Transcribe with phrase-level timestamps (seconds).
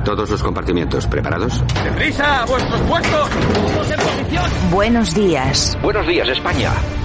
[0.00, 1.62] A todos los compartimientos, ¿preparados?
[1.84, 2.42] ¡Deprisa!
[2.42, 3.28] ¡A vuestros puestos!
[3.28, 4.50] ¡Todos en posición!
[4.70, 5.78] Buenos días.
[5.82, 6.72] Buenos días, España.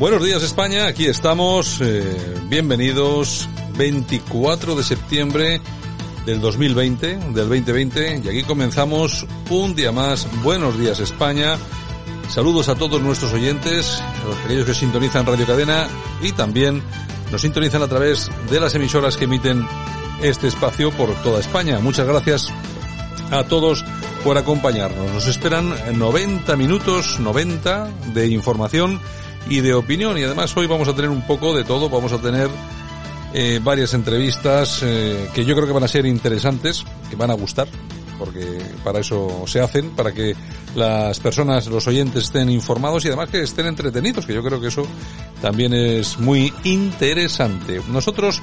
[0.00, 2.02] Buenos días España, aquí estamos, eh,
[2.48, 3.46] bienvenidos,
[3.76, 5.60] 24 de septiembre
[6.24, 11.58] del 2020, del 2020, y aquí comenzamos un día más, Buenos días España,
[12.30, 15.86] saludos a todos nuestros oyentes, a aquellos que sintonizan Radio Cadena
[16.22, 16.82] y también
[17.30, 19.68] nos sintonizan a través de las emisoras que emiten
[20.22, 21.78] este espacio por toda España.
[21.78, 22.48] Muchas gracias
[23.30, 23.84] a todos
[24.24, 25.12] por acompañarnos.
[25.12, 28.98] Nos esperan 90 minutos, 90 de información
[29.48, 30.18] y de opinión.
[30.18, 32.48] Y además hoy vamos a tener un poco de todo, vamos a tener
[33.32, 37.34] eh, varias entrevistas eh, que yo creo que van a ser interesantes, que van a
[37.34, 37.68] gustar,
[38.18, 40.34] porque para eso se hacen, para que
[40.74, 44.68] las personas, los oyentes estén informados y además que estén entretenidos, que yo creo que
[44.68, 44.86] eso
[45.40, 47.80] también es muy interesante.
[47.88, 48.42] Nosotros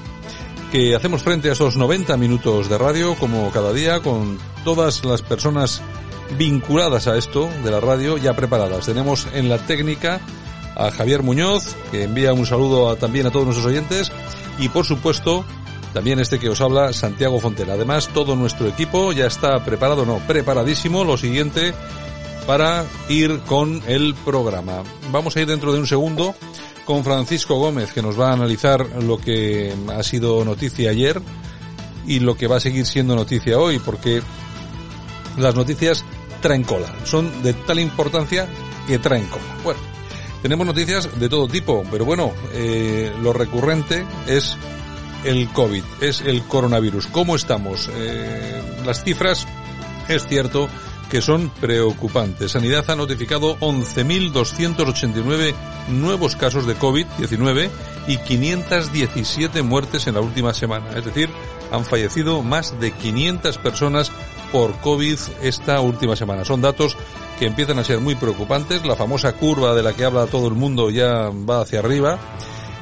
[0.71, 5.21] que hacemos frente a esos 90 minutos de radio, como cada día, con todas las
[5.21, 5.81] personas
[6.37, 8.85] vinculadas a esto de la radio ya preparadas.
[8.85, 10.19] Tenemos en la técnica
[10.77, 14.11] a Javier Muñoz, que envía un saludo a, también a todos nuestros oyentes,
[14.59, 15.43] y por supuesto,
[15.93, 17.73] también este que os habla, Santiago Fontela.
[17.73, 21.73] Además, todo nuestro equipo ya está preparado, no, preparadísimo, lo siguiente,
[22.45, 24.83] para ir con el programa.
[25.11, 26.35] Vamos a ir dentro de un segundo
[26.85, 31.21] con Francisco Gómez, que nos va a analizar lo que ha sido noticia ayer
[32.05, 34.21] y lo que va a seguir siendo noticia hoy, porque
[35.37, 36.05] las noticias
[36.41, 38.47] traen cola, son de tal importancia
[38.87, 39.43] que traen cola.
[39.63, 39.79] Bueno,
[40.41, 44.57] tenemos noticias de todo tipo, pero bueno, eh, lo recurrente es
[45.23, 47.07] el COVID, es el coronavirus.
[47.07, 47.89] ¿Cómo estamos?
[47.93, 49.47] Eh, las cifras,
[50.07, 50.69] es cierto,
[51.09, 52.51] que son preocupantes.
[52.51, 55.53] Sanidad ha notificado 11.289
[55.89, 57.69] nuevos casos de COVID-19
[58.07, 60.91] y 517 muertes en la última semana.
[60.95, 61.29] Es decir,
[61.71, 64.11] han fallecido más de 500 personas
[64.51, 66.45] por COVID esta última semana.
[66.45, 66.97] Son datos
[67.37, 68.85] que empiezan a ser muy preocupantes.
[68.85, 72.19] La famosa curva de la que habla todo el mundo ya va hacia arriba.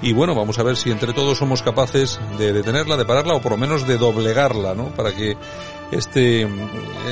[0.01, 3.41] Y bueno, vamos a ver si entre todos somos capaces de detenerla, de pararla o
[3.41, 4.89] por lo menos de doblegarla, ¿no?
[4.89, 5.37] Para que
[5.91, 6.47] este,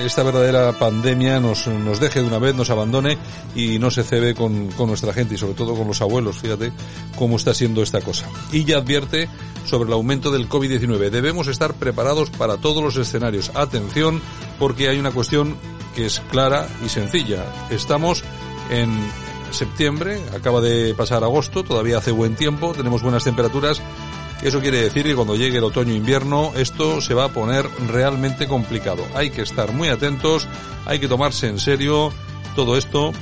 [0.04, 3.18] esta verdadera pandemia nos, nos deje de una vez, nos abandone
[3.56, 6.38] y no se cebe con, con nuestra gente y sobre todo con los abuelos.
[6.38, 6.72] Fíjate
[7.16, 8.28] cómo está siendo esta cosa.
[8.52, 9.30] Y ya advierte
[9.66, 11.10] sobre el aumento del COVID-19.
[11.10, 13.52] Debemos estar preparados para todos los escenarios.
[13.56, 14.22] Atención,
[14.60, 15.56] porque hay una cuestión
[15.96, 17.46] que es clara y sencilla.
[17.70, 18.24] Estamos
[18.70, 18.90] en
[19.52, 23.82] septiembre, acaba de pasar agosto, todavía hace buen tiempo, tenemos buenas temperaturas.
[24.42, 29.06] Eso quiere decir que cuando llegue el otoño-invierno esto se va a poner realmente complicado.
[29.16, 30.48] Hay que estar muy atentos,
[30.86, 32.12] hay que tomarse en serio
[32.56, 33.14] todo esto,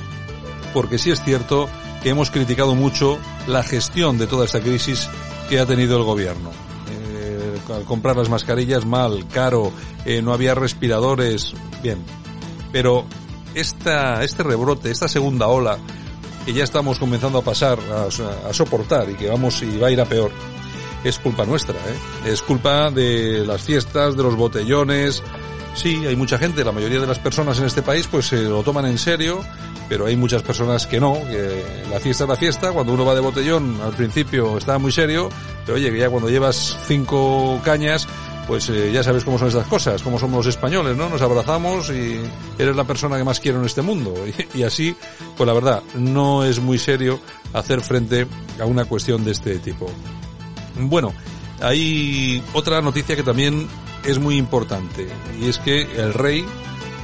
[0.74, 1.68] porque sí es cierto
[2.02, 5.08] que hemos criticado mucho la gestión de toda esta crisis
[5.48, 6.50] que ha tenido el gobierno.
[6.90, 9.72] Eh, al comprar las mascarillas mal, caro,
[10.04, 12.04] eh, no había respiradores, bien.
[12.72, 13.04] Pero
[13.54, 15.78] esta, este rebrote, esta segunda ola,
[16.44, 20.00] que ya estamos comenzando a pasar, a, soportar y que vamos y va a ir
[20.00, 20.30] a peor,
[21.04, 22.30] es culpa nuestra, ¿eh?
[22.30, 25.22] Es culpa de las fiestas, de los botellones.
[25.74, 28.62] Sí, hay mucha gente, la mayoría de las personas en este país pues se lo
[28.62, 29.40] toman en serio,
[29.88, 33.14] pero hay muchas personas que no, que la fiesta es la fiesta, cuando uno va
[33.14, 35.30] de botellón al principio está muy serio,
[35.64, 38.06] pero oye, que ya cuando llevas cinco cañas,
[38.46, 41.08] pues eh, ya sabes cómo son estas cosas, cómo somos los españoles, ¿no?
[41.08, 42.20] Nos abrazamos y
[42.58, 44.14] eres la persona que más quiero en este mundo.
[44.54, 44.94] Y, y, así,
[45.36, 47.20] pues la verdad, no es muy serio
[47.52, 48.26] hacer frente
[48.60, 49.90] a una cuestión de este tipo.
[50.76, 51.12] Bueno,
[51.60, 53.68] hay otra noticia que también
[54.04, 55.08] es muy importante
[55.40, 56.44] y es que el rey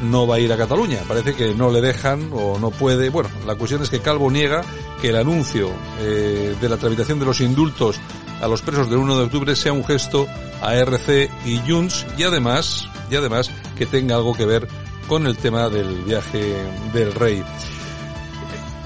[0.02, 1.00] no va a ir a Cataluña.
[1.06, 3.08] Parece que no le dejan o no puede.
[3.10, 4.62] Bueno, la cuestión es que Calvo niega
[5.00, 8.00] que el anuncio eh, de la tramitación de los indultos
[8.40, 10.26] a los presos del 1 de octubre sea un gesto
[10.62, 14.68] a RC y Junts y además, y además que tenga algo que ver
[15.08, 16.54] con el tema del viaje
[16.92, 17.42] del rey.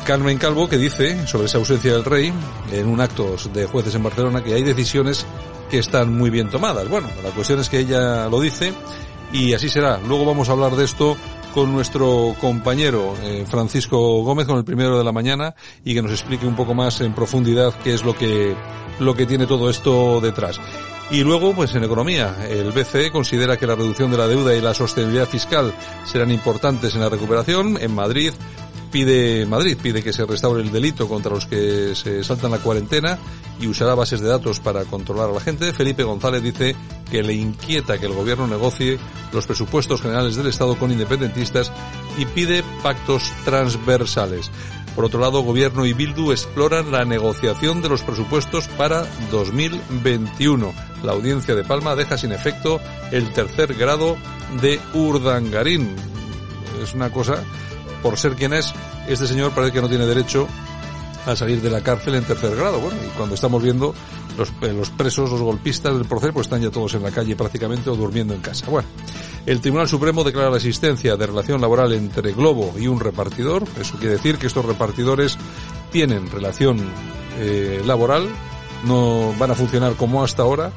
[0.07, 2.33] Carmen Calvo que dice sobre esa ausencia del rey
[2.73, 5.25] en un acto de jueces en Barcelona que hay decisiones
[5.71, 6.89] que están muy bien tomadas.
[6.89, 8.73] Bueno, la cuestión es que ella lo dice
[9.33, 9.99] y así será.
[10.07, 11.17] Luego vamos a hablar de esto
[11.55, 16.13] con nuestro compañero eh, Francisco Gómez con el primero de la mañana y que nos
[16.13, 18.55] explique un poco más en profundidad qué es lo que
[18.99, 20.61] lo que tiene todo esto detrás.
[21.11, 24.63] Y luego, pues en economía, el BCE considera que la reducción de la deuda y
[24.63, 25.75] la sostenibilidad fiscal
[26.07, 27.77] serán importantes en la recuperación.
[27.81, 28.33] En Madrid,
[28.93, 33.19] pide Madrid pide que se restaure el delito contra los que se saltan la cuarentena
[33.59, 35.73] y usará bases de datos para controlar a la gente.
[35.73, 36.77] Felipe González dice
[37.11, 38.99] que le inquieta que el gobierno negocie
[39.33, 41.73] los presupuestos generales del Estado con independentistas
[42.19, 44.51] y pide pactos transversales.
[44.95, 50.75] Por otro lado, Gobierno y Bildu exploran la negociación de los presupuestos para 2021.
[51.03, 52.79] La audiencia de Palma deja sin efecto
[53.11, 54.19] el tercer grado
[54.61, 55.97] de Urdangarín.
[56.83, 57.43] Es una cosa
[58.03, 58.73] por ser quien es,
[59.09, 60.49] este señor parece que no tiene derecho
[61.27, 62.81] a salir de la cárcel en tercer grado.
[62.81, 63.95] Bueno, y cuando estamos viendo
[64.37, 67.37] los, eh, los presos, los golpistas del proceso, pues están ya todos en la calle
[67.37, 68.67] prácticamente o durmiendo en casa.
[68.69, 68.89] Bueno,
[69.47, 73.65] el Tribunal Supremo declara la existencia de relación laboral entre Globo y un repartidor.
[73.81, 75.39] Eso quiere decir que estos repartidores
[75.91, 76.81] tienen relación
[77.39, 78.29] eh, laboral,
[78.85, 80.73] no van a funcionar como hasta ahora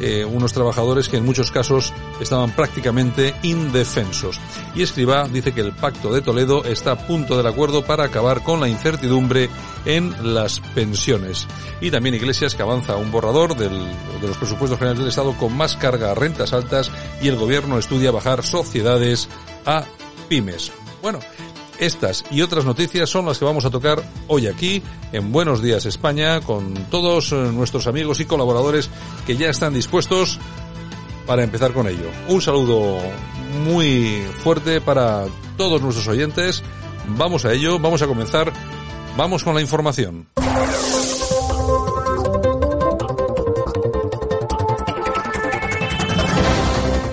[0.00, 4.40] eh, unos trabajadores que en muchos casos estaban prácticamente indefensos.
[4.74, 8.42] Y Escribá dice que el Pacto de Toledo está a punto del acuerdo para acabar
[8.42, 9.48] con la incertidumbre
[9.84, 11.46] en las pensiones.
[11.80, 13.86] Y también Iglesias que avanza un borrador del,
[14.20, 16.90] de los presupuestos generales del Estado con más carga a rentas altas
[17.20, 19.28] y el gobierno estudia bajar sociedades
[19.66, 19.84] a
[20.28, 20.72] pymes.
[21.02, 21.20] Bueno,
[21.78, 24.82] estas y otras noticias son las que vamos a tocar hoy aquí
[25.12, 28.90] en Buenos Días España con todos eh, nuestros amigos y colaboradores
[29.26, 30.38] que ya están dispuestos
[31.26, 32.10] para empezar con ello.
[32.28, 32.98] Un saludo
[33.64, 35.26] muy fuerte para
[35.56, 36.62] todos nuestros oyentes.
[37.06, 38.52] Vamos a ello, vamos a comenzar.
[39.16, 40.28] Vamos con la información.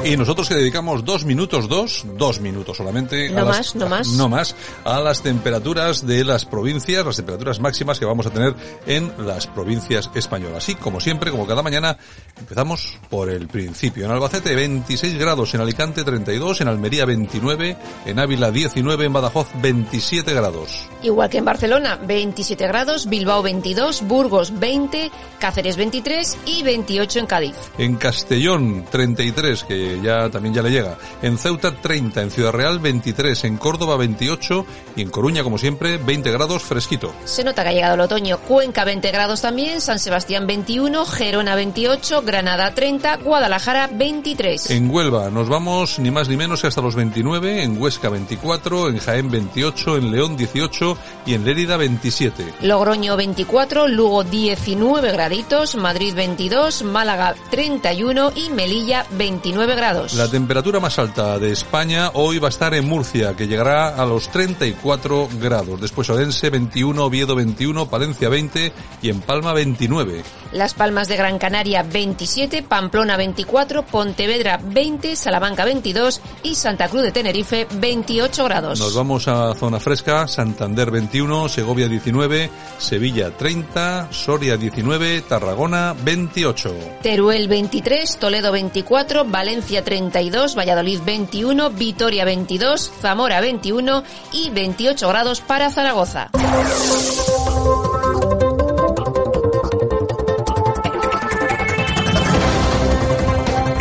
[0.05, 3.27] Y nosotros que dedicamos dos minutos, dos, dos minutos solamente.
[3.31, 4.07] No más, no más.
[4.09, 4.55] No más.
[4.83, 8.53] A las temperaturas de las provincias, las temperaturas máximas que vamos a tener
[8.85, 10.69] en las provincias españolas.
[10.69, 11.97] Y como siempre, como cada mañana,
[12.37, 14.05] empezamos por el principio.
[14.05, 17.75] En Albacete 26 grados, en Alicante 32, en Almería 29,
[18.05, 20.87] en Ávila 19, en Badajoz 27 grados.
[21.01, 25.09] Igual que en Barcelona, 27 grados, Bilbao 22, Burgos 20,
[25.39, 27.55] Cáceres 23 y 28 en Cádiz.
[27.79, 30.97] En Castellón 33, que ya también ya le llega.
[31.21, 34.65] En Ceuta 30, en Ciudad Real 23, en Córdoba 28
[34.95, 37.13] y en Coruña, como siempre, 20 grados fresquito.
[37.25, 38.37] Se nota que ha llegado el otoño.
[38.39, 44.71] Cuenca 20 grados también, San Sebastián 21, Gerona 28, Granada 30, Guadalajara 23.
[44.71, 48.89] En Huelva nos vamos ni más ni menos que hasta los 29, en Huesca 24,
[48.89, 52.53] en Jaén 28, en León 18 y en Lérida 27.
[52.61, 59.84] Logroño 24, Lugo 19 graditos, Madrid 22, Málaga 31 y Melilla 29 grados.
[59.85, 64.05] La temperatura más alta de España hoy va a estar en Murcia, que llegará a
[64.07, 65.79] los 34 grados.
[65.79, 68.73] Después Odense 21, Oviedo 21, Palencia 20
[69.03, 70.23] y en Palma 29.
[70.53, 77.03] Las Palmas de Gran Canaria 27, Pamplona 24, Pontevedra 20, Salamanca 22 y Santa Cruz
[77.03, 78.79] de Tenerife 28 grados.
[78.79, 82.49] Nos vamos a zona fresca, Santander 21, Segovia 19,
[82.79, 86.73] Sevilla 30, Soria 19, Tarragona 28.
[87.03, 95.41] Teruel 23, Toledo 24, Valencia 32, Valladolid 21, Vitoria 22, Zamora 21 y 28 grados
[95.41, 96.29] para Zaragoza.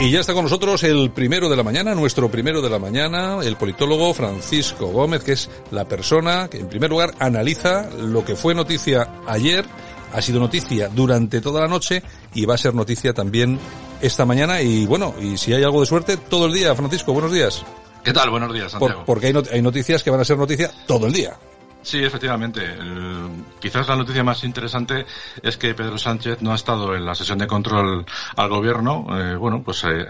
[0.05, 3.39] Y ya está con nosotros el primero de la mañana, nuestro primero de la mañana,
[3.43, 8.37] el politólogo Francisco Gómez, que es la persona que en primer lugar analiza lo que
[8.37, 9.65] fue noticia ayer,
[10.13, 12.03] ha sido noticia durante toda la noche
[12.35, 13.59] y va a ser noticia también
[14.07, 16.75] esta mañana y bueno, y si hay algo de suerte, todo el día.
[16.75, 17.65] Francisco, buenos días.
[18.03, 18.29] ¿Qué tal?
[18.29, 18.97] Buenos días, Santiago.
[18.97, 21.35] Por, porque hay, not hay noticias que van a ser noticia todo el día.
[21.81, 22.63] Sí, efectivamente.
[22.63, 23.29] El,
[23.61, 25.07] quizás la noticia más interesante
[25.43, 28.05] es que Pedro Sánchez no ha estado en la sesión de control
[28.37, 29.07] al gobierno.
[29.11, 30.07] Eh, bueno, pues eh,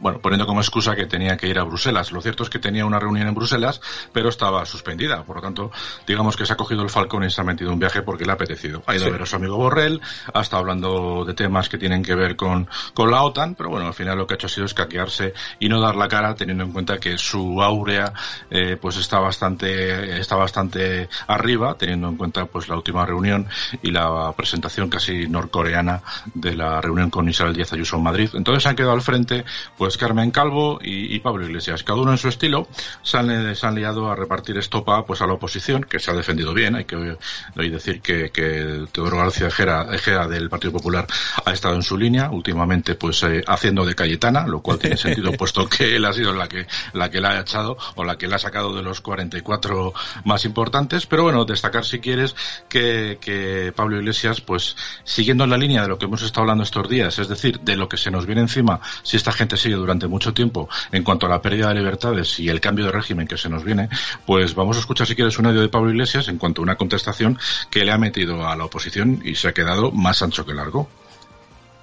[0.00, 2.12] bueno, poniendo como excusa que tenía que ir a Bruselas.
[2.12, 3.80] Lo cierto es que tenía una reunión en Bruselas,
[4.12, 5.24] pero estaba suspendida.
[5.24, 5.70] Por lo tanto,
[6.06, 8.32] digamos que se ha cogido el falcón y se ha metido un viaje porque le
[8.32, 8.82] ha apetecido.
[8.86, 9.08] Ha ido sí.
[9.10, 10.00] a ver a su amigo Borrell,
[10.32, 13.86] ha estado hablando de temas que tienen que ver con, con la OTAN, pero bueno,
[13.86, 16.64] al final lo que ha hecho ha sido escaquearse y no dar la cara, teniendo
[16.64, 18.12] en cuenta que su áurea,
[18.50, 23.48] eh, pues está bastante, está bastante arriba, teniendo en cuenta pues la última reunión
[23.82, 26.02] y la presentación casi norcoreana
[26.34, 28.30] de la reunión con Isabel Díaz Ayuso en Madrid.
[28.34, 29.44] Entonces han quedado al frente,
[29.76, 31.84] pues pues Carmen Calvo y, Pablo Iglesias.
[31.84, 32.66] Cada uno en su estilo
[33.04, 36.14] se han, se han, liado a repartir estopa pues a la oposición, que se ha
[36.14, 36.74] defendido bien.
[36.74, 37.16] Hay que
[37.54, 41.06] decir que, que Teodoro García Ejera, del Partido Popular
[41.44, 45.30] ha estado en su línea, últimamente pues eh, haciendo de Cayetana, lo cual tiene sentido
[45.38, 48.26] puesto que él ha sido la que, la que la ha echado o la que
[48.26, 51.06] la ha sacado de los 44 más importantes.
[51.06, 52.34] Pero bueno, destacar si quieres
[52.68, 56.64] que, que Pablo Iglesias, pues siguiendo en la línea de lo que hemos estado hablando
[56.64, 59.75] estos días, es decir, de lo que se nos viene encima si esta gente sigue
[59.76, 63.26] durante mucho tiempo en cuanto a la pérdida de libertades y el cambio de régimen
[63.26, 63.88] que se nos viene,
[64.26, 66.76] pues vamos a escuchar si quieres un audio de Pablo Iglesias en cuanto a una
[66.76, 67.38] contestación
[67.70, 70.88] que le ha metido a la oposición y se ha quedado más ancho que largo.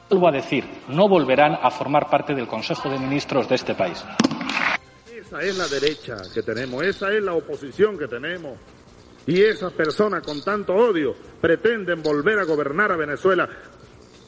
[0.09, 4.03] Vuelvo a decir, no volverán a formar parte del Consejo de Ministros de este país.
[5.11, 8.57] Esa es la derecha que tenemos, esa es la oposición que tenemos.
[9.25, 13.49] Y esas personas con tanto odio pretenden volver a gobernar a Venezuela.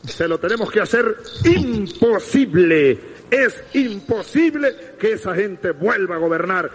[0.04, 3.15] Se lo tenemos que hacer imposible.
[3.32, 6.70] Es imposible que esa gente vuelva a gobernar.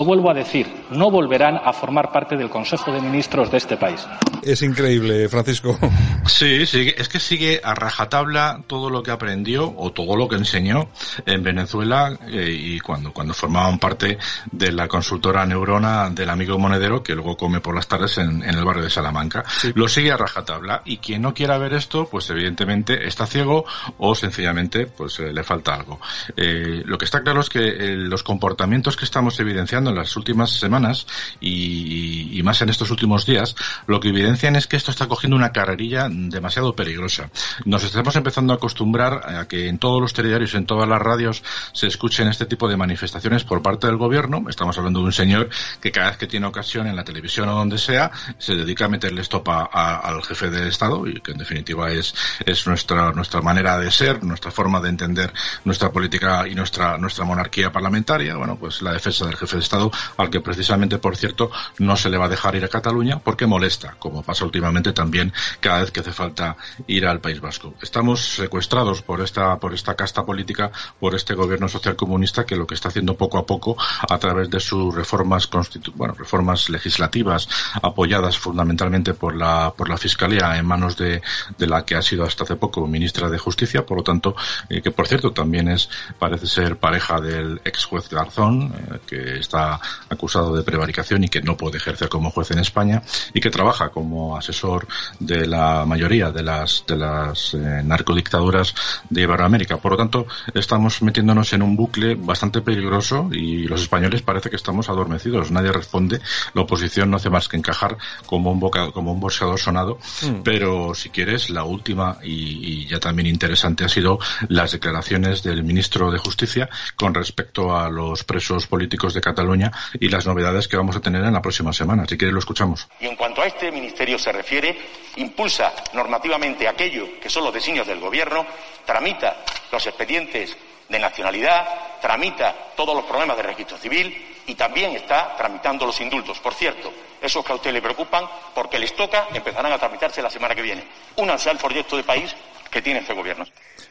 [0.00, 3.76] Lo vuelvo a decir, no volverán a formar parte del Consejo de Ministros de este
[3.76, 4.08] país.
[4.42, 5.78] Es increíble, Francisco.
[6.26, 10.36] Sí, sí, es que sigue a rajatabla todo lo que aprendió o todo lo que
[10.36, 10.88] enseñó
[11.26, 14.18] en Venezuela eh, y cuando, cuando formaban parte
[14.52, 18.64] de la consultora Neurona del amigo monedero que luego come por las tardes en, el
[18.64, 19.44] barrio de Salamanca.
[19.74, 23.64] Lo sigue a rajatabla y quien no quiera ver esto, pues evidentemente está ciego
[23.98, 26.00] o sencillamente pues eh, le falta algo.
[26.36, 30.50] Eh, lo que está claro es que los comportamientos que estamos evidenciando en las últimas
[30.50, 31.06] semanas
[31.40, 33.54] y, más en estos últimos días,
[33.86, 37.30] lo que evidencia es que esto está cogiendo una carrerilla demasiado peligrosa.
[37.66, 41.42] Nos estamos empezando a acostumbrar a que en todos los telediarios, en todas las radios,
[41.72, 44.44] se escuchen este tipo de manifestaciones por parte del gobierno.
[44.48, 47.54] Estamos hablando de un señor que cada vez que tiene ocasión en la televisión o
[47.54, 51.90] donde sea, se dedica a meterle estopa al jefe del Estado y que en definitiva
[51.90, 55.32] es, es nuestra, nuestra manera de ser, nuestra forma de entender
[55.64, 58.36] nuestra política y nuestra, nuestra monarquía parlamentaria.
[58.36, 59.79] Bueno, pues la defensa del jefe de Estado,
[60.16, 63.46] al que precisamente, por cierto, no se le va a dejar ir a Cataluña porque
[63.46, 66.56] molesta, como pasa últimamente también cada vez que hace falta
[66.86, 67.74] ir al País Vasco.
[67.80, 72.66] Estamos secuestrados por esta, por esta casta política, por este gobierno social comunista que lo
[72.66, 73.76] que está haciendo poco a poco
[74.08, 77.48] a través de sus reformas constitu bueno, reformas legislativas
[77.82, 81.22] apoyadas fundamentalmente por la, por la Fiscalía en manos de,
[81.58, 84.34] de la que ha sido hasta hace poco ministra de Justicia, por lo tanto,
[84.68, 89.38] eh, que por cierto también es, parece ser pareja del ex juez Garzón, eh, que
[89.38, 89.59] está
[90.08, 93.02] acusado de prevaricación y que no puede ejercer como juez en España
[93.34, 94.86] y que trabaja como asesor
[95.18, 98.74] de la mayoría de las, de las eh, narcodictaduras
[99.08, 99.78] de Iberoamérica.
[99.78, 104.56] Por lo tanto, estamos metiéndonos en un bucle bastante peligroso y los españoles parece que
[104.56, 105.50] estamos adormecidos.
[105.50, 106.20] Nadie responde.
[106.54, 109.98] La oposición no hace más que encajar como un, boca, como un boxeador sonado.
[110.22, 110.42] Hmm.
[110.42, 116.10] Pero si quieres, la última y, ya también interesante ha sido las declaraciones del ministro
[116.10, 119.49] de Justicia con respecto a los presos políticos de Cataluña
[119.98, 122.04] y las novedades que vamos a tener en la próxima semana.
[122.08, 122.88] Si quieres, lo escuchamos.
[123.00, 124.76] Y en cuanto a este ministerio, se refiere,
[125.16, 128.46] impulsa normativamente aquello que son los designios del Gobierno,
[128.84, 130.56] tramita los expedientes
[130.88, 131.66] de nacionalidad,
[132.00, 134.14] tramita todos los problemas de registro civil
[134.46, 136.38] y también está tramitando los indultos.
[136.40, 140.30] Por cierto, esos que a usted le preocupan, porque les toca, empezarán a tramitarse la
[140.30, 140.84] semana que viene.
[141.16, 142.34] Únanse al proyecto de país
[142.70, 143.44] que tiene este Gobierno.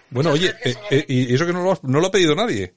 [0.09, 2.73] Bueno, oye, eh, eh, y eso que no no lo ha pedido nadie.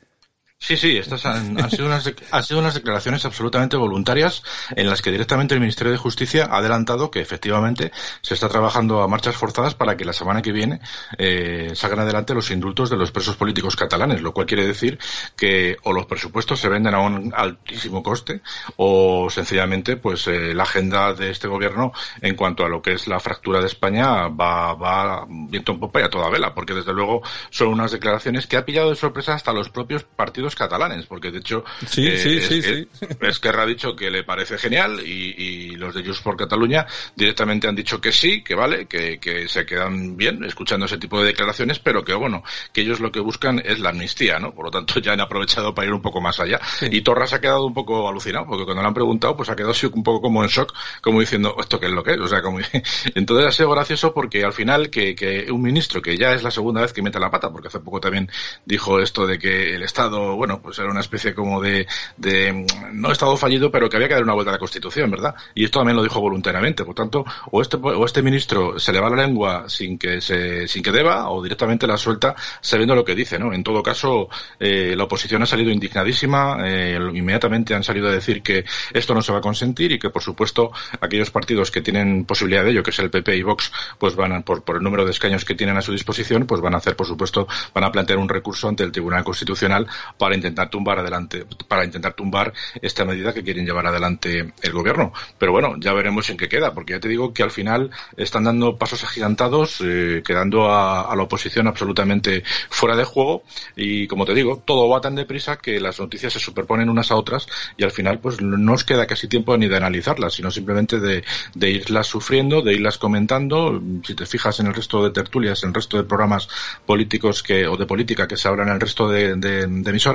[0.62, 4.44] Sí, sí, estas han, sido unas, han sido unas declaraciones absolutamente voluntarias
[4.76, 7.90] en las que directamente el Ministerio de Justicia ha adelantado que efectivamente
[8.20, 10.78] se está trabajando a marchas forzadas para que la semana que viene
[11.18, 15.00] eh, salgan adelante los indultos de los presos políticos catalanes, lo cual quiere decir
[15.36, 18.40] que o los presupuestos se venden a un altísimo coste
[18.76, 23.08] o sencillamente pues eh, la agenda de este gobierno en cuanto a lo que es
[23.08, 26.92] la fractura de España va, va viento en popa y a toda vela, porque desde
[26.92, 31.30] luego son unas declaraciones que ha pillado de sorpresa hasta los propios partidos catalanes, porque
[31.30, 32.88] de hecho sí, eh, sí, sí, sí.
[33.20, 37.74] Esquerra ha dicho que le parece genial y, los de Junts por Cataluña directamente han
[37.74, 41.78] dicho que sí, que vale, que, que, se quedan bien escuchando ese tipo de declaraciones,
[41.78, 42.42] pero que bueno,
[42.72, 44.54] que ellos lo que buscan es la amnistía, ¿no?
[44.54, 46.60] Por lo tanto ya han aprovechado para ir un poco más allá.
[46.82, 49.72] Y Torras ha quedado un poco alucinado, porque cuando le han preguntado, pues ha quedado
[49.72, 52.20] así un poco como en shock, como diciendo, ¿esto qué es lo que es?
[52.20, 52.58] O sea, como...
[53.14, 56.50] Entonces ha sido gracioso porque al final que, que un ministro que ya es la
[56.50, 58.30] segunda vez que mete la pata, porque hace poco también
[58.64, 61.86] dijo esto de que el Estado bueno, pues era una especie como de,
[62.16, 65.34] de no estado fallido, pero que había que dar una vuelta a la Constitución, ¿verdad?
[65.54, 66.84] Y esto también lo dijo voluntariamente.
[66.84, 70.66] Por tanto, o este, o este ministro se le va la lengua sin que se,
[70.68, 73.52] sin que deba, o directamente la suelta sabiendo lo que dice, ¿no?
[73.52, 78.42] En todo caso, eh, la oposición ha salido indignadísima, eh, inmediatamente han salido a decir
[78.42, 80.70] que esto no se va a consentir y que, por supuesto,
[81.00, 84.32] aquellos partidos que tienen posibilidad de ello, que es el PP y Vox, pues van
[84.32, 86.96] a, por el número de escaños que tienen a su disposición, pues van a hacer,
[86.96, 89.86] por supuesto, van a plantear un recurso ante el Tribunal Constitucional
[90.22, 95.12] para intentar tumbar adelante, para intentar tumbar esta medida que quieren llevar adelante el gobierno.
[95.36, 98.44] Pero bueno, ya veremos en qué queda, porque ya te digo que al final están
[98.44, 103.42] dando pasos agigantados, eh, quedando a, la oposición absolutamente fuera de juego
[103.74, 107.16] y como te digo, todo va tan deprisa que las noticias se superponen unas a
[107.16, 111.00] otras y al final pues no nos queda casi tiempo ni de analizarlas, sino simplemente
[111.00, 111.24] de,
[111.56, 113.82] de irlas sufriendo, de irlas comentando.
[114.04, 116.48] Si te fijas en el resto de tertulias, en el resto de programas
[116.86, 120.11] políticos que, o de política que se hablan en el resto de, de, de emisoras,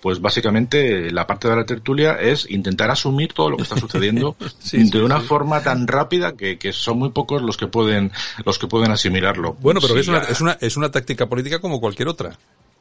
[0.00, 4.36] pues básicamente la parte de la tertulia es intentar asumir todo lo que está sucediendo
[4.58, 5.26] sí, de sí, una sí.
[5.26, 8.12] forma tan rápida que, que, son muy pocos los que pueden
[8.44, 9.56] los que pueden asimilarlo.
[9.60, 12.36] Bueno, pero es, una, es, una, es una táctica política como cualquier otra.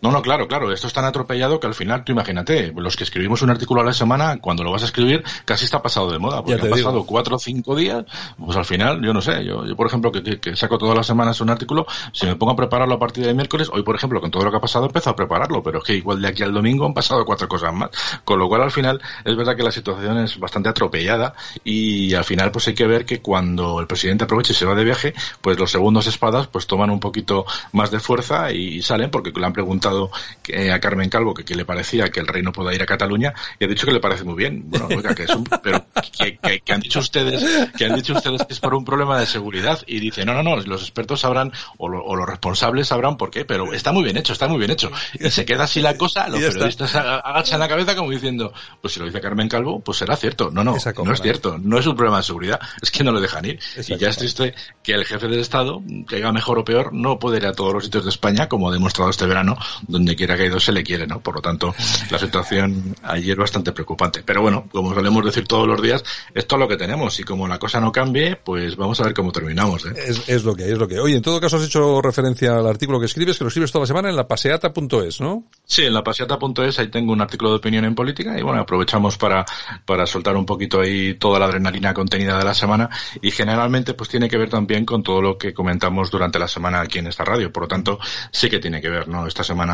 [0.06, 0.72] No, no, claro, claro.
[0.72, 3.84] Esto es tan atropellado que al final, tú imagínate, los que escribimos un artículo a
[3.84, 6.92] la semana, cuando lo vas a escribir, casi está pasado de moda, porque han pasado
[6.92, 7.08] digo.
[7.08, 8.06] cuatro o cinco días,
[8.38, 10.96] pues al final, yo no sé, yo, yo por ejemplo, que, que, que, saco todas
[10.96, 13.96] las semanas un artículo, si me pongo a prepararlo a partir de miércoles, hoy por
[13.96, 16.28] ejemplo, con todo lo que ha pasado, empiezo a prepararlo, pero es que igual de
[16.28, 17.90] aquí al domingo han pasado cuatro cosas más.
[18.24, 21.34] Con lo cual, al final, es verdad que la situación es bastante atropellada
[21.64, 24.76] y al final, pues hay que ver que cuando el presidente aproveche y se va
[24.76, 29.10] de viaje, pues los segundos espadas, pues toman un poquito más de fuerza y salen,
[29.10, 29.95] porque le han preguntado
[30.42, 32.86] que a Carmen Calvo que qué le parecía que el rey no pueda ir a
[32.86, 34.64] Cataluña y ha dicho que le parece muy bien.
[34.68, 35.86] Bueno, oiga, que es un, pero
[36.18, 39.20] que, que, que, han dicho ustedes que han dicho ustedes que es por un problema
[39.20, 42.88] de seguridad y dice no, no, no, los expertos sabrán o, lo, o los responsables
[42.88, 44.92] sabrán por qué, pero está muy bien hecho, está muy bien hecho.
[45.20, 49.00] Y se queda así la cosa, los periodistas agachan la cabeza como diciendo, pues si
[49.00, 50.50] lo dice Carmen Calvo, pues será cierto.
[50.52, 53.20] No, no, no es cierto, no es un problema de seguridad, es que no lo
[53.20, 53.60] dejan ir.
[53.88, 57.20] Y ya es triste que el jefe del Estado, que haga mejor o peor, no
[57.20, 60.36] puede ir a todos los sitios de España, como ha demostrado este verano, donde quiera
[60.36, 61.20] que ha ido se le quiere, ¿no?
[61.20, 61.74] Por lo tanto,
[62.10, 64.24] la situación ayer bastante preocupante.
[64.24, 66.04] Pero bueno, como solemos decir todos los días,
[66.34, 69.14] esto es lo que tenemos y como la cosa no cambie, pues vamos a ver
[69.14, 69.86] cómo terminamos.
[69.86, 69.94] ¿eh?
[69.96, 71.02] Es, es, lo que hay, es lo que hay.
[71.02, 73.84] Oye, en todo caso has hecho referencia al artículo que escribes, que lo escribes toda
[73.84, 75.46] la semana en la paseata.es, ¿no?
[75.66, 79.18] Sí, en la paseata.es ahí tengo un artículo de opinión en política y bueno, aprovechamos
[79.18, 79.46] para,
[79.86, 82.90] para soltar un poquito ahí toda la adrenalina contenida de la semana
[83.22, 86.82] y generalmente pues tiene que ver también con todo lo que comentamos durante la semana
[86.82, 87.52] aquí en esta radio.
[87.52, 88.00] Por lo tanto,
[88.32, 89.28] sí que tiene que ver, ¿no?
[89.28, 89.65] Esta semana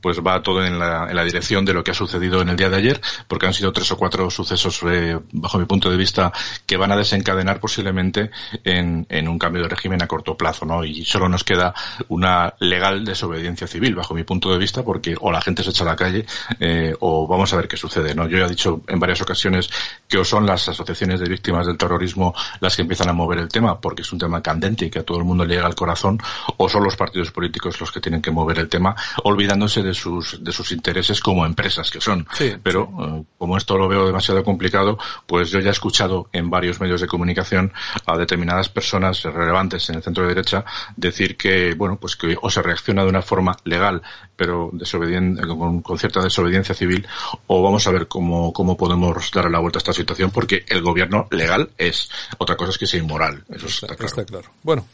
[0.00, 2.56] pues va todo en la, en la dirección de lo que ha sucedido en el
[2.56, 5.96] día de ayer, porque han sido tres o cuatro sucesos, eh, bajo mi punto de
[5.96, 6.32] vista,
[6.66, 8.30] que van a desencadenar posiblemente
[8.64, 10.84] en, en, un cambio de régimen a corto plazo, ¿no?
[10.84, 11.74] Y solo nos queda
[12.08, 15.84] una legal desobediencia civil, bajo mi punto de vista, porque o la gente se echa
[15.84, 16.26] a la calle
[16.58, 18.28] eh, o vamos a ver qué sucede, ¿no?
[18.28, 19.70] Yo ya he dicho en varias ocasiones
[20.08, 23.48] que o son las asociaciones de víctimas del terrorismo las que empiezan a mover el
[23.48, 25.74] tema, porque es un tema candente y que a todo el mundo le llega al
[25.74, 26.18] corazón,
[26.56, 28.94] o son los partidos políticos los que tienen que mover el tema,
[29.40, 32.26] olvidándose de sus, de sus intereses como empresas que son.
[32.34, 33.02] Sí, Pero sí.
[33.02, 37.00] Uh, como esto lo veo demasiado complicado, pues yo ya he escuchado en varios medios
[37.00, 37.72] de comunicación
[38.04, 42.50] a determinadas personas relevantes en el centro de derecha decir que, bueno, pues que o
[42.50, 44.02] se reacciona de una forma legal,
[44.36, 47.06] pero desobediente, con, con, cierta desobediencia civil,
[47.46, 50.82] o vamos a ver cómo, cómo podemos dar la vuelta a esta situación, porque el
[50.82, 52.10] gobierno legal es.
[52.36, 53.42] Otra cosa es que sea inmoral.
[53.48, 54.08] Eso está, está claro.
[54.08, 54.48] Está claro.
[54.62, 54.86] Bueno,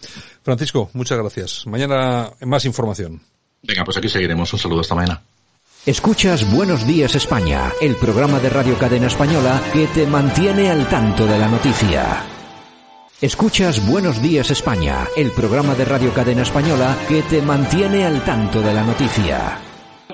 [0.45, 1.67] Francisco, muchas gracias.
[1.67, 3.21] Mañana más información.
[3.67, 4.53] Venga, pues aquí seguiremos.
[4.53, 5.23] Un saludo hasta mañana.
[5.85, 11.27] Escuchas Buenos Días España, el programa de Radio Cadena Española que te mantiene al tanto
[11.27, 12.25] de la noticia.
[13.21, 18.61] Escuchas Buenos Días España, el programa de Radio Cadena Española que te mantiene al tanto
[18.61, 19.61] de la noticia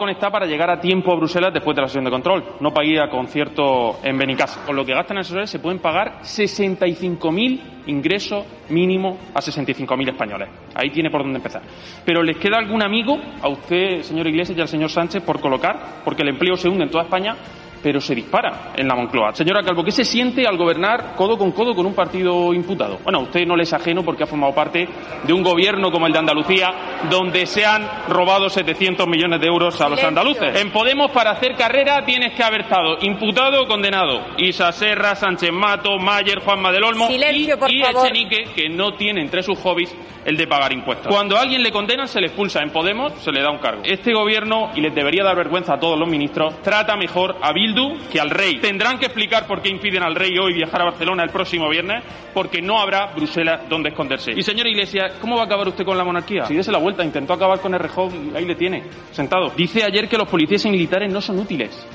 [0.03, 2.87] conectar para llegar a tiempo a Bruselas después de la sesión de control, no para
[2.87, 4.65] ir a concierto en Benicasa.
[4.67, 10.49] Con lo que gastan en asesores se pueden pagar 65.000 ingresos mínimo a 65.000 españoles.
[10.75, 11.63] Ahí tiene por dónde empezar.
[12.05, 16.03] Pero ¿les queda algún amigo a usted, señor Iglesias, y al señor Sánchez por colocar?
[16.05, 17.37] Porque el empleo se hunde en toda España
[17.83, 19.33] pero se dispara en la Moncloa.
[19.35, 22.99] Señora Calvo, ¿qué se siente al gobernar codo con codo con un partido imputado?
[23.03, 24.89] Bueno, a usted no le es ajeno porque ha formado parte
[25.25, 26.69] de un gobierno como el de Andalucía,
[27.11, 30.61] donde se han robado 700 millones de euros a los andaluces.
[30.61, 34.25] En Podemos, para hacer carrera, tienes que haber estado imputado o condenado.
[34.39, 39.21] Isa Serra, Sánchez Mato, Mayer, Juanma del Olmo Silencio, y, y Echenique, que no tiene
[39.21, 41.09] entre sus hobbies el de pagar impuestos.
[41.09, 42.61] Cuando a alguien le condenan, se le expulsa.
[42.63, 43.83] En Podemos se le da un cargo.
[43.85, 47.72] Este gobierno, y les debería dar vergüenza a todos los ministros, trata mejor a Bildu
[48.11, 48.61] Que al rey.
[48.61, 52.05] Tendrán que explicar por qué impiden al rey hoy viajar a Barcelona el próximo viernes,
[52.35, 54.33] porque no habrá Bruselas donde esconderse.
[54.33, 56.45] Y señor Iglesias, ¿cómo va a acabar usted con la monarquía?
[56.47, 59.51] Si dése la vuelta, intentó acabar con el rejón ahí le tiene, sentado.
[59.57, 61.87] Dice ayer que los policías y militares no son útiles.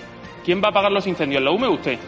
[0.44, 1.42] ¿Quién va a apagar los incendios?
[1.44, 2.00] ¿La UME usted?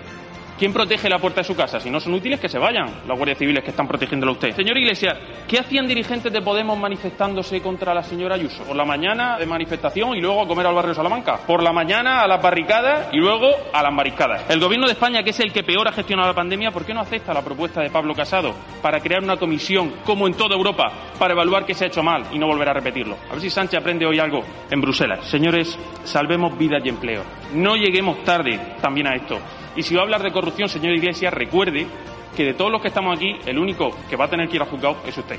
[0.59, 1.79] ¿Quién protege la puerta de su casa?
[1.79, 4.53] Si no son útiles, que se vayan los guardias civiles que están protegiéndolo a usted.
[4.53, 5.17] Señor Iglesias,
[5.47, 8.65] ¿qué hacían dirigentes de Podemos manifestándose contra la señora Ayuso?
[8.65, 11.37] Por la mañana de manifestación y luego a comer al barrio Salamanca.
[11.47, 14.49] Por la mañana a las barricadas y luego a las mariscadas.
[14.49, 16.93] El gobierno de España, que es el que peor ha gestionado la pandemia, ¿por qué
[16.93, 20.91] no acepta la propuesta de Pablo Casado para crear una comisión, como en toda Europa,
[21.17, 23.15] para evaluar qué se ha hecho mal y no volver a repetirlo?
[23.29, 25.23] A ver si Sánchez aprende hoy algo en Bruselas.
[25.23, 27.23] Señores, salvemos vidas y empleo.
[27.53, 29.39] No lleguemos tarde también a esto.
[29.79, 31.87] Y si va a hablar de corrupción, señor Iglesias, recuerde
[32.35, 34.61] que de todos los que estamos aquí, el único que va a tener que ir
[34.61, 35.37] a juzgado es usted.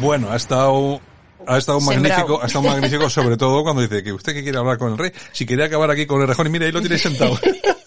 [0.00, 1.00] Bueno, ha estado
[1.46, 4.78] ha estado magnífico, ha estado magnífico sobre todo cuando dice que usted que quiere hablar
[4.78, 6.98] con el rey, si quería acabar aquí con el rejón y mira ahí lo tiene
[6.98, 7.38] sentado.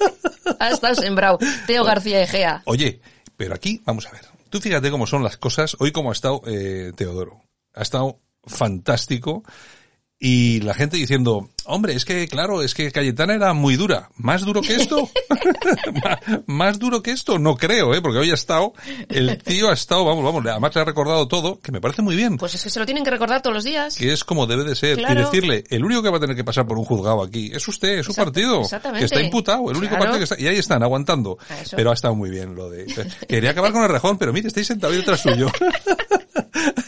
[0.60, 1.40] ha estado sembrado.
[1.68, 2.62] Teo García Egea.
[2.64, 3.02] Oye,
[3.36, 4.22] pero aquí vamos a ver.
[4.50, 7.42] Tú fíjate cómo son las cosas hoy como ha estado eh, Teodoro.
[7.74, 9.44] Ha estado fantástico
[10.22, 14.10] y la gente diciendo, hombre, es que claro, es que Cayetana era muy dura.
[14.18, 15.10] ¿Más duro que esto?
[16.46, 17.40] ¿Más duro que esto?
[17.40, 18.02] No creo, ¿eh?
[18.02, 18.74] Porque hoy ha estado,
[19.08, 22.18] el tío ha estado, vamos, vamos, además le ha recordado todo, que me parece muy
[22.18, 22.38] bien.
[22.38, 23.96] Pues es que se lo tienen que recordar todos los días.
[23.96, 25.00] Que es como debe de ser.
[25.00, 27.66] Y decirle, el único que va a tener que pasar por un juzgado aquí es
[27.68, 28.64] usted, es su partido.
[28.98, 31.38] Que está imputado, el único partido que está, y ahí están, aguantando.
[31.76, 32.88] Pero ha estado muy bien lo de,
[33.28, 35.48] quería acabar con el rejón, pero mire, estáis sentado detrás suyo.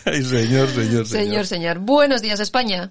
[0.05, 1.05] Ay, señor, señor, señor.
[1.05, 1.79] Señor, señor.
[1.79, 2.89] Buenos días, España.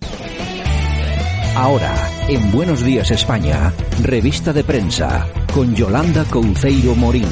[1.56, 1.92] Ahora,
[2.28, 7.28] en Buenos Días España, revista de prensa, con Yolanda Couceiro Morín.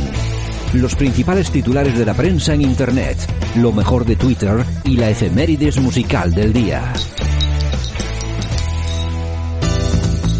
[0.74, 3.16] Los principales titulares de la prensa en Internet,
[3.56, 6.92] lo mejor de Twitter y la efemérides musical del día.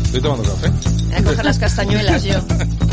[0.05, 0.71] Estoy tomando café.
[0.71, 2.41] Voy a coger las castañuelas yo.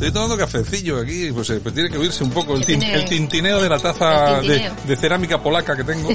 [0.00, 3.60] Estoy tomando cafecillo aquí, pues, eh, pues tiene que oírse un poco el, el tintineo
[3.60, 6.08] de la taza de, cerámica polaca que tengo.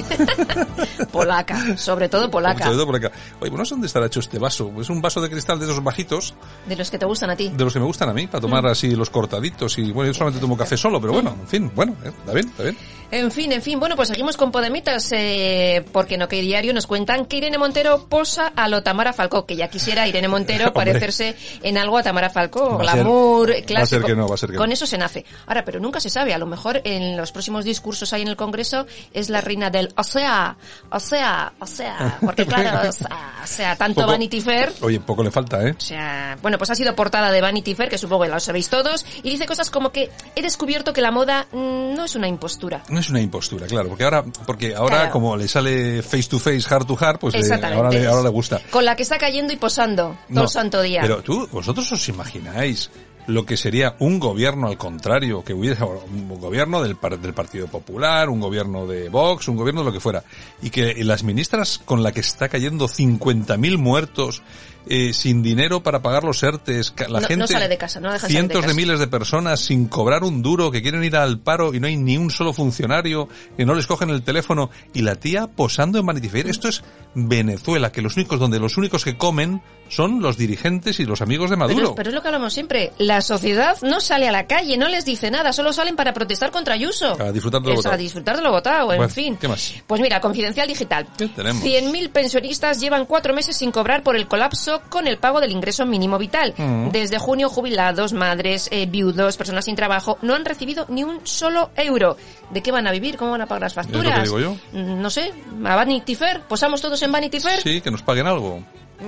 [1.12, 2.64] polaca, sobre todo polaca.
[2.64, 3.12] Sobre todo polaca.
[3.38, 4.72] Oye, pues no sé dónde estará hecho este vaso.
[4.80, 6.34] Es un vaso de cristal de esos bajitos.
[6.66, 7.52] De los que te gustan a ti.
[7.56, 8.66] De los que me gustan a mí, para tomar mm.
[8.66, 9.78] así los cortaditos.
[9.78, 12.48] Y bueno, yo solamente tomo café solo, pero bueno, en fin, bueno, eh, está bien,
[12.48, 12.76] está bien.
[13.12, 16.88] En fin, en fin, bueno, pues seguimos con Podemitas, eh, porque no que diario nos
[16.88, 21.36] cuentan que Irene Montero posa a lo Tamara Falcó, que ya quisiera Irene Montero parecerse
[21.62, 24.56] en algo a Tamara Falcó, glamour, Va a ser que no, va a ser que
[24.56, 25.24] Con eso se nace.
[25.46, 28.36] Ahora, pero nunca se sabe, a lo mejor en los próximos discursos ahí en el
[28.36, 30.56] Congreso es la reina del o sea,
[30.90, 34.72] o sea, o sea, porque claro, o sea, tanto Vanity Fair.
[34.80, 35.74] Oye, poco le falta, ¿eh?
[35.76, 38.68] O sea, bueno, pues ha sido portada de Vanity Fair, que supongo que lo sabéis
[38.68, 42.28] todos, y dice cosas como que he descubierto que la moda mm, no es una
[42.28, 46.38] impostura no es una impostura, claro, porque ahora, porque ahora como le sale face to
[46.38, 48.60] face, heart to heart, pues eh, ahora, le, ahora le gusta.
[48.70, 51.00] Con la que está cayendo y posando todo el santo día.
[51.02, 52.90] Pero tú, vosotros os imagináis
[53.26, 58.28] lo que sería un gobierno al contrario, que hubiera un gobierno del, del Partido Popular,
[58.28, 60.24] un gobierno de Vox, un gobierno de lo que fuera,
[60.62, 64.42] y que las ministras con la que está cayendo 50.000 muertos,
[64.88, 68.26] eh, sin dinero para pagar los ERTES, la gente, no sale de casa, no deja
[68.28, 71.74] cientos de, de, miles de personas sin cobrar un duro, que quieren ir al paro
[71.74, 75.16] y no hay ni un solo funcionario, que no les cogen el teléfono, y la
[75.16, 76.48] tía posando en Vanity Fair.
[76.48, 76.82] Esto es
[77.14, 81.50] Venezuela, que los únicos, donde los únicos que comen son los dirigentes y los amigos
[81.50, 81.94] de Maduro.
[81.94, 85.04] Pero, es lo que hablamos siempre, la sociedad no sale a la calle, no les
[85.04, 87.16] dice nada, solo salen para protestar contra Ayuso.
[87.20, 87.94] A disfrutar de lo votado.
[87.94, 89.36] A disfrutar de lo votado, en fin.
[89.36, 89.74] ¿Qué más?
[89.86, 91.06] Pues mira, Confidencial Digital.
[91.16, 91.62] ¿Qué tenemos?
[91.62, 95.86] 100.000 pensionistas llevan cuatro meses sin cobrar por el colapso con el pago del ingreso
[95.86, 96.54] mínimo vital.
[96.56, 96.90] Mm.
[96.90, 101.70] Desde junio, jubilados, madres, eh, viudos, personas sin trabajo, no han recibido ni un solo
[101.76, 102.16] euro.
[102.50, 103.16] ¿De qué van a vivir?
[103.16, 104.22] ¿Cómo van a pagar las facturas?
[104.22, 104.78] ¿Es lo que digo yo?
[104.78, 105.32] Mm, no sé,
[105.64, 106.40] a Vanity Fair.
[106.42, 107.60] ¿Posamos todos en Vanity Fair?
[107.60, 108.60] Sí, que nos paguen algo.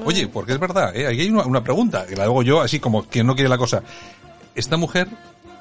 [0.04, 1.07] Oye, porque es verdad, ¿eh?
[1.07, 3.57] aquí hay una, una pregunta, que la hago yo así como quien no quiere la
[3.57, 3.83] cosa.
[4.54, 5.09] Esta mujer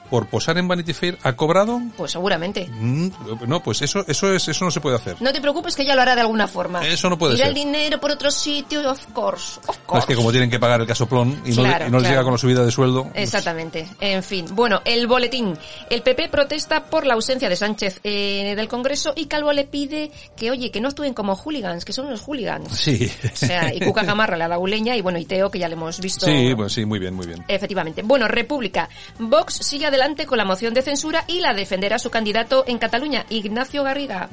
[0.10, 1.82] por posar en Vanity Fair ha cobrado?
[1.96, 2.68] Pues seguramente.
[2.70, 3.10] Mm,
[3.48, 5.18] no, pues eso, eso es, eso no se puede hacer.
[5.22, 6.86] No te preocupes que ella lo hará de alguna forma.
[6.88, 7.48] Eso no puede Ir ser.
[7.50, 10.00] el dinero por otro sitio, of course, of course.
[10.00, 12.24] Es que como tienen que pagar el casoplón y no, Claro, y no les llega
[12.24, 13.10] con la subida de sueldo.
[13.14, 13.88] Exactamente.
[14.00, 14.46] En fin.
[14.52, 15.58] Bueno, el boletín.
[15.90, 20.12] El PP protesta por la ausencia de Sánchez eh, del Congreso y Calvo le pide
[20.36, 22.72] que, oye, que no actúen como hooligans, que son unos hooligans.
[22.78, 23.12] Sí.
[23.32, 25.68] O sea, y Cuca Gamarra le ha dado leña y bueno, y Teo, que ya
[25.68, 26.26] le hemos visto.
[26.26, 27.44] Sí, pues sí, muy bien, muy bien.
[27.48, 28.02] Efectivamente.
[28.04, 28.90] Bueno, República.
[29.20, 29.97] Vox sigue adelante
[30.28, 34.30] con la moción de censura y la defenderá su candidato en Cataluña, Ignacio Garriga.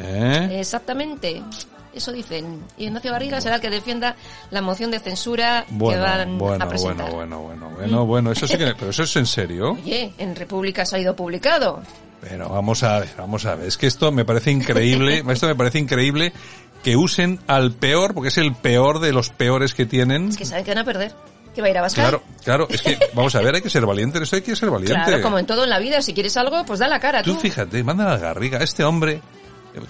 [0.00, 0.58] ¿Eh?
[0.60, 1.42] Exactamente.
[1.94, 2.62] Eso dicen.
[2.76, 4.14] Ignacio Garriga será el que defienda
[4.50, 7.10] la moción de censura que Bueno, van bueno, a presentar.
[7.10, 9.72] bueno, bueno, bueno, bueno, bueno, eso sí que, pero eso es en serio.
[9.72, 11.82] Oye, en República se ha ido publicado.
[12.20, 13.66] Pero vamos a ver, vamos a ver.
[13.68, 16.32] Es que esto me parece increíble, esto me parece increíble
[16.82, 20.28] que usen al peor, porque es el peor de los peores que tienen.
[20.28, 21.12] Es que saben que van a perder.
[21.54, 21.88] Que va a ir a.
[21.88, 24.56] Claro, claro, es que, vamos a ver, hay que ser valiente, en esto hay que
[24.56, 25.02] ser valiente.
[25.04, 27.34] Claro, como en todo en la vida, si quieres algo, pues da la cara tú.
[27.34, 27.40] tú.
[27.40, 29.20] fíjate, manda la garriga, este hombre,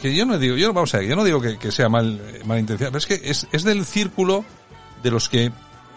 [0.00, 2.20] que yo no digo, yo vamos a ver, yo no digo que, que sea mal,
[2.44, 4.44] mal intención, pero es que es, es del círculo
[5.02, 5.52] de los que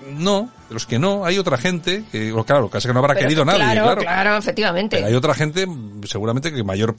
[0.09, 3.27] no, de los que no, hay otra gente que, claro, casi que no habrá Pero
[3.27, 4.01] querido nadie, claro, claro.
[4.01, 4.97] claro, efectivamente.
[4.97, 5.65] Pero hay otra gente,
[6.07, 6.95] seguramente que mayor,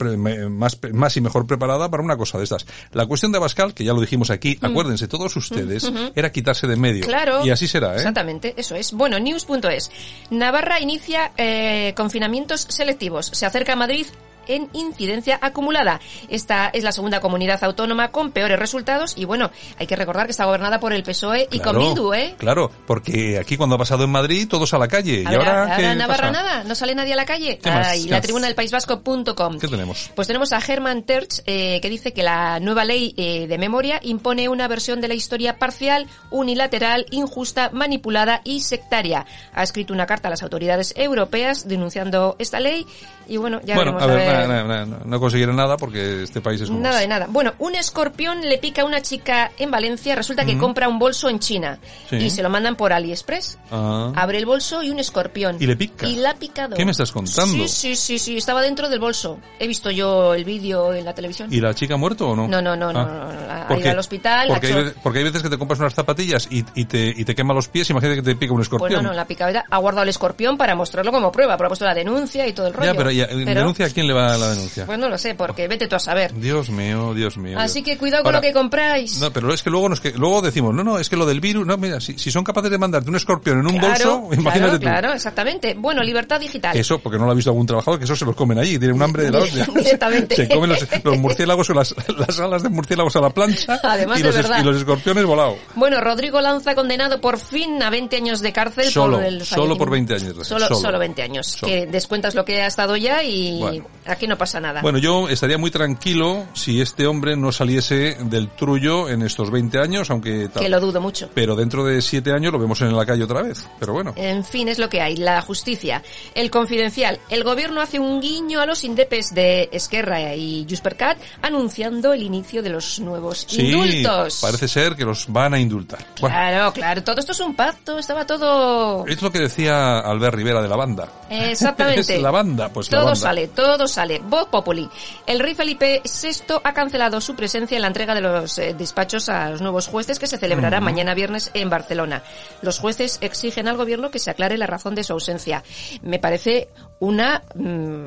[0.49, 2.65] más, más y mejor preparada para una cosa de estas.
[2.91, 4.65] La cuestión de Abascal, que ya lo dijimos aquí, Mm.
[4.65, 7.05] acuérdense todos ustedes, Mm, era quitarse de medio.
[7.05, 7.45] Claro.
[7.45, 7.97] Y así será, ¿eh?
[7.97, 8.93] Exactamente, eso es.
[8.93, 9.91] Bueno, news.es.
[10.29, 13.27] Navarra inicia eh, confinamientos selectivos.
[13.27, 14.05] Se acerca a Madrid
[14.47, 15.99] en incidencia acumulada.
[16.29, 20.31] Esta es la segunda comunidad autónoma con peores resultados y bueno, hay que recordar que
[20.31, 22.35] está gobernada por el PSOE y con Bildu, ¿eh?
[22.37, 25.23] Claro, porque aquí cuando ha pasado en Madrid, todos a la calle.
[25.25, 26.43] A ¿Y ver, ahora, qué Navarra pasa?
[26.43, 27.59] nada, no sale nadie a la calle.
[27.61, 27.87] ¿Qué más?
[27.87, 28.23] Ay, ¿Qué la más?
[28.23, 29.59] tribuna del País Vasco.com.
[29.59, 30.11] ¿Qué tenemos?
[30.15, 33.99] Pues tenemos a Herman Terch, eh, que dice que la nueva ley eh, de memoria
[34.03, 39.25] impone una versión de la historia parcial, unilateral, injusta, manipulada y sectaria.
[39.53, 42.85] Ha escrito una carta a las autoridades europeas denunciando esta ley
[43.27, 45.77] y bueno, ya bueno, veremos a a ver, ver- nada, nada, nada, no conseguirán nada
[45.77, 47.27] porque este país es como Nada de nada.
[47.29, 51.29] Bueno, un escorpión le pica a una chica en Valencia, resulta que compra un bolso
[51.29, 52.17] en China Sí.
[52.17, 53.57] y se lo mandan por AliExpress.
[53.71, 54.11] Ah.
[54.15, 55.57] Abre el bolso y un escorpión.
[55.59, 56.07] Y le pica.
[56.07, 56.75] Y la ha picado.
[56.75, 57.53] ¿Qué me estás contando?
[57.67, 59.39] Sí, sí, sí, sí, estaba dentro del bolso.
[59.59, 61.49] He visto yo el vídeo en la televisión.
[61.53, 62.47] ¿Y la chica ha muerto o no?
[62.47, 63.05] No, no, no, no, Ah.
[63.05, 65.43] no, no, ha ¿Por ido al hospital, ha Porque hay, hecho- veces, porque hay veces
[65.43, 68.23] que te compras unas zapatillas y, y te, y te quema los pies, imagínate que
[68.23, 69.03] te pica un Pues escorpión.
[69.03, 71.85] no, no, la picadera ha guardado el escorpión para mostrarlo como prueba, pero ha puesto
[71.85, 72.91] la denuncia y todo el rollo.
[72.91, 74.85] ya, pero, ya, Pero, ¿denuncia a quién le va la denuncia?
[74.85, 76.33] Pues no lo sé, porque vete tú a saber.
[76.33, 77.57] Dios mío, Dios mío.
[77.59, 77.85] Así Dios.
[77.93, 79.19] que cuidado con Ahora, lo que compráis.
[79.19, 81.39] No, pero es que luego nos que luego decimos, no, no, es que lo del
[81.39, 84.41] virus, no, mira, si, si son capaces de mandarte un escorpión en un claro, bolso,
[84.41, 84.81] imagínate claro, tú.
[84.81, 85.75] claro, exactamente.
[85.77, 86.75] Bueno, libertad digital.
[86.75, 88.95] Eso, porque no lo ha visto algún trabajador, que eso se los comen allí, tienen
[88.95, 89.65] un hambre de la hostia.
[89.75, 90.35] Directamente.
[90.35, 94.19] Se comen los, los murciélagos o las, las alas de murciélagos a la plancha Además
[94.19, 94.59] y, los, verdad.
[94.61, 95.57] y los escorpiones volado.
[95.75, 99.77] Bueno, Rodrigo Lanza condenado por fin a 20 años de cárcel Solo, por el solo
[99.77, 100.47] por 20 años.
[100.47, 100.75] Solo, Solo.
[100.75, 101.47] solo 20 años.
[101.47, 101.71] Solo.
[101.71, 103.85] Que descuentas lo que ha estado ya y Bueno.
[104.13, 104.81] Aquí no pasa nada.
[104.81, 109.79] Bueno, yo estaría muy tranquilo si este hombre no saliese del trullo en estos 20
[109.79, 110.63] años, aunque tal.
[110.63, 111.29] que lo dudo mucho.
[111.33, 113.67] Pero dentro de 7 años lo vemos en la calle otra vez.
[113.79, 114.13] Pero bueno.
[114.15, 115.17] En fin, es lo que hay.
[115.17, 116.01] La justicia.
[116.35, 117.19] El confidencial.
[117.29, 122.63] El gobierno hace un guiño a los indepes de Esquerra y Juspercat anunciando el inicio
[122.63, 124.39] de los nuevos Sí, indultos.
[124.41, 125.99] parece ser que los van a indultar.
[126.21, 127.03] Bueno, Claro, claro.
[127.03, 127.97] Todo esto es un pacto.
[127.99, 129.05] Estaba todo...
[129.07, 131.07] es lo que decía Albert Rivera de la banda.
[131.29, 132.01] Exactamente.
[132.13, 133.19] Es la banda, pues la todo banda.
[133.19, 134.02] sale, todo sale.
[134.23, 134.89] Voz Populi.
[135.25, 139.29] El rey Felipe VI ha cancelado su presencia en la entrega de los eh, despachos
[139.29, 140.85] a los nuevos jueces que se celebrará Ujú.
[140.85, 142.23] mañana viernes en Barcelona.
[142.61, 145.63] Los jueces exigen al gobierno que se aclare la razón de su ausencia.
[146.01, 148.05] Me parece una mm,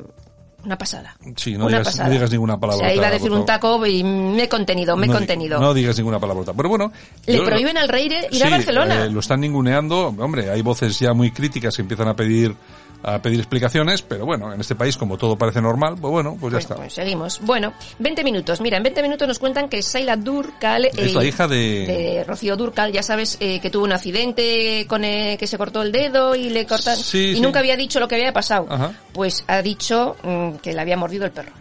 [0.64, 1.16] una pasada.
[1.36, 2.08] Sí, no Una digas, pasada.
[2.08, 2.86] no digas ninguna O palabra.
[2.86, 5.60] sea, iba a decir un taco y me he contenido, me he no, contenido.
[5.60, 6.52] No digas ninguna palabra.
[6.56, 6.92] Pero bueno.
[7.26, 9.04] Le yo- prohíben al rey ir Sí, a Barcelona.
[9.04, 10.08] eh, lo están ninguneando.
[10.18, 12.56] Hombre, hay voces ya muy críticas que empiezan a pedir
[13.02, 16.52] a pedir explicaciones, pero bueno, en este país como todo parece normal, pues bueno, pues
[16.52, 16.74] ya está.
[16.76, 17.40] Pues seguimos.
[17.42, 18.60] Bueno, 20 minutos.
[18.60, 20.86] Mira, en 20 minutos nos cuentan que Saila Durcal...
[20.86, 25.04] Es la hija de- de Rocío Durcal, ya sabes eh, que tuvo un accidente con
[25.04, 26.96] eh, que se cortó el dedo y le cortan...
[26.96, 27.40] Sí, y sí.
[27.40, 28.66] nunca había dicho lo que había pasado.
[28.68, 28.92] Ajá.
[29.12, 31.52] Pues ha dicho mm, que le había mordido el perro.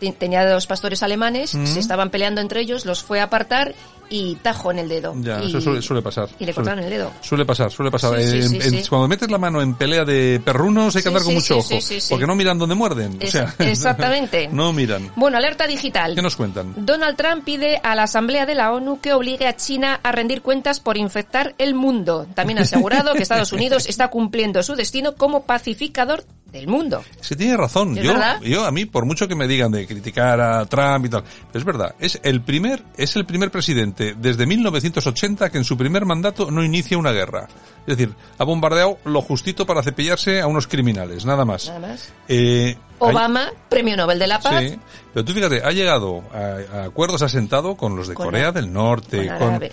[0.00, 1.66] Te- Tenía dos pastores alemanes, Mm.
[1.66, 3.74] se estaban peleando entre ellos, los fue a apartar
[4.08, 5.14] y tajo en el dedo.
[5.20, 6.28] Ya, y, eso suele, suele pasar.
[6.38, 7.12] y le cortaron el dedo.
[7.20, 8.20] Suele pasar, suele pasar.
[8.20, 8.88] Sí, sí, En- sí, en- sí.
[8.88, 11.54] Cuando metes la mano en pelea de perrunos hay que Sí, andar con sí, mucho
[11.54, 12.06] sí, ojo, sí, sí, sí.
[12.10, 13.18] porque no miran dónde muerden.
[13.22, 14.48] O sea, exactamente.
[14.52, 15.10] no miran.
[15.16, 16.14] Bueno, alerta digital.
[16.14, 16.72] ¿Qué nos cuentan?
[16.76, 20.42] Donald Trump pide a la Asamblea de la ONU que obligue a China a rendir
[20.42, 22.26] cuentas por infectar el mundo.
[22.34, 27.02] También ha asegurado que Estados Unidos está cumpliendo su destino como pacificador del mundo.
[27.20, 27.98] Se tiene razón.
[27.98, 31.08] ¿Es Yo, yo a mí, por mucho que me digan de criticar a Trump y
[31.08, 31.94] tal, pero es verdad.
[31.98, 36.62] Es el primer, es el primer presidente desde 1980 que en su primer mandato no
[36.62, 37.48] inicia una guerra.
[37.86, 41.68] Es decir, ha bombardeado lo justito para cepillarse a unos criminales, nada más.
[41.68, 42.12] Nada más.
[42.28, 44.62] Eh, Obama, premio Nobel de la Paz.
[44.64, 44.78] Sí,
[45.12, 48.52] pero tú fíjate, ha llegado a, a acuerdos asentado con los de Con Corea la-
[48.52, 49.70] del Norte, con eh,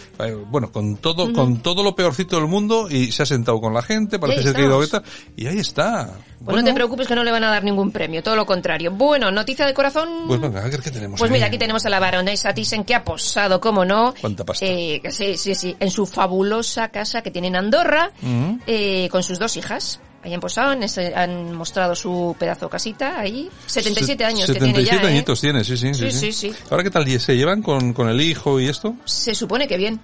[0.47, 3.81] bueno, con todo, con todo lo peorcito del mundo y se ha sentado con la
[3.81, 4.77] gente, parece ser que ha.
[4.77, 5.03] Guetta,
[5.35, 6.11] y ahí está.
[6.43, 8.91] Pues no te preocupes que no le van a dar ningún premio, todo lo contrario.
[8.91, 10.09] Bueno, noticia de corazón.
[10.27, 11.17] Pues venga, a ver qué tenemos.
[11.17, 11.35] Pues ahí.
[11.35, 14.65] mira, aquí tenemos a la baronesa Thyssen que ha posado, como no, Cuánta pasta.
[14.65, 18.55] eh, sí, sí, sí, en su fabulosa casa que tiene en Andorra, Mm.
[18.67, 20.01] eh, con sus dos hijas.
[20.23, 20.73] Ahí han posado,
[21.15, 23.49] han, mostrado su pedazo casita ahí.
[23.65, 25.13] 77 años que tiene 77 ya, ¿eh?
[25.13, 26.53] añitos tiene, sí sí, sí, Sí, sí, sí.
[26.69, 27.07] Ahora, ¿qué tal?
[27.07, 28.95] ¿Y ¿Se llevan con, con el hijo y esto?
[29.05, 29.99] Se supone que bien.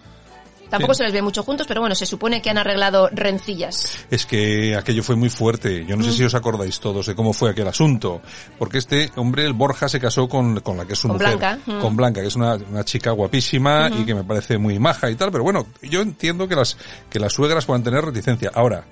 [0.70, 3.92] Tampoco se les ve mucho juntos, pero bueno, se supone que han arreglado rencillas.
[4.12, 5.84] Es que aquello fue muy fuerte.
[5.88, 6.14] Yo no sé Mm.
[6.14, 8.22] si os acordáis todos de cómo fue aquel asunto.
[8.60, 11.38] Porque este hombre, el Borja, se casó con, con la que es su Con mujer.
[11.38, 11.80] Blanca, mm.
[11.80, 15.16] Con Blanca, que es una, una chica guapísima y que me parece muy maja y
[15.16, 15.32] tal.
[15.32, 16.78] Pero bueno, yo entiendo que las,
[17.10, 18.52] que las suegras puedan tener reticencia.
[18.54, 18.84] Ahora,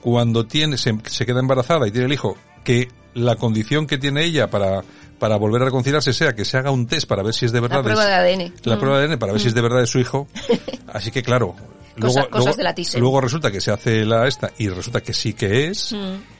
[0.00, 4.24] cuando tiene, se, se queda embarazada y tiene el hijo, que la condición que tiene
[4.24, 4.82] ella para,
[5.18, 7.60] para volver a reconciliarse sea que se haga un test para ver si es de
[7.60, 7.78] verdad.
[7.78, 8.52] La prueba es- de ADN.
[8.64, 8.78] La Mm.
[8.78, 10.28] prueba de ADN para ver si es de verdad de su hijo.
[10.92, 11.54] Así que claro.
[12.00, 15.32] Cosa- cosas de la luego resulta que se hace la esta y resulta que sí
[15.32, 15.92] que es.
[15.92, 16.35] Mm.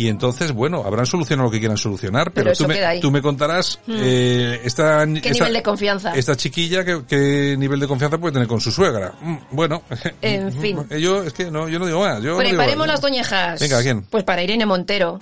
[0.00, 3.20] Y entonces, bueno, habrán solucionado lo que quieran solucionar, pero, Pero tú, me, tú me
[3.20, 3.96] contarás Mm.
[3.98, 6.12] eh, esta, ¿Qué esta, nivel de confianza?
[6.14, 9.12] esta chiquilla, ¿qué, qué nivel de confianza puede tener con su suegra?
[9.20, 9.82] Mm, Bueno,
[10.22, 10.78] En fin.
[10.98, 12.22] yo es que no, yo no digo más.
[12.22, 12.94] Yo no digo Preparemos más.
[12.94, 13.60] las doñejas.
[13.60, 14.02] Venga, ¿a quién?
[14.04, 15.20] Pues para Irene Montero.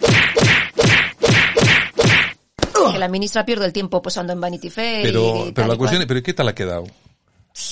[2.93, 5.71] Que la ministra pierde el tiempo posando en Vanity Fair y Pero, tal pero y
[5.71, 6.85] la cuestión es, ¿pero qué tal ha quedado?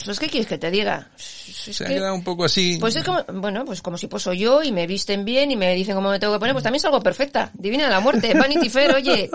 [0.04, 1.08] Pues ¿qué quieres que te diga?
[1.16, 2.76] Es Se ha que- quedado un poco así.
[2.80, 5.74] Pues es como, bueno, pues como si poso yo y me visten bien y me
[5.74, 7.50] dicen cómo me tengo que poner, pues también salgo perfecta.
[7.54, 8.34] Divina de la muerte.
[8.34, 9.30] Vanity Fair, oye,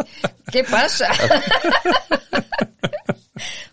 [0.52, 1.08] ¿qué pasa?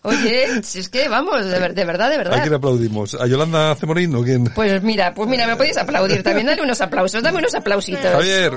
[0.03, 2.41] oye, si es que vamos, de, ver- de verdad, de ¿A verdad.
[2.41, 3.15] quién aplaudimos?
[3.15, 4.45] ¿A Yolanda Cemorín o quién?
[4.45, 6.47] Pues mira, pues mira, me podéis aplaudir también.
[6.47, 8.11] Dale unos aplausos, dame unos aplausitos.
[8.11, 8.51] Javier,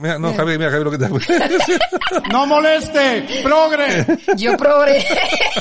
[0.00, 3.42] mira, no, Javier, mira, Javier, lo que te ¡No moleste!
[3.42, 4.06] ¡Progre!
[4.36, 5.04] Yo progre.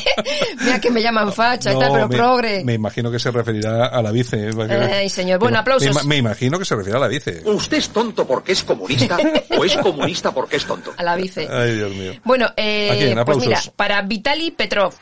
[0.62, 2.64] mira que me llaman facha y tal, pero me, progre.
[2.64, 4.50] me imagino que se referirá a la vice.
[4.50, 4.52] ¿eh?
[4.54, 5.40] Porque- Ay, señor.
[5.40, 5.96] Bueno, me- aplausos.
[6.04, 7.42] Me, me imagino que se refiere a la vice.
[7.46, 9.18] ¿Usted es tonto porque es comunista
[9.58, 10.94] o es comunista porque es tonto?
[10.98, 11.48] A la vice.
[11.50, 12.14] Ay, Dios mío.
[12.24, 14.94] Bueno, eh, pues mira, para Vitali Petrov.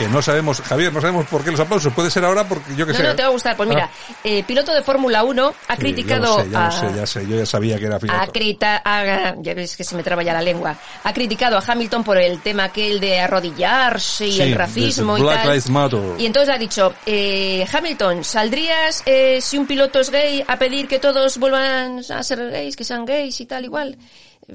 [0.00, 1.92] Que no sabemos, Javier, no sabemos por qué los aplausos.
[1.92, 3.04] Puede ser ahora porque yo que No, sé.
[3.04, 3.54] no, te va a gustar.
[3.54, 6.58] Pues mira, Ah, eh, piloto de Fórmula 1 ha sí, ya criticado lo sé, ya
[6.58, 6.64] a...
[6.66, 7.26] lo sé, ya sé.
[7.28, 8.32] Yo ya sabía que era ha piloto.
[8.32, 10.74] crita- ha- ya ves que se me traba ya la lengua.
[11.04, 15.20] Ha criticado a Hamilton por el tema aquel de arrodillarse y Sí, el racismo y
[15.20, 15.48] Black tal.
[15.48, 16.00] Lives Matter.
[16.18, 20.88] Y entonces ha dicho, eh, Hamilton, ¿saldrías eh, si un piloto es gay a pedir
[20.88, 23.98] que todos vuelvan a ser gays, que sean gays y tal igual?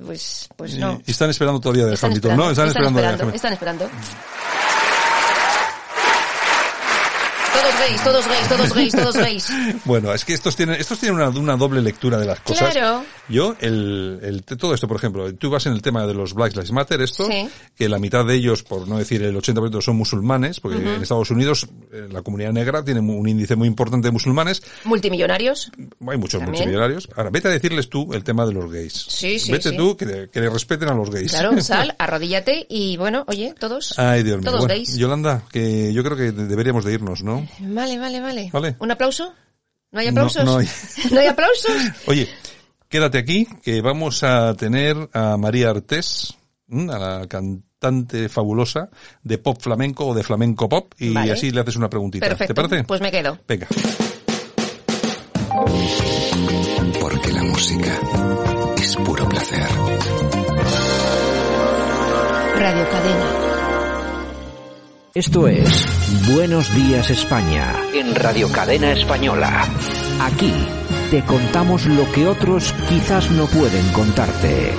[0.06, 1.00] Pues, pues no.
[1.06, 2.52] Y están esperando todavía de Están Hamilton, esperando, ¿no?
[2.52, 3.36] Están, esperando, de esperando, Hamilton.
[3.36, 4.65] están esperando.
[7.76, 9.50] Todos gays, todos gays, todos gays, todos gays.
[9.86, 12.72] Bueno, es que estos tienen, estos tienen una, una doble lectura de las cosas.
[12.72, 13.04] Claro.
[13.28, 16.54] Yo, el, el, todo esto, por ejemplo, tú vas en el tema de los Black
[16.54, 17.48] Lives Matter, esto, Sí.
[17.76, 21.32] que la mitad de ellos, por no decir el 80% son musulmanes, porque en Estados
[21.32, 25.72] Unidos eh, la comunidad negra tiene un índice muy importante de musulmanes, Multimillonarios.
[25.78, 26.52] hay muchos También.
[26.52, 27.10] multimillonarios.
[27.16, 28.94] Ahora, vete a decirles tú el tema de los gays.
[28.94, 31.32] Sí, sí, Vete tú que, que le respeten a los gays.
[31.32, 33.98] Claro, sal, arrodíllate y bueno, oye, todos.
[33.98, 34.46] Ay, Dios mío.
[34.52, 34.96] Todos Bueno, gays.
[34.98, 37.48] Yolanda, que yo creo que de- deberíamos de irnos, ¿no?
[37.60, 38.50] Vale, vale, vale.
[38.54, 38.76] Vale.
[38.80, 39.34] ¿Un aplauso?
[39.92, 40.44] ¿No hay No, aplausos?
[40.46, 40.68] no hay.
[41.12, 41.72] ¿No hay aplausos?
[42.08, 42.28] Oye,
[42.96, 46.34] quédate aquí, que vamos a tener a María Artés,
[46.72, 48.90] a la cantante fabulosa
[49.22, 51.34] de pop flamenco o de flamenco pop, y Vale.
[51.34, 52.26] así le haces una preguntita.
[52.26, 52.54] Perfecto.
[52.54, 52.84] ¿Te parece?
[52.86, 53.38] Pues me quedo.
[53.46, 53.68] Venga.
[57.02, 58.00] Porque la música
[58.78, 59.68] es puro placer.
[62.60, 63.26] Radio Cadena.
[65.14, 67.76] Esto es Buenos Días España.
[67.94, 69.68] En Radio Cadena Española.
[70.22, 70.54] Aquí
[71.16, 74.74] te contamos lo que otros quizás no pueden contarte.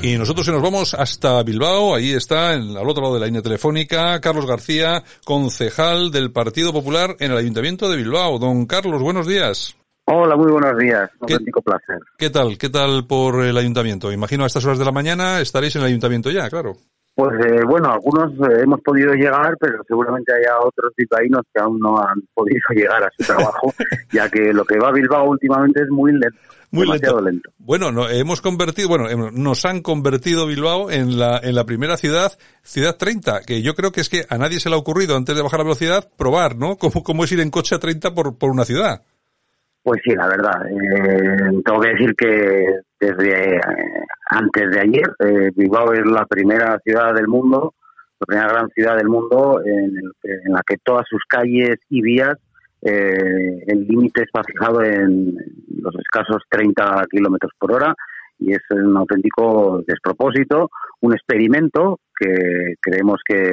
[0.00, 3.26] Y nosotros se nos vamos hasta Bilbao, ahí está, en- al otro lado de la
[3.26, 8.38] línea telefónica, Carlos García, concejal del Partido Popular en el Ayuntamiento de Bilbao.
[8.38, 9.76] Don Carlos, buenos días.
[10.06, 11.10] Hola, muy buenos días.
[11.20, 11.98] Un ¿Qué- auténtico placer.
[12.16, 12.56] ¿Qué tal?
[12.56, 14.10] ¿Qué tal por el Ayuntamiento?
[14.10, 16.78] Imagino a estas horas de la mañana estaréis en el Ayuntamiento ya, claro.
[17.16, 21.78] Pues eh, bueno, algunos eh, hemos podido llegar, pero seguramente haya otros bilbaínos que aún
[21.80, 23.72] no han podido llegar a su trabajo,
[24.12, 26.36] ya que lo que va a Bilbao últimamente es muy lento.
[26.72, 27.48] Muy demasiado lento.
[27.56, 32.32] Bueno, no, hemos convertido, bueno, nos han convertido Bilbao en la, en la primera ciudad,
[32.62, 35.34] ciudad 30, que yo creo que es que a nadie se le ha ocurrido antes
[35.34, 36.76] de bajar la velocidad probar, ¿no?
[36.78, 39.00] Cómo, cómo es ir en coche a 30 por, por una ciudad.
[39.82, 40.66] Pues sí, la verdad.
[40.66, 43.60] eh, tengo que decir que desde eh,
[44.30, 47.74] antes de ayer, eh, Bilbao es la primera ciudad del mundo,
[48.20, 52.36] la primera gran ciudad del mundo en, en la que todas sus calles y vías,
[52.82, 55.34] eh, el límite está fijado en
[55.80, 57.94] los escasos 30 kilómetros por hora
[58.38, 63.50] y es un auténtico despropósito, un experimento que creemos que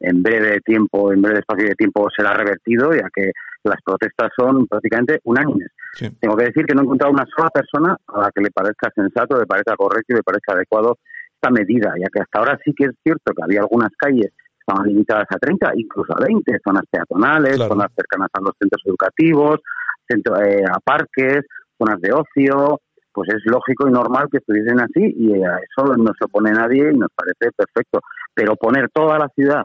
[0.00, 3.32] en breve tiempo, en breve espacio de tiempo será revertido, ya que
[3.68, 5.70] las protestas son prácticamente unánimes.
[6.20, 8.90] Tengo que decir que no he encontrado una sola persona a la que le parezca
[8.94, 10.98] sensato, le parezca correcto y le parezca adecuado
[11.34, 14.58] esta medida, ya que hasta ahora sí que es cierto que había algunas calles que
[14.60, 19.60] estaban limitadas a 30, incluso a 20, zonas peatonales, zonas cercanas a los centros educativos,
[20.08, 21.40] centro- eh, a parques,
[21.78, 22.80] zonas de ocio,
[23.12, 26.90] pues es lógico y normal que estuviesen así y a eso no se opone nadie
[26.92, 28.00] y nos parece perfecto.
[28.34, 29.62] Pero poner toda la ciudad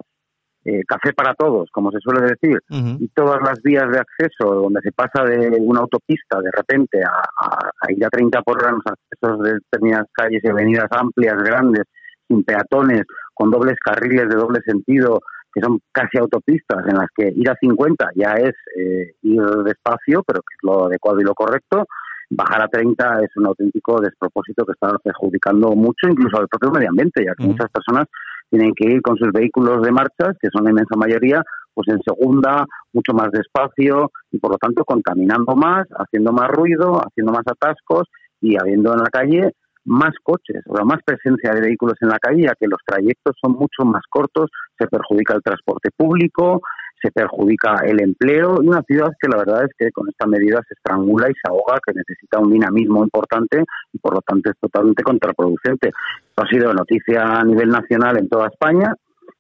[0.64, 4.80] eh, café para todos, como se suele decir, y todas las vías de acceso donde
[4.82, 9.44] se pasa de una autopista de repente a, ir a 30 por hora los accesos
[9.44, 11.86] de determinadas calles y avenidas amplias, grandes,
[12.28, 15.20] sin peatones, con dobles carriles de doble sentido,
[15.52, 20.24] que son casi autopistas en las que ir a 50 ya es eh, ir despacio,
[20.26, 21.86] pero que es lo adecuado y lo correcto,
[22.32, 26.90] bajar a 30 es un auténtico despropósito que está perjudicando mucho incluso al propio medio
[26.90, 28.08] ambiente, ya que muchas personas
[28.50, 32.00] tienen que ir con sus vehículos de marchas, que son la inmensa mayoría, pues en
[32.02, 37.44] segunda, mucho más despacio y por lo tanto contaminando más, haciendo más ruido, haciendo más
[37.46, 38.08] atascos
[38.42, 39.52] y habiendo en la calle
[39.84, 43.54] más coches, o más presencia de vehículos en la calle, ya que los trayectos son
[43.54, 46.62] mucho más cortos, se perjudica el transporte público,
[47.02, 50.62] se perjudica el empleo y una ciudad que la verdad es que con esta medida
[50.68, 54.58] se estrangula y se ahoga, que necesita un dinamismo importante y por lo tanto es
[54.60, 55.90] totalmente contraproducente.
[55.90, 58.94] Esto ha sido noticia a nivel nacional en toda España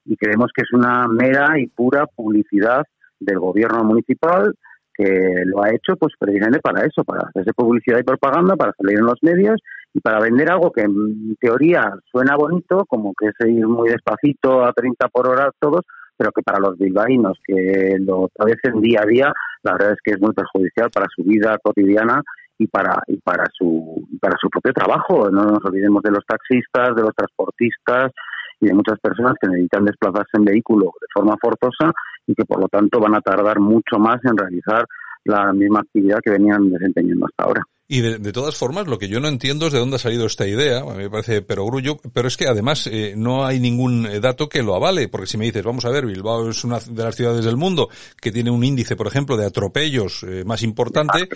[0.06, 2.84] y creemos que es una mera y pura publicidad
[3.20, 4.56] del gobierno municipal
[4.94, 8.98] que lo ha hecho pues precisamente para eso, para hacerse publicidad y propaganda, para salir
[9.00, 9.62] en los medios
[9.94, 14.64] y para vender algo que en teoría suena bonito, como que es ir muy despacito
[14.64, 15.86] a 30 por hora todos,
[16.22, 20.12] pero que para los bilbaínos que lo padecen día a día, la verdad es que
[20.12, 22.22] es muy perjudicial para su vida cotidiana
[22.60, 25.32] y para y para su para su propio trabajo.
[25.32, 28.12] No nos olvidemos de los taxistas, de los transportistas
[28.60, 31.92] y de muchas personas que necesitan desplazarse en vehículo de forma forzosa
[32.28, 34.86] y que por lo tanto van a tardar mucho más en realizar
[35.26, 37.64] la misma actividad que venían desempeñando hasta ahora.
[37.94, 40.48] Y de, todas formas, lo que yo no entiendo es de dónde ha salido esta
[40.48, 44.22] idea, a mí me parece perogrullo, pero es que además eh, no hay ningún eh,
[44.22, 47.04] dato que lo avale, porque si me dices, vamos a ver, Bilbao es una de
[47.04, 47.90] las ciudades del mundo
[48.22, 51.28] que tiene un índice, por ejemplo, de atropellos eh, más importante,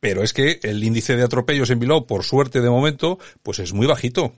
[0.00, 3.74] pero es que el índice de atropellos en Bilbao, por suerte de momento, pues es
[3.74, 4.32] muy bajito.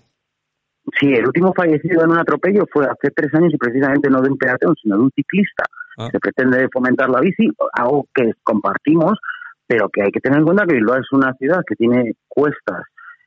[0.99, 4.29] Sí, el último fallecido en un atropello fue hace tres años y precisamente no de
[4.29, 5.63] un peatón, sino de un ciclista.
[5.99, 6.09] Ah.
[6.11, 9.17] Se pretende fomentar la bici, algo que compartimos,
[9.71, 12.83] pero que hay que tener en cuenta que Bilbao es una ciudad que tiene cuestas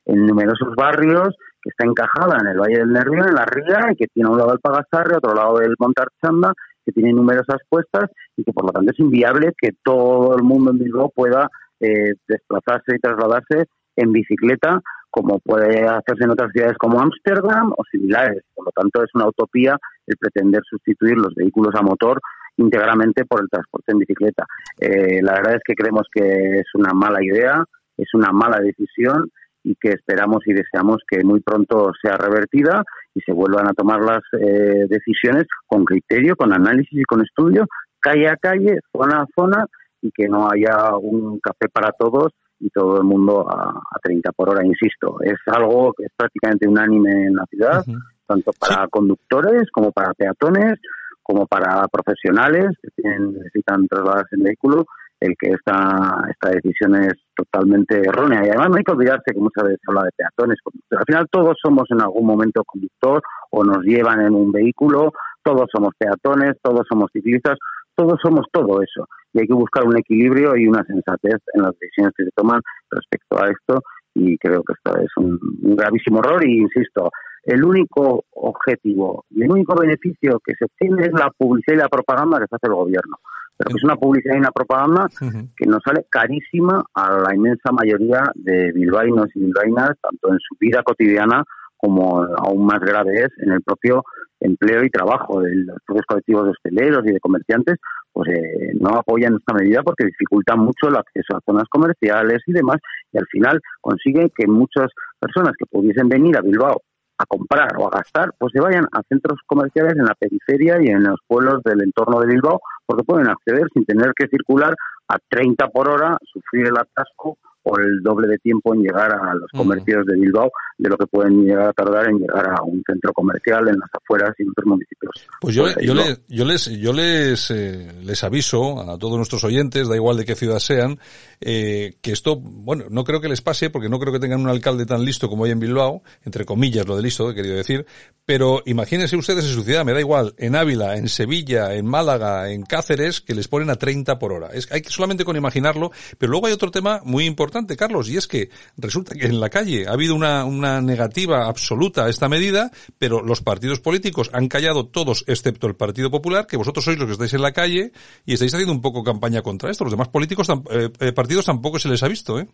[0.05, 1.29] en numerosos barrios,
[1.61, 4.37] que está encajada en el Valle del Nervión, en la Ría, y que tiene un
[4.37, 6.51] lado el Pagasarre, otro lado el Montarchanda,
[6.85, 10.71] que tiene numerosas cuestas y que por lo tanto es inviable que todo el mundo
[10.71, 11.47] en Bilbao pueda
[11.79, 13.63] eh, desplazarse y trasladarse
[13.95, 18.43] en bicicleta como puede hacerse en otras ciudades como Ámsterdam o similares.
[18.53, 19.77] Por lo tanto, es una utopía
[20.07, 22.19] el pretender sustituir los vehículos a motor
[22.57, 24.45] íntegramente por el transporte en bicicleta.
[24.79, 27.63] Eh, la verdad es que creemos que es una mala idea,
[27.97, 29.29] es una mala decisión
[29.63, 32.83] y que esperamos y deseamos que muy pronto sea revertida
[33.15, 37.65] y se vuelvan a tomar las eh, decisiones con criterio, con análisis y con estudio,
[37.99, 39.65] calle a calle, zona a zona
[40.01, 44.49] y que no haya un café para todos y todo el mundo a, 30 por
[44.49, 45.17] hora, insisto.
[45.21, 47.85] Es algo que es prácticamente unánime en la ciudad,
[48.25, 50.79] tanto para conductores como para peatones,
[51.23, 54.85] como para profesionales que necesitan trasladarse en vehículo,
[55.23, 58.41] el que esta, esta decisión es totalmente errónea.
[58.43, 60.59] Y además no hay que olvidarse que muchas veces se habla de peatones.
[60.91, 63.21] Al final todos somos en algún momento conductor
[63.51, 67.57] o nos llevan en un vehículo, todos somos peatones, todos somos ciclistas,
[67.95, 69.07] todos somos todo eso.
[69.31, 72.61] Y hay que buscar un equilibrio y una sensatez en las decisiones que se toman
[72.91, 73.81] respecto a esto.
[74.15, 76.45] Y creo que esto es un, un gravísimo error.
[76.45, 77.09] Y insisto,
[77.43, 81.89] el único objetivo y el único beneficio que se obtiene es la publicidad y la
[81.89, 83.17] propaganda que se hace el gobierno.
[83.57, 85.07] Pero que es una publicidad y una propaganda
[85.55, 90.55] que nos sale carísima a la inmensa mayoría de bilbaínos y bilbaínas, tanto en su
[90.59, 91.43] vida cotidiana
[91.77, 94.03] como aún más grave es en el propio
[94.39, 97.75] empleo y trabajo de los propios colectivos de hosteleros y de comerciantes,
[98.11, 102.53] pues eh, no apoyan esta medida porque dificulta mucho el acceso a zonas comerciales y
[102.53, 102.77] demás,
[103.11, 106.81] y al final consigue que muchas personas que pudiesen venir a Bilbao
[107.23, 110.87] a comprar o a gastar, pues se vayan a centros comerciales en la periferia y
[110.87, 114.75] en los pueblos del entorno de Bilbao, porque pueden acceder sin tener que circular
[115.07, 119.33] a 30 por hora, sufrir el atasco o el doble de tiempo en llegar a
[119.33, 122.83] los comercios de Bilbao de lo que pueden llegar a tardar en llegar a un
[122.85, 125.11] centro comercial en las afueras y en otros municipios.
[125.39, 129.87] Pues yo, yo, les, yo les, yo les, eh, les aviso a todos nuestros oyentes,
[129.87, 130.99] da igual de qué ciudad sean,
[131.39, 134.49] eh, que esto, bueno, no creo que les pase porque no creo que tengan un
[134.49, 137.85] alcalde tan listo como hay en Bilbao, entre comillas lo de listo, he querido decir,
[138.25, 142.49] pero imagínense ustedes en su ciudad, me da igual, en Ávila, en Sevilla, en Málaga,
[142.51, 144.47] en Cáceres, que les ponen a 30 por hora.
[144.53, 148.17] Es, hay que solamente con imaginarlo, pero luego hay otro tema muy importante, Carlos, y
[148.17, 152.29] es que resulta que en la calle ha habido una una negativa absoluta a esta
[152.29, 156.97] medida, pero los partidos políticos han callado todos excepto el Partido Popular, que vosotros sois
[156.97, 157.91] los que estáis en la calle
[158.25, 159.83] y estáis haciendo un poco campaña contra esto.
[159.83, 162.47] Los demás políticos, eh, eh, partidos tampoco se les ha visto, ¿eh?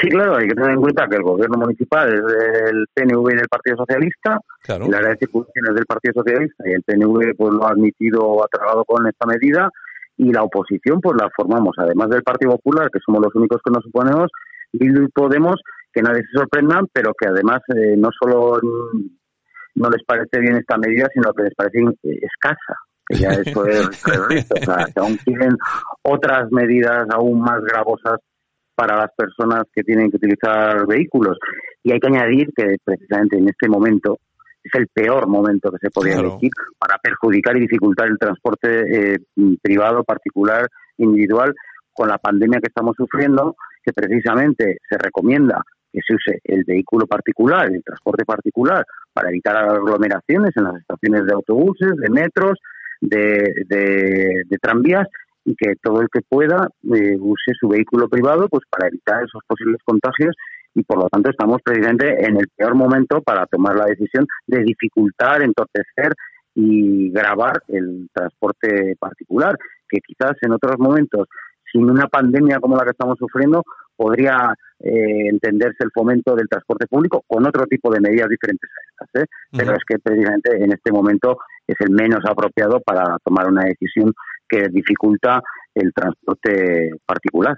[0.00, 3.36] Sí, claro, hay que tener en cuenta que el gobierno municipal es del PNV y
[3.36, 4.88] del Partido Socialista, claro.
[4.88, 8.20] la área de circulación es del Partido Socialista y el PNV pues lo ha admitido
[8.22, 9.68] o ha tragado con esta medida
[10.22, 13.72] y la oposición pues la formamos, además del Partido Popular, que somos los únicos que
[13.72, 14.30] nos oponemos,
[14.72, 15.56] y Podemos,
[15.92, 18.58] que nadie se sorprenda, pero que además eh, no solo
[19.74, 22.74] no les parece bien esta medida, sino que les parece escasa
[23.06, 23.88] que ya eso es
[24.50, 25.56] o sea, que aún quieren
[26.02, 28.20] otras medidas aún más gravosas
[28.74, 31.36] para las personas que tienen que utilizar vehículos.
[31.82, 34.18] Y hay que añadir que precisamente en este momento
[34.62, 39.18] es el peor momento que se podría elegir para perjudicar y dificultar el transporte eh,
[39.60, 40.66] privado, particular,
[40.98, 41.54] individual,
[41.92, 47.06] con la pandemia que estamos sufriendo, que precisamente se recomienda que se use el vehículo
[47.06, 48.82] particular, el transporte particular,
[49.12, 52.58] para evitar aglomeraciones en las estaciones de autobuses, de metros,
[53.02, 55.06] de, de tranvías
[55.44, 59.42] y que todo el que pueda eh, use su vehículo privado pues para evitar esos
[59.46, 60.34] posibles contagios
[60.74, 64.62] y por lo tanto estamos precisamente en el peor momento para tomar la decisión de
[64.62, 66.14] dificultar, entorpecer
[66.54, 69.56] y grabar el transporte particular,
[69.88, 71.28] que quizás en otros momentos,
[71.70, 73.62] sin una pandemia como la que estamos sufriendo,
[73.96, 79.04] podría eh, entenderse el fomento del transporte público con otro tipo de medidas diferentes a
[79.04, 79.22] estas.
[79.22, 79.26] ¿eh?
[79.56, 84.12] Pero es que precisamente en este momento es el menos apropiado para tomar una decisión
[84.52, 85.42] que dificulta
[85.74, 87.56] el transporte particular.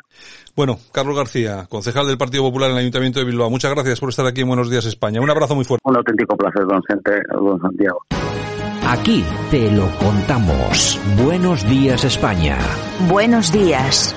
[0.55, 4.11] Bueno, Carlos García, concejal del Partido Popular en el Ayuntamiento de Bilbao, muchas gracias por
[4.11, 5.21] estar aquí en Buenos Días España.
[5.21, 5.83] Un abrazo muy fuerte.
[5.85, 6.81] Un auténtico placer, don,
[7.45, 7.99] don Santiago.
[8.87, 11.01] Aquí te lo contamos.
[11.25, 12.59] Buenos días España.
[13.09, 14.15] Buenos días.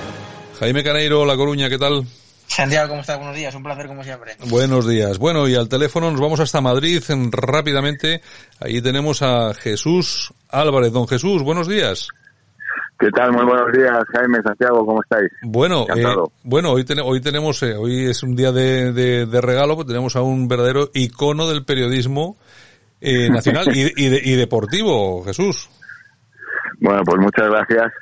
[0.60, 2.04] Jaime Caneiro, La Coruña, ¿qué tal?
[2.48, 3.18] Santiago, ¿cómo estás?
[3.18, 4.36] Buenos días, un placer como siempre.
[4.50, 5.18] Buenos días.
[5.18, 7.02] Bueno, y al teléfono nos vamos hasta Madrid
[7.32, 8.22] rápidamente.
[8.60, 10.92] Ahí tenemos a Jesús Álvarez.
[10.92, 12.10] Don Jesús, buenos días.
[13.00, 13.32] ¿Qué tal?
[13.32, 15.32] Muy buenos días, Jaime, Santiago, ¿cómo estáis?
[15.44, 16.04] Bueno, eh,
[16.44, 20.22] bueno, hoy, hoy tenemos, eh, hoy es un día de, de, regalo, pues tenemos a
[20.22, 22.38] un verdadero icono del periodismo
[23.00, 25.70] eh, nacional y, y, y deportivo, Jesús.
[26.80, 27.94] Bueno, pues muchas gracias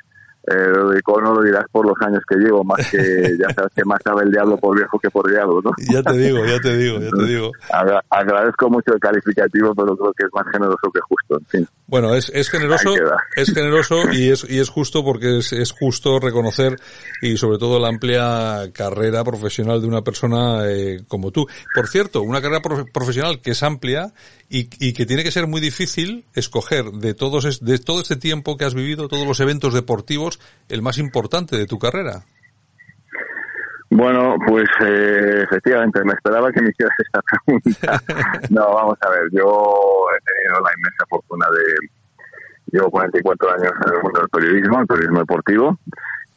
[0.46, 2.98] eh, icono lo dirás por los años que llevo, más que
[3.40, 5.72] ya sabes que más sabe el diablo por viejo que por diablo, ¿no?
[5.90, 7.52] Ya te digo, ya te digo, ya te digo.
[8.10, 11.68] agradezco mucho el calificativo, pero creo que es más generoso que justo, en fin.
[11.88, 12.94] Bueno, es, es generoso,
[13.36, 16.76] es generoso y es, y es justo porque es, es justo reconocer
[17.22, 21.46] y sobre todo la amplia carrera profesional de una persona eh, como tú.
[21.74, 24.12] Por cierto, una carrera profesional que es amplia
[24.48, 28.56] y, y que tiene que ser muy difícil escoger de todos de todo este tiempo
[28.56, 30.35] que has vivido, todos los eventos deportivos,
[30.68, 32.24] el más importante de tu carrera.
[33.90, 38.02] Bueno, pues eh, efectivamente, me esperaba que me hicieras esta pregunta.
[38.50, 41.88] no, vamos a ver, yo he tenido la inmensa fortuna de...
[42.72, 45.78] Llevo 44 años en el mundo del periodismo, el periodismo deportivo,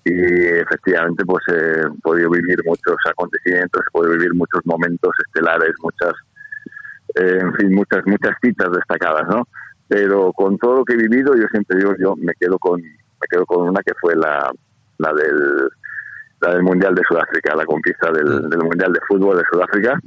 [0.06, 6.14] y efectivamente pues he podido vivir muchos acontecimientos, he podido vivir muchos momentos estelares, muchas,
[7.16, 9.47] eh, en fin, muchas, muchas citas destacadas, ¿no?
[9.88, 12.80] Pero con todo lo que he vivido, yo siempre digo, yo me quedo con,
[13.22, 14.51] me quedo con una que fue la,
[14.97, 15.70] la del
[16.41, 19.99] la del Mundial de Sudáfrica, la conquista del, Mundial de Fútbol de Sudáfrica.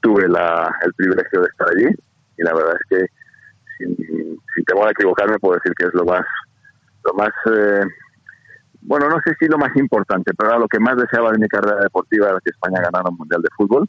[0.00, 1.88] Tuve la, el privilegio de estar allí
[2.36, 3.06] y la verdad es que
[3.78, 6.24] sin, sin temor a equivocarme puedo decir que es lo más,
[7.04, 7.82] lo más, eh,
[8.82, 11.48] bueno, no sé si lo más importante, pero era lo que más deseaba de mi
[11.48, 13.88] carrera deportiva era que España ganara un Mundial de Fútbol.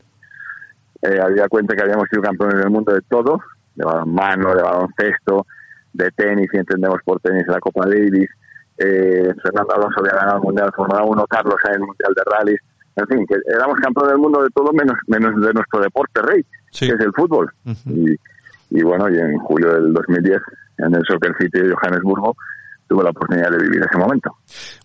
[1.01, 3.41] Eh, había cuenta que habíamos sido campeones del mundo de todo,
[3.75, 5.47] de balonmano, de baloncesto,
[5.93, 8.29] de tenis, y entendemos por tenis la Copa Davis,
[8.83, 12.23] eh, Fernando Alonso había ganado el Mundial de Fórmula 1, Carlos en el Mundial de
[12.25, 12.57] Rally,
[12.95, 16.45] en fin, que éramos campeones del mundo de todo menos menos de nuestro deporte rey,
[16.77, 17.51] que es el fútbol.
[17.85, 18.15] y,
[18.71, 20.41] y, bueno, y en julio del 2010,
[20.79, 22.35] en el Soccer City de Johannesburgo,
[22.87, 24.35] tuve la oportunidad de vivir ese momento.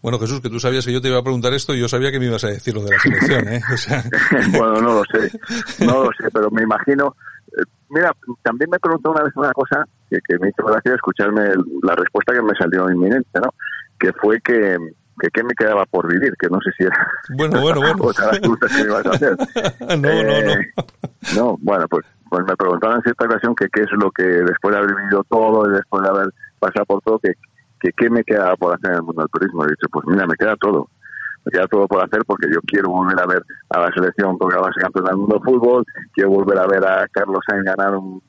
[0.01, 2.13] Bueno, Jesús, que tú sabías que yo te iba a preguntar esto y yo sabía
[2.13, 3.61] que me ibas a decir lo de la selección, ¿eh?
[4.57, 7.17] bueno, no lo sé, no lo sé, pero me imagino...
[7.49, 11.49] Eh, mira, también me preguntó una vez una cosa que, que me hizo gracia escucharme
[11.83, 13.53] la respuesta que me salió inminente, ¿no?
[13.99, 14.77] Que fue que
[15.19, 18.13] que qué me quedaba por vivir, que no sé si era bueno, bueno, bueno.
[18.61, 19.37] que me ibas a hacer.
[19.81, 20.53] no, no, no.
[20.53, 20.75] Eh,
[21.35, 24.73] no, bueno, pues, pues me preguntaban en cierta ocasión que qué es lo que después
[24.73, 26.29] de haber vivido todo y después de haber
[26.59, 27.33] pasado por todo, que,
[27.81, 29.65] que qué me quedaba por hacer en el mundo del turismo.
[29.65, 30.89] Y he dicho, pues mira, me queda todo.
[31.45, 34.59] Me queda todo por hacer porque yo quiero volver a ver a la selección porque
[34.59, 37.65] va a ser campeón del mundo de fútbol, quiero volver a ver a Carlos Sainz
[37.65, 38.21] ganar un,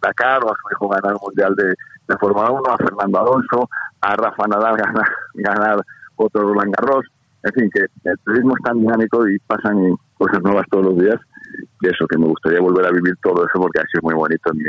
[0.00, 1.74] Dakar o a su hijo ganar un mundial de,
[2.08, 3.68] de Fórmula 1, a Fernando Alonso,
[4.00, 5.80] a Rafa Nadal ganar, ganar
[6.16, 7.06] otro Roland Garros.
[7.44, 11.16] En fin, que el turismo es tan dinámico y pasan cosas nuevas todos los días
[11.80, 14.50] que eso, que me gustaría volver a vivir todo eso porque ha sido muy bonito
[14.52, 14.64] en mi,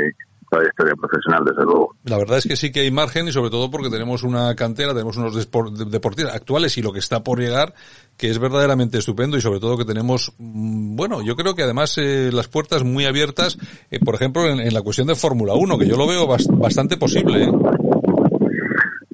[0.54, 1.94] trayectoria profesional, desde luego.
[2.04, 4.92] La verdad es que sí que hay margen y sobre todo porque tenemos una cantera,
[4.92, 7.74] tenemos unos deportistas actuales y lo que está por llegar
[8.16, 11.98] que es verdaderamente estupendo y sobre todo que tenemos, mm, bueno, yo creo que además
[11.98, 13.58] eh, las puertas muy abiertas,
[13.90, 17.44] eh, por ejemplo, en, la cuestión de Fórmula 1, que yo lo veo bastante posible.
[17.44, 17.52] ¿eh?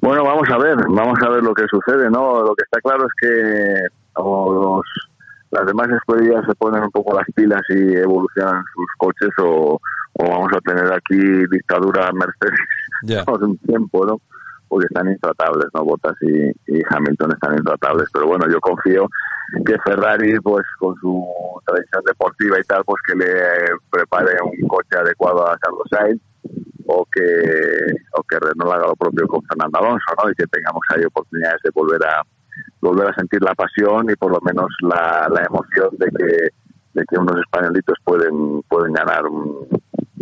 [0.01, 2.41] Bueno, vamos a ver, vamos a ver lo que sucede, ¿no?
[2.41, 3.87] Lo que está claro es que
[4.17, 4.81] los,
[5.51, 9.79] las demás escuelas se ponen un poco las pilas y evolucionan sus coches o,
[10.17, 11.17] vamos a tener aquí
[11.49, 12.59] dictadura Mercedes
[13.25, 14.21] por un tiempo, ¿no?
[14.67, 15.83] Porque están intratables, ¿no?
[15.83, 18.07] Bottas y, y, Hamilton están intratables.
[18.13, 19.07] Pero bueno, yo confío
[19.65, 21.27] que Ferrari, pues con su
[21.65, 23.33] tradición deportiva y tal, pues que le
[23.89, 26.21] prepare un coche adecuado a Carlos Sainz
[26.87, 27.21] o que
[28.17, 30.29] o que Renault haga lo propio con Fernando Alonso, ¿no?
[30.31, 32.23] Y que tengamos ahí oportunidades de volver a
[32.79, 36.49] volver a sentir la pasión y por lo menos la, la emoción de que
[36.93, 39.67] de que unos españolitos pueden pueden ganar un,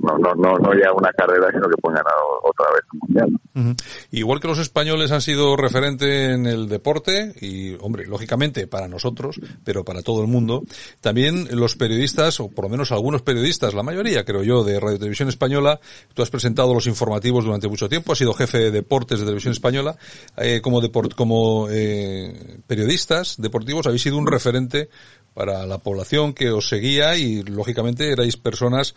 [0.02, 2.04] no, no, no, no ya una carrera, sino que pongan
[2.44, 3.76] otra vez un mundial.
[4.12, 9.40] Igual que los españoles han sido referente en el deporte, y hombre, lógicamente para nosotros,
[9.64, 10.64] pero para todo el mundo,
[11.02, 14.98] también los periodistas, o por lo menos algunos periodistas, la mayoría creo yo, de Radio
[14.98, 15.80] Televisión Española,
[16.14, 19.54] tú has presentado los informativos durante mucho tiempo, has sido jefe de deportes de Televisión
[19.54, 19.98] Española,
[20.38, 24.90] eh, como, deport, como eh, periodistas deportivos habéis sido un referente
[25.34, 28.96] para la población que os seguía y lógicamente erais personas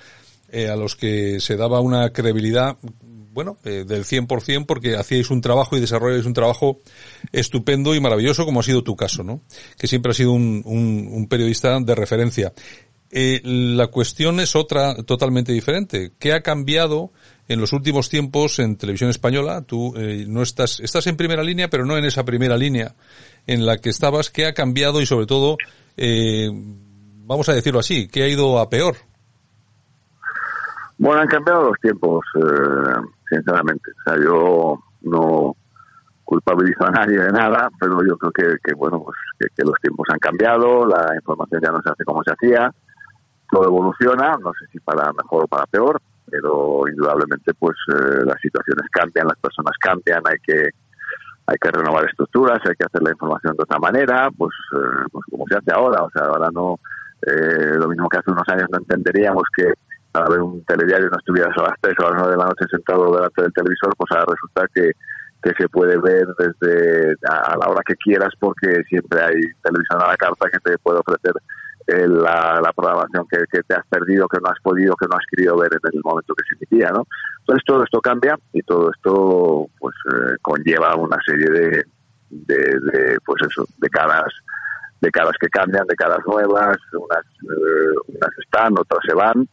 [0.53, 2.79] eh, a los que se daba una credibilidad
[3.33, 6.81] bueno, eh, del 100% porque hacíais un trabajo y desarrollais un trabajo
[7.33, 9.41] estupendo y maravilloso como ha sido tu caso, ¿no?
[9.79, 12.53] Que siempre has sido un, un, periodista de referencia.
[13.11, 16.13] Eh, la cuestión es otra totalmente diferente.
[16.19, 17.13] ¿Qué ha cambiado
[17.49, 19.63] en los últimos tiempos en televisión española?
[19.63, 22.95] Tú eh, no estás, estás en primera línea, pero no en esa primera línea
[23.47, 24.31] en la que estabas.
[24.31, 25.57] ¿Qué ha cambiado y sobre todo,
[25.97, 28.97] eh, vamos a decirlo así, qué ha ido a peor?
[30.99, 33.91] Bueno, han cambiado los tiempos, eh, sinceramente.
[33.91, 35.57] O sea, yo no
[36.25, 40.19] culpabilizo a nadie de nada, pero yo creo que, bueno, pues que, los tiempos han
[40.19, 42.73] cambiado, la información ya no se hace como se hacía,
[43.51, 48.41] todo evoluciona, no sé si para mejor o para peor, pero indudablemente pues eh, las
[48.41, 50.71] situaciones cambian, las personas cambian, hay que
[51.45, 55.25] hay que renovar estructuras, hay que hacer la información de otra manera, pues, eh, pues
[55.29, 56.79] como se hace ahora, o sea, ahora no,
[57.27, 59.75] lo mismo que hace unos años no entenderíamos que
[60.15, 62.47] a ver un telediario no estuvieras a las 3 o a las 9 de la
[62.47, 64.93] noche sentado delante del televisor, pues ahora resulta que,
[65.43, 70.09] que se puede ver desde a, la hora que quieras porque siempre hay televisión a
[70.09, 71.33] la carta que te puede ofrecer
[71.89, 75.17] eh, la, la, programación que, que, te has perdido, que no has podido, que no
[75.17, 77.07] has querido ver en el momento que se emitía, ¿no?
[77.41, 81.85] Entonces todo esto cambia y todo esto pues eh, conlleva una serie de,
[82.31, 84.33] de, de, pues eso, de caras
[85.01, 89.49] de caras que cambian, de caras nuevas, unas, eh, unas están, otras se van,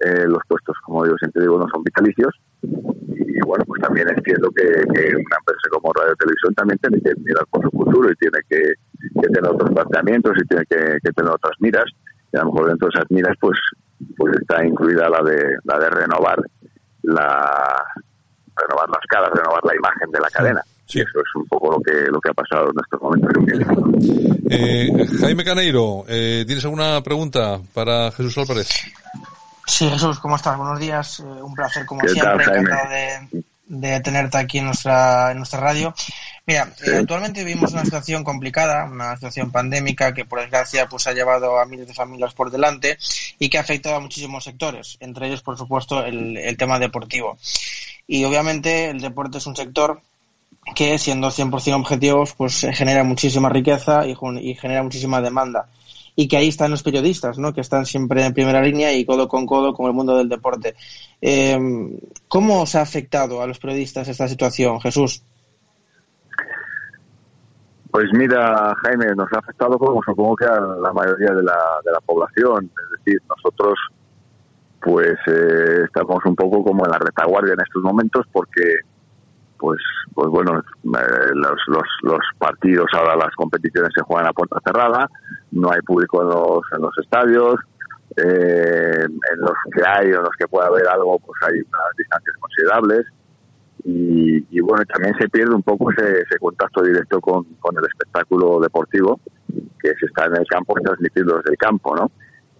[0.00, 2.34] eh, los puestos, como yo siempre digo, no son vitalicios.
[2.62, 7.46] Y bueno, pues también entiendo que, una empresa como Radio Televisión también tiene que mirar
[7.50, 8.72] por su futuro y tiene que,
[9.20, 11.84] tener otros planteamientos y tiene que, tener otras miras.
[12.32, 13.58] Y a lo mejor dentro de esas miras, pues,
[14.16, 16.38] pues está incluida la de, la de renovar
[17.02, 17.82] la
[18.56, 20.62] renovar las caras, renovar la imagen de la cadena.
[20.86, 21.00] Sí.
[21.00, 23.30] eso es un poco lo que lo que ha pasado en estos momentos.
[24.50, 28.68] Eh, Jaime Caneiro, eh, ¿tienes alguna pregunta para Jesús Álvarez?
[29.66, 30.56] Sí, Jesús, ¿cómo estás?
[30.56, 31.20] Buenos días.
[31.20, 32.44] Eh, un placer, como siempre.
[32.44, 32.90] Encantado
[33.66, 35.94] de, tenerte aquí en nuestra, en nuestra radio.
[36.44, 41.12] Mira, eh, actualmente vivimos una situación complicada, una situación pandémica que, por desgracia, pues ha
[41.12, 42.98] llevado a miles de familias por delante
[43.38, 47.38] y que ha afectado a muchísimos sectores, entre ellos, por supuesto, el, el tema deportivo.
[48.08, 50.00] Y, obviamente, el deporte es un sector
[50.74, 55.68] que, siendo 100% objetivos, pues genera muchísima riqueza y, y genera muchísima demanda
[56.16, 57.52] y que ahí están los periodistas, ¿no?
[57.52, 60.74] que están siempre en primera línea y codo con codo con el mundo del deporte.
[61.20, 61.58] Eh,
[62.28, 65.22] ¿Cómo os ha afectado a los periodistas esta situación, Jesús?
[67.90, 72.70] Pues mira, Jaime, nos ha afectado como supongo que a la mayoría de la, población.
[72.84, 73.74] Es decir, nosotros
[74.80, 78.80] pues eh, estamos un poco como en la retaguardia en estos momentos porque
[79.60, 79.80] pues
[80.14, 85.08] pues bueno eh, los, los, los, partidos ahora las competiciones se juegan a puerta cerrada
[85.52, 87.56] no hay público en los, en los estadios
[88.16, 91.96] eh, en los que hay o en los que pueda haber algo pues hay unas
[91.96, 93.06] distancias considerables
[93.84, 98.60] y, y bueno también se pierde un poco ese, contacto directo con, con, el espectáculo
[98.60, 99.20] deportivo
[99.80, 102.10] que se está en el campo y transmitirlo desde el campo no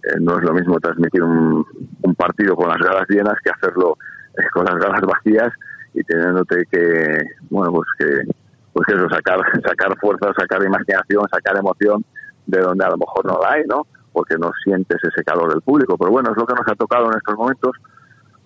[0.03, 1.65] eh, no es lo mismo transmitir un,
[2.01, 3.97] un partido con las galas llenas que hacerlo
[4.53, 5.51] con las galas vacías
[5.93, 8.33] y teniéndote que, bueno, pues que,
[8.73, 12.03] pues eso, sacar, sacar fuerza, sacar imaginación, sacar emoción
[12.45, 13.85] de donde a lo mejor no la hay, ¿no?
[14.13, 15.97] Porque no sientes ese calor del público.
[15.97, 17.71] Pero bueno, es lo que nos ha tocado en estos momentos,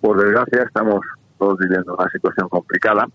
[0.00, 1.00] por desgracia estamos
[1.38, 3.06] todos viviendo una situación complicada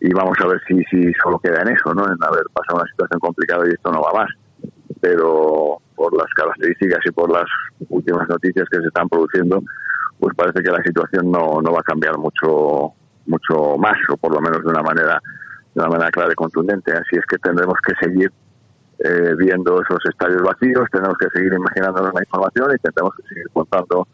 [0.00, 2.04] y vamos a ver si, si solo queda en eso, ¿no?
[2.04, 4.30] En haber pasado una situación complicada y esto no va más.
[5.00, 7.46] Pero por las características y por las
[7.88, 9.62] últimas noticias que se están produciendo,
[10.18, 12.92] pues parece que la situación no, no va a cambiar mucho
[13.26, 15.20] mucho más o por lo menos de una manera
[15.74, 18.32] de una manera clara y contundente así es que tendremos que seguir
[18.98, 23.46] eh, viendo esos estadios vacíos tenemos que seguir imaginándonos la información y tendremos que seguir
[23.52, 24.08] contando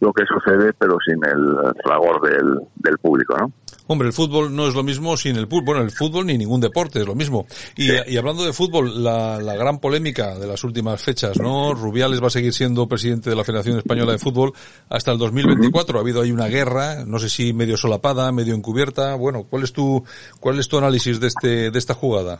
[0.00, 3.52] lo que sucede, pero sin el fragor del, del público, ¿no?
[3.86, 5.64] Hombre, el fútbol no es lo mismo sin el fútbol.
[5.64, 7.46] Bueno, el fútbol ni ningún deporte es lo mismo.
[7.76, 11.74] Y, y hablando de fútbol, la, la, gran polémica de las últimas fechas, ¿no?
[11.74, 14.52] Rubiales va a seguir siendo presidente de la Federación Española de Fútbol
[14.88, 15.98] hasta el 2024.
[15.98, 19.14] Ha habido ahí una guerra, no sé si medio solapada, medio encubierta.
[19.16, 20.02] Bueno, ¿cuál es tu,
[20.40, 22.38] cuál es tu análisis de este, de esta jugada?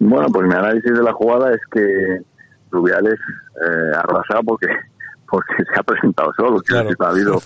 [0.00, 2.20] Bueno, pues mi análisis de la jugada es que
[2.70, 4.66] Rubiales eh, arrasado porque
[5.28, 7.40] porque se ha presentado solo, que no ha habido,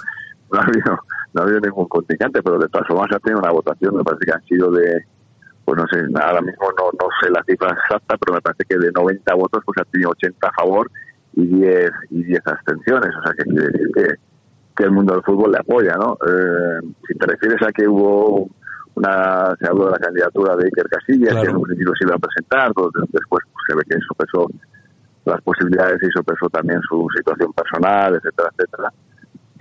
[0.56, 0.98] no ha habido,
[1.32, 4.26] no ha habido ningún contingente, pero de todas formas ha tenido una votación, me parece
[4.26, 5.04] que han sido de,
[5.64, 8.78] pues no sé, ahora mismo no, no sé la cifra exacta, pero me parece que
[8.78, 10.90] de 90 votos pues ha tenido 80 a favor
[11.34, 14.14] y 10 y 10 abstenciones, o sea que quiere decir que,
[14.76, 16.18] que el mundo del fútbol le apoya, ¿no?
[16.26, 18.48] Eh, si te refieres a que hubo
[18.94, 22.14] una, se habló de la candidatura de Iker Casillas, que en un principio se iba
[22.14, 24.46] a presentar, después pues, se ve que eso pesó
[25.24, 28.92] las posibilidades y sopesó también su situación personal, etcétera, etcétera.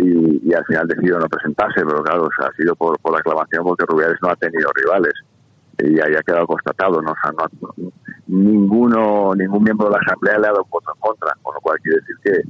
[0.03, 4.17] Y, al final decidió no presentarse, pero claro, ha sido por, por aclamación porque Rubiales
[4.21, 5.13] no ha tenido rivales
[5.79, 7.11] y ahí ha quedado constatado, ¿no?
[7.11, 7.91] O sea, no,
[8.27, 11.77] ninguno, ningún miembro de la Asamblea le ha dado voto en contra, con lo cual
[11.81, 12.41] quiere decir que,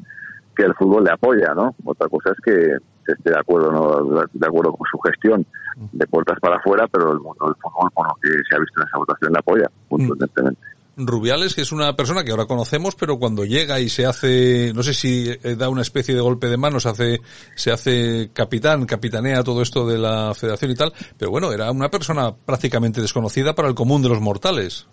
[0.56, 1.76] que el fútbol le apoya, ¿no?
[1.86, 2.78] Otra cosa es que
[3.12, 4.24] esté de acuerdo, ¿no?
[4.32, 5.46] de acuerdo con su gestión
[5.92, 8.82] de puertas para afuera, pero el mundo del fútbol, por lo que se ha visto
[8.82, 10.62] en esa votación, le apoya, contundentemente.
[11.08, 14.84] Rubiales, que es una persona que ahora conocemos, pero cuando llega y se hace, no
[14.84, 17.22] sé si eh, da una especie de golpe de manos, hace,
[17.56, 21.90] se hace capitán, capitanea todo esto de la federación y tal, pero bueno, era una
[21.90, 24.88] persona prácticamente desconocida para el común de los mortales.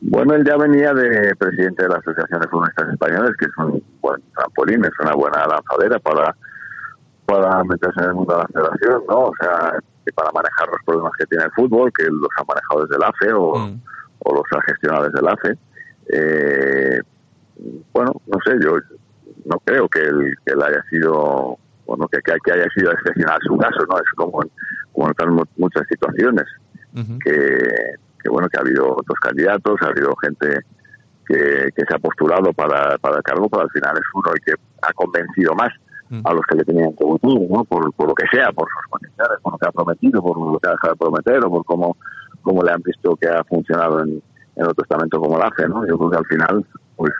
[0.00, 3.82] Bueno, él ya venía de presidente de la Asociación de Futbolistas Españoles, que es un
[4.00, 6.36] buen trampolín, es una buena lanzadera para,
[7.26, 9.18] para meterse en el mundo de la federación, ¿no?
[9.24, 9.72] O sea,
[10.14, 13.32] para manejar los problemas que tiene el fútbol, que los ha manejado desde el AFE
[13.32, 13.58] o...
[13.58, 13.80] Mm
[14.20, 15.58] o los ha gestionado desde el AFE.
[16.10, 17.00] Eh,
[17.92, 18.78] bueno, no sé, yo
[19.44, 23.56] no creo que él, que él haya sido, bueno, que, que, haya sido excepcional su
[23.56, 23.98] caso, ¿no?
[23.98, 24.50] Es como en,
[24.92, 26.44] como en muchas situaciones,
[27.24, 27.58] que,
[28.22, 30.60] que, bueno, que ha habido otros candidatos, ha habido gente
[31.26, 34.40] que, que se ha postulado para, para el cargo, pero al final es uno y
[34.40, 34.52] que
[34.82, 35.70] ha convencido más
[36.24, 37.64] a los que le tenían que votar, ¿no?
[37.64, 40.58] Por, por lo que sea, por sus condiciones, por lo que ha prometido, por lo
[40.58, 41.96] que ha dejado de prometer o por cómo
[42.42, 44.22] como le han visto que ha funcionado en,
[44.56, 45.86] en otro estamento como la AFE, ¿no?
[45.86, 46.66] Yo creo que al final,
[46.96, 47.12] pues,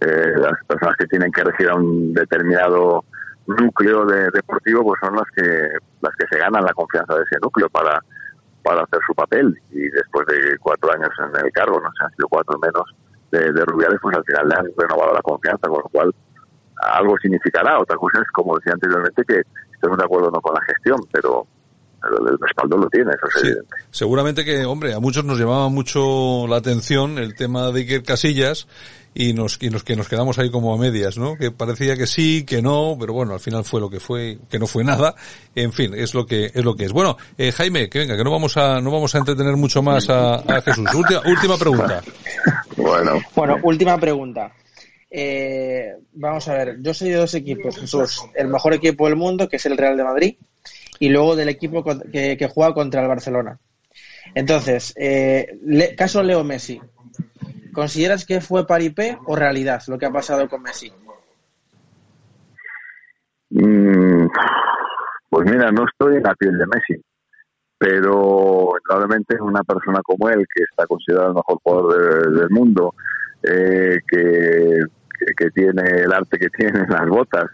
[0.00, 3.04] eh, las personas que tienen que regir a un determinado
[3.46, 5.68] núcleo de, deportivo, pues son las que
[6.00, 8.00] las que se ganan la confianza de ese núcleo para,
[8.62, 9.58] para hacer su papel.
[9.70, 12.84] Y después de cuatro años en el cargo, no sé, han sido cuatro menos
[13.30, 16.14] de, de Rubiales, pues al final le han renovado la confianza, con lo cual
[16.82, 17.78] algo significará.
[17.78, 21.46] Otra cosa es, como decía anteriormente, que estemos de acuerdo no con la gestión, pero
[22.04, 23.76] el respaldo lo tiene, eso es evidente.
[23.90, 28.66] Seguramente que, hombre, a muchos nos llamaba mucho la atención el tema de Iker Casillas
[29.14, 31.36] y nos, y nos, que nos quedamos ahí como a medias, ¿no?
[31.36, 34.58] Que parecía que sí, que no, pero bueno, al final fue lo que fue, que
[34.58, 35.14] no fue nada.
[35.54, 36.92] En fin, es lo que, es lo que es.
[36.92, 40.08] Bueno, eh, Jaime, que venga, que no vamos a, no vamos a entretener mucho más
[40.08, 40.88] a, a Jesús.
[40.94, 42.02] Última, última pregunta.
[42.74, 43.20] Bueno.
[43.36, 44.50] Bueno, última pregunta.
[45.14, 48.24] Eh, vamos a ver, yo soy de dos equipos, Jesús.
[48.34, 50.36] El mejor equipo del mundo, que es el Real de Madrid,
[50.98, 53.58] y luego del equipo que, que juega contra el Barcelona.
[54.34, 55.58] Entonces, eh,
[55.96, 56.80] caso Leo Messi,
[57.72, 60.92] ¿consideras que fue paripé o realidad lo que ha pasado con Messi?
[63.50, 64.26] Mm,
[65.28, 67.04] pues mira, no estoy en la piel de Messi,
[67.76, 72.94] pero probablemente una persona como él, que está considerado el mejor jugador del mundo,
[73.42, 74.78] eh, que,
[75.36, 77.50] que, tiene el arte que tiene en las botas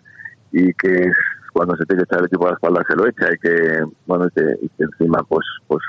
[0.52, 1.16] y que es
[1.58, 3.84] cuando se tiene que echar el equipo a la espalda se lo echa y que,
[4.06, 4.42] bueno, que,
[4.78, 5.82] encima pues, pues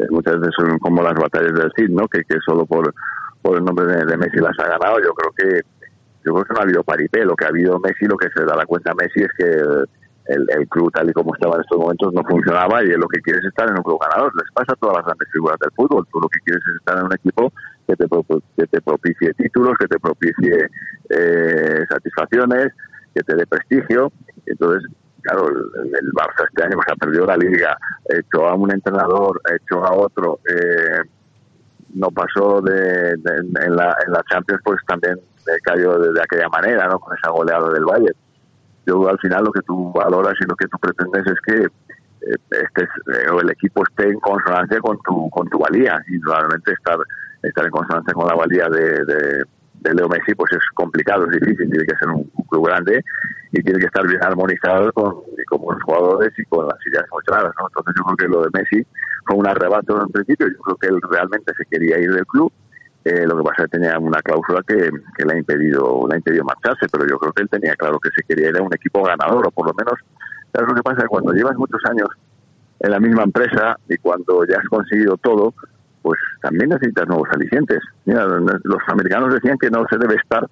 [0.00, 2.08] eh, muchas veces son como las batallas del Cid, ¿no?
[2.08, 2.92] Que, que solo por,
[3.40, 4.98] por el nombre de, Messi las ha ganado.
[4.98, 5.60] Yo creo que
[6.26, 7.24] yo creo que no ha habido paripé.
[7.24, 9.46] Lo que ha habido Messi, lo que se da la cuenta Messi es que
[10.34, 13.20] el, el, club tal y como estaba en estos momentos no funcionaba y lo que
[13.20, 14.32] quieres es estar en un club ganador.
[14.34, 16.08] Les pasa a todas las grandes figuras del fútbol.
[16.10, 17.52] Tú lo que quieres es estar en un equipo
[17.86, 18.06] que te,
[18.56, 20.68] que te propicie títulos, que te propicie
[21.08, 22.74] eh, satisfacciones,
[23.18, 24.12] que te dé prestigio.
[24.46, 24.90] Entonces,
[25.22, 27.76] claro, el, Barça este año pues, ha perdido la liga,
[28.08, 31.08] hecho a un entrenador, hecho a otro, eh,
[31.94, 35.18] no pasó de, en, la, en la Champions, pues también
[35.62, 36.98] cayó de, aquella manera, ¿no?
[36.98, 38.12] Con esa goleada del Valle.
[38.86, 42.36] yo al final lo que tú valoras y lo que tú pretendes es que eh,
[42.50, 46.98] estés, eh, el equipo esté en consonancia con tu, con tu valía y realmente estar,
[47.42, 49.44] estar en consonancia con la valía de, de,
[49.94, 53.04] Leo Messi pues es complicado, es difícil, tiene que ser un, club grande
[53.52, 55.16] y tiene que estar bien armonizado con,
[55.48, 57.66] con los jugadores y con las ideas claras, ¿no?
[57.68, 58.86] Entonces yo creo que lo de Messi
[59.26, 62.50] fue un arrebato en principio, yo creo que él realmente se quería ir del club,
[63.04, 66.14] eh, lo que pasa es que tenía una cláusula que, que, le ha impedido le
[66.14, 68.62] ha impedido marcharse, pero yo creo que él tenía claro que se quería ir a
[68.62, 69.94] un equipo ganador, o por lo menos,
[70.52, 71.06] ¿sabes lo que pasa?
[71.06, 72.08] Cuando llevas muchos años
[72.80, 75.54] en la misma empresa y cuando ya has conseguido todo,
[76.08, 77.80] pues también necesitas nuevos alicientes.
[78.06, 80.48] Mira, los americanos decían que no se debe estar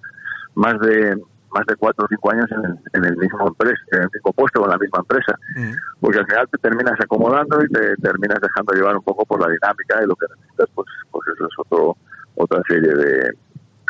[0.54, 1.16] más de
[1.50, 2.44] más de cuatro o cinco años
[2.92, 5.72] en, el mismo empresa, en el mismo puesto con la misma empresa, mm.
[6.02, 9.48] porque al final te terminas acomodando y te terminas dejando llevar un poco por la
[9.48, 11.96] dinámica y lo que necesitas, pues, pues eso es otro
[12.34, 13.30] otra serie de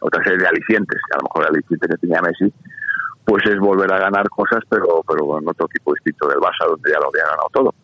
[0.02, 2.54] otra serie de alicientes, a lo mejor el aliciente que tenía Messi,
[3.24, 6.92] pues es volver a ganar cosas, pero pero en otro tipo distinto del Barça, donde
[6.92, 7.74] ya lo había ganado todo.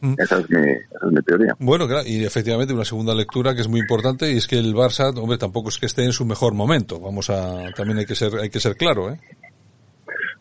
[0.00, 0.14] Mm.
[0.18, 1.54] Esa es, mi, esa es mi teoría.
[1.58, 4.74] Bueno, claro, y efectivamente una segunda lectura que es muy importante y es que el
[4.74, 7.00] Barça, hombre, tampoco es que esté en su mejor momento.
[7.00, 9.18] Vamos a, también hay que ser, hay que ser claro, ¿eh?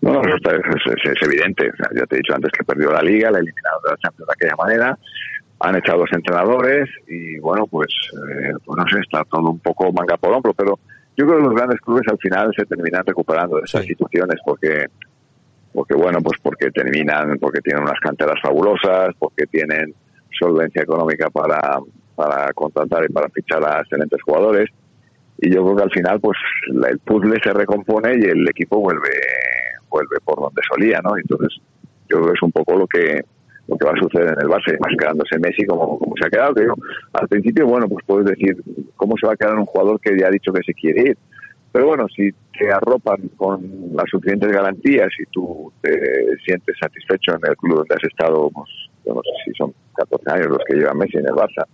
[0.02, 1.70] No, no, es, es, es, evidente.
[1.94, 4.34] ya te he dicho antes que perdió la Liga, la eliminado de la Champions de
[4.34, 4.98] aquella manera
[5.60, 9.92] han echado dos entrenadores y bueno, pues, eh, pues no sé, está todo un poco
[9.92, 10.80] manga por hombro, pero
[11.18, 14.86] yo creo que los grandes clubes al final se terminan recuperando de esas situaciones porque
[15.74, 19.94] porque bueno, pues porque terminan, porque tienen unas canteras fabulosas, porque tienen
[20.40, 21.80] solvencia económica para,
[22.16, 24.70] para contratar y para fichar a excelentes jugadores
[25.42, 29.10] y yo creo que al final pues el puzzle se recompone y el equipo vuelve
[29.90, 31.18] vuelve por donde solía, ¿no?
[31.18, 31.62] Entonces
[32.10, 33.22] yo creo que es un poco lo que
[33.68, 36.30] lo que va a suceder en el base, más quedándose Messi como, como se ha
[36.30, 36.56] quedado.
[36.56, 36.68] Que
[37.14, 38.58] al principio, bueno, pues puedes decir
[38.96, 41.18] cómo se va a quedar un jugador que ya ha dicho que se quiere ir.
[41.72, 43.62] Pero bueno, si te arropan con
[43.94, 48.70] las suficientes garantías y tú te sientes satisfecho en el club donde has estado, pues,
[49.06, 51.66] no sé si son 14 años los que lleva Messi en el Barça,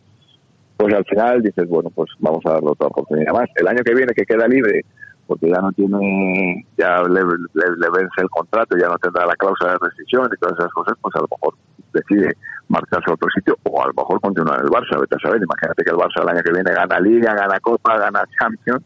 [0.78, 3.50] pues al final dices, bueno, pues vamos a darle otra oportunidad más.
[3.56, 4.82] El año que viene que queda libre,
[5.26, 9.72] porque ya no tiene, ya le, le, vence el contrato, ya no tendrá la cláusula
[9.72, 11.56] de rescisión y todas esas cosas, pues a lo mejor
[11.94, 12.36] decide
[12.68, 15.42] marcharse a otro sitio o a lo mejor continuar en el Barça, vete a saber,
[15.42, 18.84] imagínate que el Barça el año que viene gana Liga, gana Copa, gana Champions,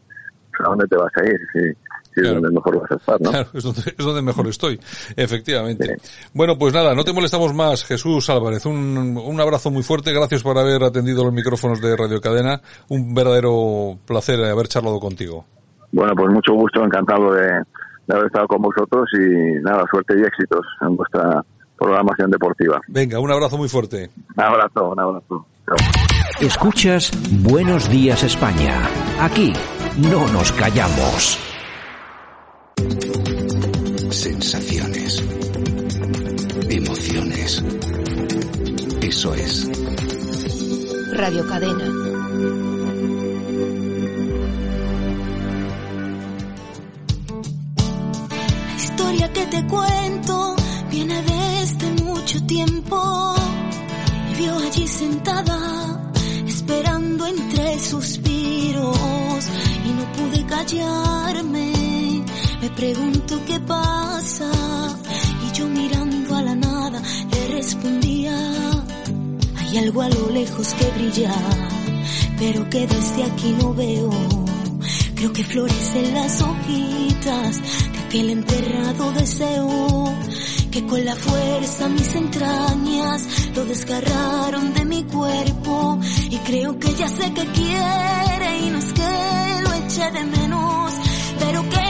[0.59, 1.75] ¿a dónde te vas a ir?
[2.21, 3.29] Es donde mejor vas a estar, ¿no?
[3.31, 4.79] Claro, es donde, es donde mejor estoy,
[5.15, 5.97] efectivamente.
[6.33, 10.43] Bueno, pues nada, no te molestamos más, Jesús Álvarez, un, un abrazo muy fuerte, gracias
[10.43, 15.45] por haber atendido los micrófonos de Radio Cadena, un verdadero placer haber charlado contigo.
[15.91, 17.47] Bueno, pues mucho gusto, encantado de,
[18.07, 21.43] de haber estado con vosotros y nada, suerte y éxitos en vuestra
[21.77, 22.79] programación deportiva.
[22.87, 24.09] Venga, un abrazo muy fuerte.
[24.35, 25.45] Un abrazo, un abrazo.
[26.41, 27.11] Escuchas
[27.43, 28.81] Buenos Días España.
[29.19, 29.53] Aquí
[29.97, 31.39] no nos callamos.
[34.11, 35.23] Sensaciones.
[36.69, 37.63] Emociones.
[39.01, 39.67] Eso es.
[41.13, 42.09] Radio Cadena.
[49.09, 50.55] historia que te cuento
[50.89, 53.35] viene desde mucho tiempo.
[54.31, 56.11] Y vio allí sentada,
[56.47, 58.97] esperando entre suspiros.
[59.85, 61.88] Y no pude callarme.
[62.79, 64.49] Pregunto qué pasa.
[65.45, 68.33] Y yo mirando a la nada le respondía.
[69.57, 71.33] Hay algo a lo lejos que brilla,
[72.37, 74.09] pero que desde aquí no veo.
[75.13, 77.61] Creo que florecen las hojitas
[77.91, 80.15] de aquel enterrado deseo
[80.71, 85.99] que con la fuerza mis entrañas lo desgarraron de mi cuerpo
[86.29, 90.48] y creo que ya sé que quiere y no es que lo eche de menos,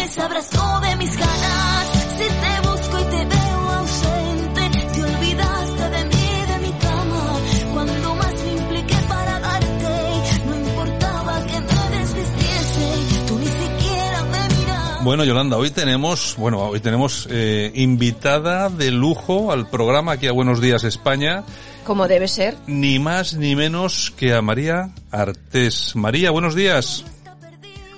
[0.10, 1.88] sabrás todo de mis ganas
[2.18, 7.40] si te busco y te veo ausente, te olvidaste de mí, de mi cama,
[7.74, 14.56] cuando más me impliqué para darte, no importaba que me desvistiese, tú ni siquiera me
[14.56, 15.04] miras.
[15.04, 20.34] Bueno, Yolanda, hoy tenemos, bueno, hoy tenemos eh, invitada de lujo al programa aquí a
[20.34, 21.44] Buenos Días España.
[21.86, 22.58] Como debe ser.
[22.68, 25.96] Ni más ni menos que a María Artés.
[25.96, 27.06] María, buenos días.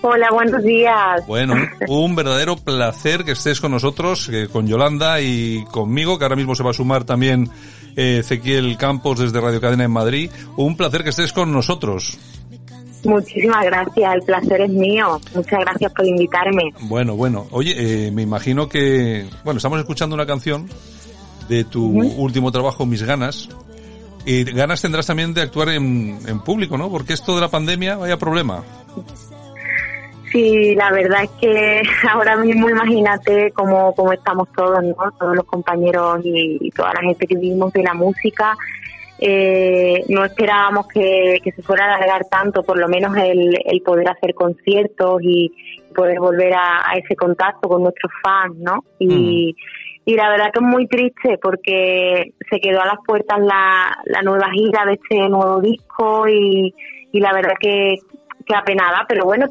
[0.04, 1.26] Hola, buenos días.
[1.28, 1.54] Bueno,
[1.88, 6.56] un verdadero placer que estés con nosotros, eh, con Yolanda y conmigo, que ahora mismo
[6.56, 7.50] se va a sumar también
[7.96, 10.32] eh, Ezequiel Campos desde Radio Cadena en Madrid.
[10.58, 12.18] Un placer que estés con nosotros.
[13.04, 15.20] Muchísimas gracias, el placer es mío.
[15.36, 16.64] Muchas gracias por invitarme.
[16.82, 17.48] Bueno, bueno.
[17.52, 20.68] Oye, eh, me imagino que, bueno, estamos escuchando una canción
[21.48, 23.50] de tu último trabajo, Mis Ganas.
[24.26, 26.90] Y ganas tendrás también de actuar en, en público, ¿no?
[26.92, 28.64] Porque esto de la pandemia, vaya problema.
[30.32, 35.12] Sí, la verdad es que ahora mismo imagínate cómo, cómo estamos todos, ¿no?
[35.20, 38.56] Todos los compañeros y, toda la gente que vivimos de la música.
[39.20, 44.10] Eh, no esperábamos que, se fuera a alargar tanto, por lo menos el, el poder
[44.10, 45.52] hacer conciertos y
[45.94, 48.86] poder volver a, ese contacto con nuestros fans, ¿no?
[49.00, 50.10] Y, mm.
[50.10, 54.22] y la verdad que es muy triste porque se quedó a las puertas la, la
[54.22, 56.74] nueva gira de este nuevo disco y,
[57.12, 57.98] y la verdad que,
[58.46, 59.48] que apenada, pero bueno,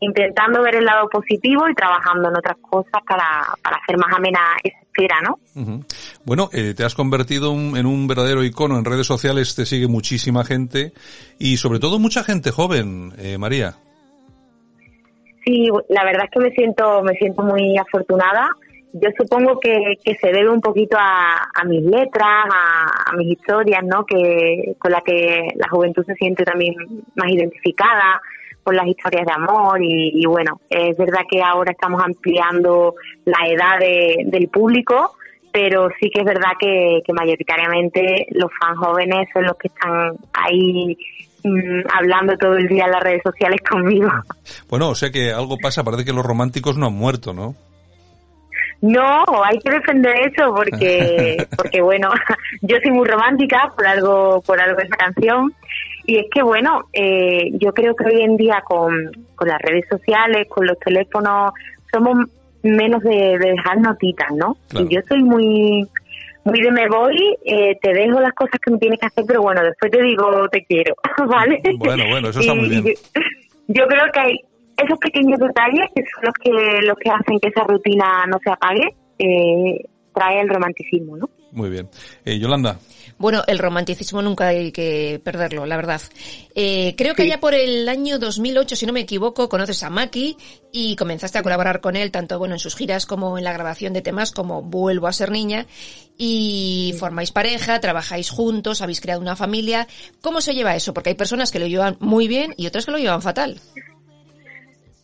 [0.00, 4.40] intentando ver el lado positivo y trabajando en otras cosas para, para hacer más amena
[4.62, 5.38] esa espera, ¿no?
[6.24, 10.44] Bueno, eh, te has convertido en un verdadero icono en redes sociales, te sigue muchísima
[10.44, 10.92] gente
[11.38, 13.74] y sobre todo mucha gente joven, eh, María.
[15.44, 18.48] Sí, la verdad es que me siento, me siento muy afortunada.
[18.94, 23.32] Yo supongo que, que se debe un poquito a, a mis letras, a, a, mis
[23.32, 24.06] historias, ¿no?
[24.06, 26.74] Que con la que la juventud se siente también
[27.16, 28.22] más identificada
[28.64, 32.94] con las historias de amor y, bueno, es verdad que ahora estamos ampliando
[33.26, 35.16] la edad del público,
[35.52, 40.96] pero sí que es verdad que, mayoritariamente los fans jóvenes son los que están ahí
[41.44, 44.10] mm, hablando todo el día en las redes sociales conmigo.
[44.68, 47.54] Bueno, o sea que algo pasa, parece que los románticos no han muerto, ¿no?
[48.80, 52.10] No, hay que defender eso porque, porque bueno,
[52.62, 55.54] yo soy muy romántica por algo, por algo esa canción
[56.06, 59.84] y es que, bueno, eh, yo creo que hoy en día con, con las redes
[59.88, 61.52] sociales, con los teléfonos,
[61.92, 62.28] somos
[62.62, 64.56] menos de, dejar notitas, ¿no?
[64.72, 65.88] Y yo soy muy
[66.44, 69.40] muy de me voy, eh, te dejo las cosas que me tienes que hacer, pero
[69.40, 70.94] bueno, después te digo te quiero,
[71.26, 71.60] ¿vale?
[71.78, 72.84] Bueno, bueno, eso está muy bien.
[73.68, 74.40] Yo, creo que hay
[74.76, 78.50] esos pequeños detalles que son los que, los que hacen que esa rutina no se
[78.50, 79.84] apague, eh,
[80.14, 81.30] trae el romanticismo, ¿no?
[81.54, 81.88] Muy bien.
[82.24, 82.78] Eh, Yolanda.
[83.16, 86.00] Bueno, el romanticismo nunca hay que perderlo, la verdad.
[86.52, 90.36] Eh, creo que allá por el año 2008, si no me equivoco, conoces a Maki
[90.72, 93.92] y comenzaste a colaborar con él tanto bueno en sus giras como en la grabación
[93.92, 95.66] de temas como Vuelvo a ser niña
[96.18, 99.86] y formáis pareja, trabajáis juntos, habéis creado una familia.
[100.20, 100.92] ¿Cómo se lleva eso?
[100.92, 103.60] Porque hay personas que lo llevan muy bien y otras que lo llevan fatal.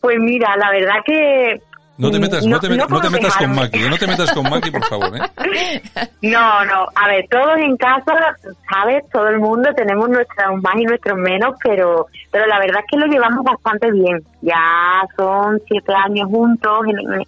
[0.01, 1.61] Pues mira, la verdad que
[2.01, 5.15] no te metas, no, te, metas con Maki, no te metas con Maki, por favor,
[5.15, 5.21] ¿eh?
[6.23, 8.35] No, no, a ver, todos en casa,
[8.69, 9.03] ¿sabes?
[9.11, 12.97] Todo el mundo tenemos nuestros más y nuestros menos, pero pero la verdad es que
[12.97, 14.23] lo llevamos bastante bien.
[14.41, 16.79] Ya son siete años juntos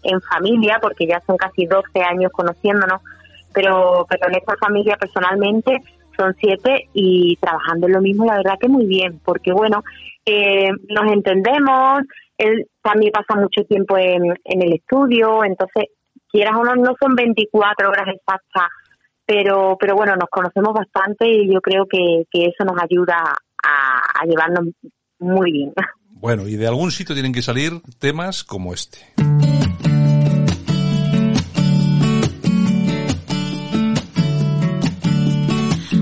[0.01, 3.01] en, familia, porque ya son casi doce años conociéndonos,
[3.53, 5.77] pero, pero en esta familia personalmente
[6.17, 9.83] son siete y trabajando en lo mismo, la verdad que muy bien, porque bueno,
[10.25, 12.03] eh, nos entendemos,
[12.37, 15.85] él también pasa mucho tiempo en, el estudio, entonces,
[16.29, 18.69] quieras o no, no son 24 horas exactas,
[19.25, 24.73] pero, pero bueno, nos conocemos bastante y yo creo que, eso nos ayuda a, llevarnos
[25.19, 25.73] muy bien.
[26.15, 28.99] Bueno, y de algún sitio tienen que salir temas como este.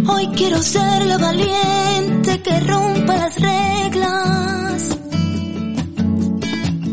[0.08, 4.61] Hoy quiero ser la valiente que rompa las reglas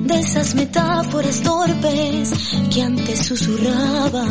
[0.08, 2.32] de esas metáforas torpes
[2.72, 4.26] que antes susurraba.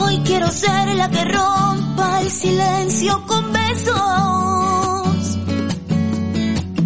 [0.00, 3.94] Hoy quiero ser la que rompa el silencio con besos.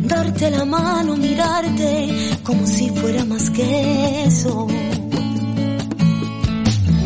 [0.09, 4.67] Darte la mano, mirarte como si fuera más que eso.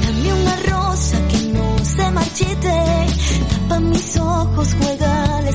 [0.02, 3.06] Dame una rosa que no se marchite,
[3.50, 5.48] tapa mis ojos, juega al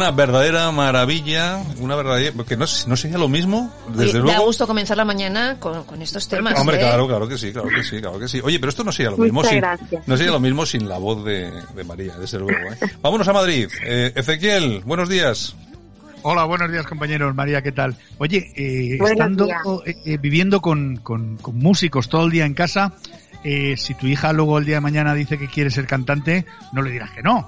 [0.00, 4.28] una verdadera maravilla, una verdadera, porque no, no sería lo mismo, desde luego.
[4.28, 6.58] Da gusto comenzar la mañana con, con estos temas.
[6.58, 6.80] Hombre, ¿eh?
[6.80, 8.40] claro, claro que sí, claro que sí, claro que sí.
[8.42, 9.62] Oye, pero esto no sería lo mismo sin,
[10.06, 12.72] no sería lo mismo sin la voz de, de María, desde luego.
[12.72, 12.78] ¿eh?
[13.02, 13.68] Vámonos a Madrid.
[13.84, 15.54] Eh, Ezequiel, buenos días.
[16.22, 17.34] Hola, buenos días compañeros.
[17.34, 17.96] María, ¿qué tal?
[18.18, 19.48] Oye, eh, estando
[19.86, 22.92] eh, eh, viviendo con, con, con, músicos todo el día en casa,
[23.44, 26.82] eh, si tu hija luego el día de mañana dice que quiere ser cantante, no
[26.82, 27.46] le dirás que no.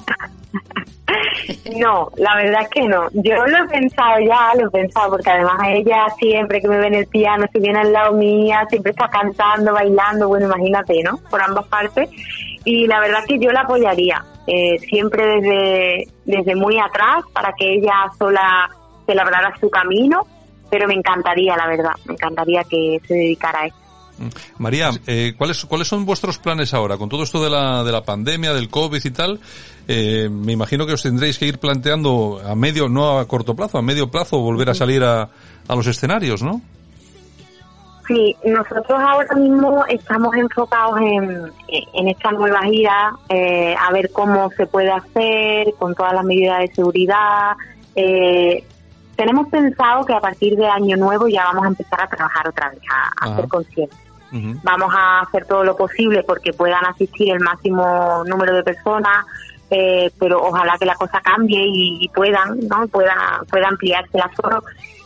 [1.76, 3.08] No, la verdad es que no.
[3.12, 6.86] Yo lo he pensado ya, lo he pensado, porque además ella siempre que me ve
[6.88, 11.18] en el piano, si viene al lado mía, siempre está cantando, bailando, bueno, imagínate, ¿no?
[11.30, 12.10] Por ambas partes.
[12.64, 17.52] Y la verdad es que yo la apoyaría, eh, siempre desde, desde muy atrás, para
[17.58, 18.68] que ella sola
[19.06, 20.26] se labrara su camino
[20.72, 23.81] pero me encantaría, la verdad, me encantaría que se dedicara a esto.
[24.58, 26.96] María, eh, ¿cuáles, ¿cuáles son vuestros planes ahora?
[26.96, 29.40] Con todo esto de la, de la pandemia, del COVID y tal,
[29.88, 33.78] eh, me imagino que os tendréis que ir planteando a medio, no a corto plazo,
[33.78, 35.28] a medio plazo, volver a salir a,
[35.68, 36.60] a los escenarios, ¿no?
[38.06, 44.50] Sí, nosotros ahora mismo estamos enfocados en, en esta nueva gira, eh, a ver cómo
[44.50, 47.52] se puede hacer con todas las medidas de seguridad.
[47.94, 48.64] Eh,
[49.14, 52.70] tenemos pensado que a partir de año nuevo ya vamos a empezar a trabajar otra
[52.70, 53.98] vez, a, hacer conciertos.
[54.62, 59.26] Vamos a hacer todo lo posible porque puedan asistir el máximo número de personas,
[59.70, 62.88] eh, pero ojalá que la cosa cambie y, puedan, ¿no?
[62.88, 64.62] Pueda, pueda ampliarse el aforo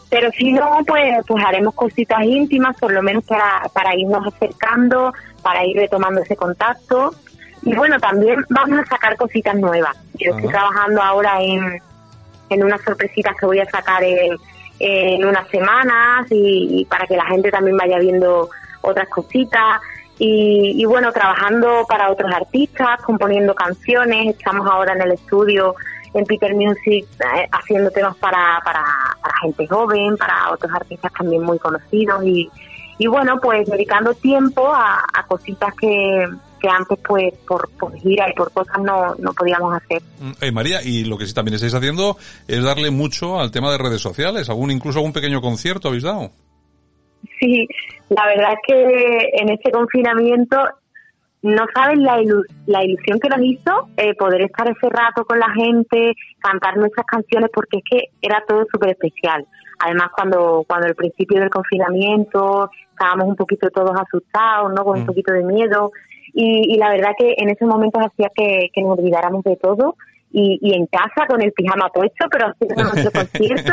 [0.09, 5.13] pero si no, pues, pues haremos cositas íntimas, por lo menos para, para irnos acercando,
[5.43, 7.15] para ir retomando ese contacto.
[7.63, 9.97] Y bueno, también vamos a sacar cositas nuevas.
[10.15, 11.83] Yo estoy trabajando ahora en,
[12.51, 14.37] en unas sorpresitas que voy a sacar en,
[14.79, 18.49] en unas semanas y, para que la gente también vaya viendo
[18.87, 19.81] otras cositas.
[20.19, 25.75] Y, y, bueno, trabajando para otros artistas, componiendo canciones, estamos ahora en el estudio
[26.15, 28.83] en Peter Music eh, haciendo temas para, para,
[29.23, 32.49] para, gente joven, para otros artistas también muy conocidos y,
[32.99, 36.27] y bueno, pues dedicando tiempo a, cositas que,
[36.61, 37.69] que antes pues por,
[38.01, 40.03] gira y por cosas no, no podíamos hacer.
[40.21, 42.17] Mm, eh, María, y lo que sí también estáis haciendo
[42.49, 46.31] es darle mucho al tema de redes sociales, algún incluso algún pequeño concierto habéis dado.
[47.41, 47.69] Sí,
[48.09, 50.57] la verdad es que en este confinamiento
[51.43, 52.21] no saben la,
[52.67, 57.07] la ilusión que nos hizo eh, poder estar ese rato con la gente, cantar nuestras
[57.07, 59.47] canciones, porque es que era todo súper especial.
[59.79, 64.85] Además, cuando, cuando el principio del confinamiento estábamos un poquito todos asustados, ¿no?
[64.85, 65.07] Con un mm.
[65.07, 65.93] poquito de miedo.
[66.33, 69.97] Y, y la verdad que en esos momentos hacía que, que nos olvidáramos de todo
[70.39, 73.73] y, y, en casa con el pijama puesto, pero haciendo nuestro concierto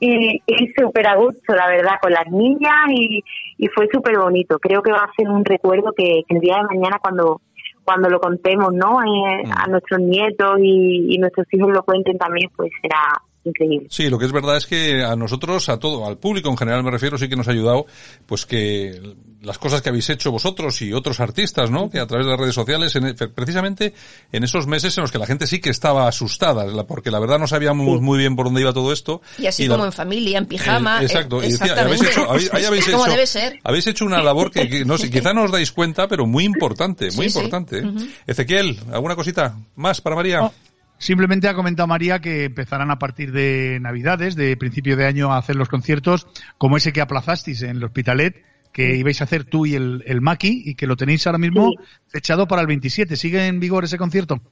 [0.00, 3.22] y, y súper a gusto, la verdad, con las niñas y,
[3.58, 4.58] y fue súper bonito.
[4.58, 7.40] Creo que va a ser un recuerdo que, el día de mañana cuando
[7.84, 9.00] cuando lo contemos, ¿no?
[9.02, 9.70] Eh, a mm.
[9.70, 12.98] nuestros nietos y, y nuestros hijos lo cuenten también, pues será
[13.44, 13.86] increíble.
[13.90, 16.82] Sí, lo que es verdad es que a nosotros, a todo, al público en general
[16.82, 17.86] me refiero, sí que nos ha ayudado,
[18.26, 19.00] pues que
[19.42, 21.88] las cosas que habéis hecho vosotros y otros artistas, ¿no?
[21.88, 23.94] Que a través de las redes sociales, en, precisamente
[24.32, 27.38] en esos meses en los que la gente sí que estaba asustada, porque la verdad
[27.38, 29.22] no sabíamos muy bien por dónde iba todo esto.
[29.38, 31.00] Y así como en familia, en pijama.
[31.00, 31.42] Eh, exacto.
[31.42, 32.50] Y habéis hecho, habéis,
[32.88, 33.58] hecho, debe ser.
[33.64, 37.10] habéis hecho una labor que, no sé, quizá no os dais cuenta, pero muy importante,
[37.12, 37.78] muy importante.
[37.78, 37.92] ¿eh?
[38.26, 40.42] Ezequiel, ¿alguna cosita más para María?
[40.42, 40.52] Oh,
[41.00, 45.38] Simplemente ha comentado María que empezarán a partir de Navidades, de principio de año, a
[45.38, 46.26] hacer los conciertos
[46.58, 50.20] como ese que aplazasteis en el Hospitalet, que ibais a hacer tú y el, el
[50.20, 51.70] Maki, y que lo tenéis ahora mismo
[52.12, 53.16] echado para el 27.
[53.16, 54.42] ¿Sigue en vigor ese concierto?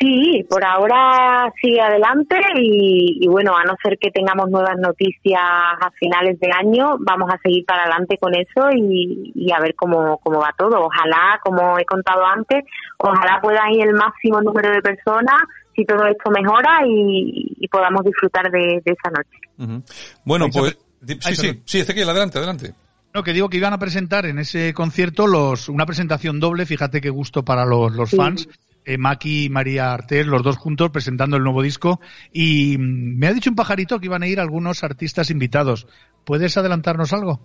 [0.00, 5.90] Sí, por ahora sigue adelante y, bueno, a no ser que tengamos nuevas noticias a
[5.98, 10.40] finales de año, vamos a seguir para adelante con eso y, a ver cómo, cómo
[10.40, 10.86] va todo.
[10.86, 12.64] Ojalá, como he contado antes,
[12.96, 15.36] ojalá pueda ir el máximo número de personas
[15.76, 19.84] si todo esto mejora y, podamos disfrutar de, esa noche.
[20.24, 20.78] Bueno, pues
[21.20, 22.74] sí, sí, sí, Ezequiel, adelante, adelante.
[23.12, 27.00] No, que digo que iban a presentar en ese concierto los una presentación doble, fíjate
[27.00, 28.48] qué gusto para los, los fans,
[28.84, 32.00] eh, Maki y María Artés, los dos juntos presentando el nuevo disco.
[32.32, 35.86] Y mm, me ha dicho un pajarito que iban a ir algunos artistas invitados.
[36.24, 37.40] ¿Puedes adelantarnos algo?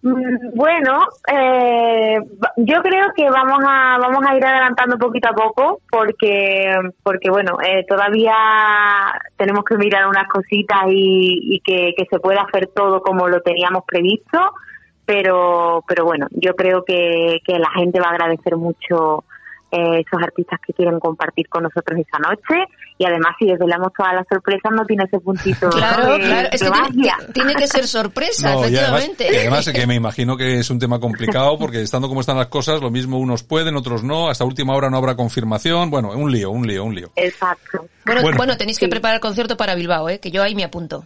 [0.00, 2.20] Mm, bueno, eh,
[2.56, 7.58] yo creo que vamos a vamos a ir adelantando poquito a poco porque porque bueno
[7.60, 8.32] eh, todavía
[9.36, 13.40] tenemos que mirar unas cositas y, y que, que se pueda hacer todo como lo
[13.40, 14.38] teníamos previsto,
[15.04, 19.24] pero pero bueno yo creo que, que la gente va a agradecer mucho
[19.70, 22.70] eh, esos artistas que quieren compartir con nosotros esa noche.
[22.96, 26.48] Y además si desvelamos todas las sorpresas no tiene ese puntito claro, claro.
[26.50, 29.28] Es que tiene, que ser sorpresa efectivamente.
[29.32, 32.48] y además, que me imagino que es un tema complicado porque estando como están las
[32.48, 34.28] cosas lo mismo unos pueden otros no.
[34.28, 35.90] Hasta última hora no habrá confirmación.
[35.90, 37.10] Bueno un lío un lío un lío.
[37.14, 37.86] Exacto.
[38.04, 40.18] Bueno, bueno, tenéis que preparar el concierto para Bilbao ¿eh?
[40.18, 41.04] que yo ahí me apunto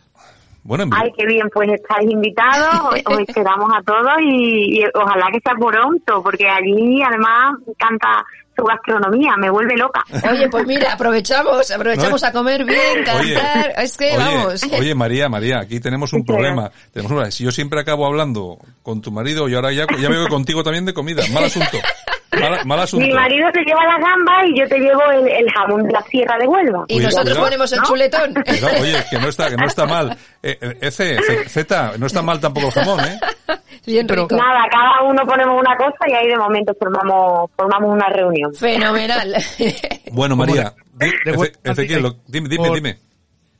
[0.64, 5.40] bueno, Ay, qué bien, pues estáis invitados, os esperamos a todos y, y, ojalá que
[5.40, 8.24] sea pronto, porque allí además canta
[8.56, 10.04] su gastronomía, me vuelve loca.
[10.30, 14.62] Oye, pues mira, aprovechamos, aprovechamos a comer bien, cantar, es que vamos.
[14.78, 16.70] Oye, María, María, aquí tenemos un problema.
[16.92, 20.62] Tenemos si yo siempre acabo hablando con tu marido y ahora ya, ya veo contigo
[20.62, 21.78] también de comida, mal asunto.
[22.64, 23.06] Mal, asunto.
[23.06, 26.36] Mi marido te lleva la gamba y yo te llevo el, jamón de la sierra
[26.38, 26.84] de Huelva.
[26.88, 28.34] Y nosotros ponemos el chuletón.
[28.80, 30.16] oye, que no está, que no está mal.
[30.42, 33.18] Eh, eh Z, no está mal tampoco el jamón, ¿eh?
[33.86, 38.08] Bien Pero, Nada, cada uno ponemos una cosa y ahí de momento formamos, formamos una
[38.08, 38.54] reunión.
[38.54, 39.34] Fenomenal.
[40.12, 40.72] bueno, María,
[41.64, 43.11] Ezequiel, dime, dime, dime.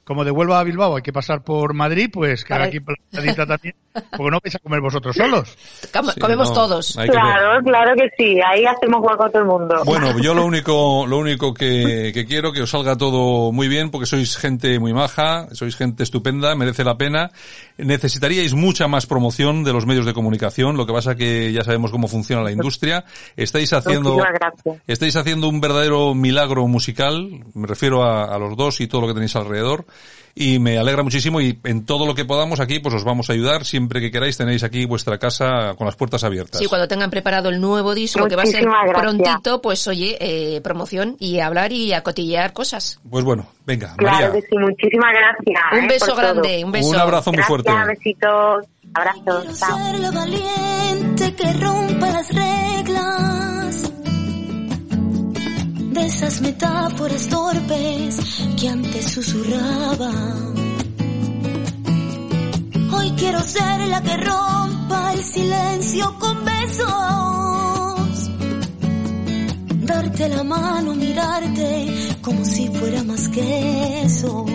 [0.05, 3.75] Como de Huelva a Bilbao hay que pasar por Madrid, pues aquí por la también,
[3.93, 5.57] porque no vais a comer vosotros solos.
[6.21, 6.95] comemos todos.
[6.95, 9.83] Claro, claro que sí, ahí hacemos hueco a todo el mundo.
[9.85, 13.91] Bueno, yo lo único, lo único que, que quiero que os salga todo muy bien,
[13.91, 17.31] porque sois gente muy maja, sois gente estupenda, merece la pena.
[17.79, 21.93] Necesitaríais mucha más promoción de los medios de comunicación, lo que pasa que ya sabemos
[21.93, 23.05] cómo funciona la industria.
[23.37, 24.19] Estáis haciendo,
[24.89, 29.07] estáis haciendo un verdadero milagro musical, me refiero a, a los dos y todo lo
[29.07, 29.87] que tenéis alrededor
[30.35, 33.35] y me alegra muchísimo y en todo lo que podamos aquí pues os vamos a
[33.35, 36.61] ayudar siempre que queráis tenéis aquí vuestra casa con las puertas abiertas.
[36.61, 40.61] Sí, cuando tengan preparado el nuevo disco que va a ser prontito, pues oye, eh,
[40.63, 43.01] promoción y hablar y acotillear cosas.
[43.09, 45.63] Pues bueno, venga, claro Que sí, muchísimas gracias.
[45.73, 46.89] Un eh, beso grande, un beso.
[46.89, 47.71] Un abrazo muy fuerte.
[47.87, 49.59] besitos, abrazos.
[49.59, 53.92] Ser valiente que rompa las reglas
[55.93, 58.19] de esas metáforas torpes
[58.59, 60.13] que antes susurraba.
[62.93, 66.89] Hoy quiero ser la que rompa el silencio con besos.
[69.87, 74.47] Darte la mano, mirarte como si fuera más que eso.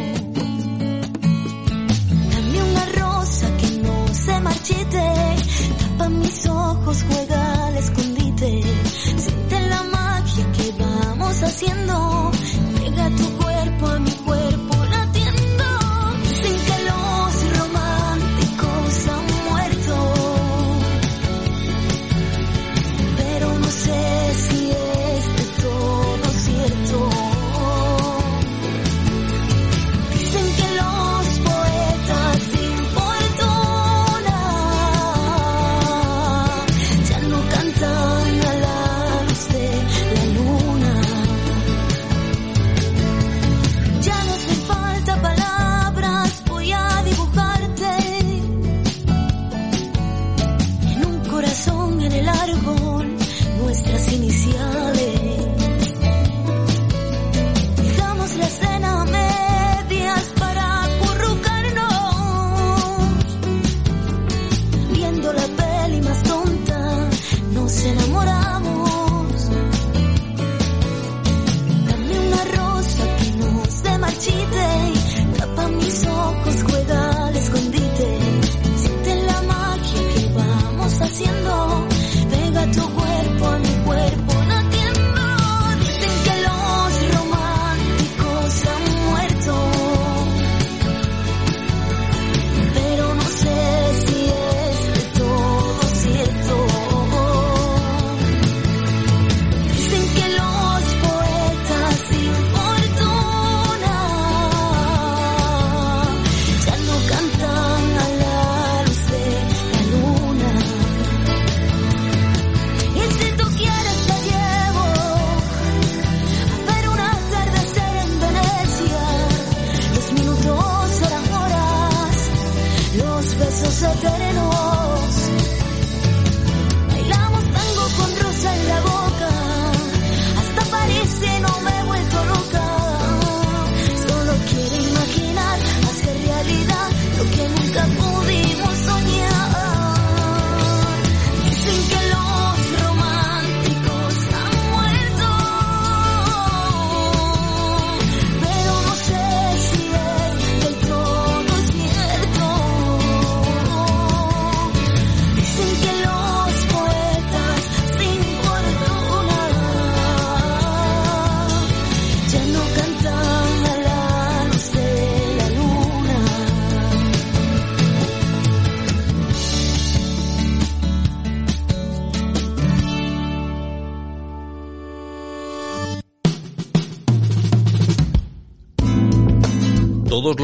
[2.31, 5.13] Dame una rosa que no se marchite,
[5.79, 8.86] tapa mis ojos, juega al escondite.
[11.57, 12.36] Haciendo,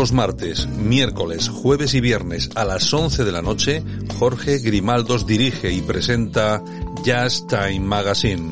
[0.03, 3.81] los martes, miércoles, jueves y viernes a las 11 de la noche,
[4.19, 6.61] Jorge Grimaldos dirige y presenta
[7.05, 8.51] Jazz Time Magazine.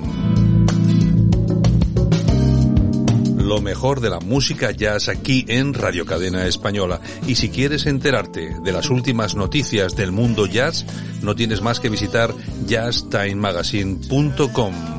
[3.36, 7.02] Lo mejor de la música jazz aquí en Radio Cadena Española.
[7.28, 10.86] Y si quieres enterarte de las últimas noticias del mundo jazz,
[11.22, 12.34] no tienes más que visitar
[12.66, 14.91] jazztimemagazine.com.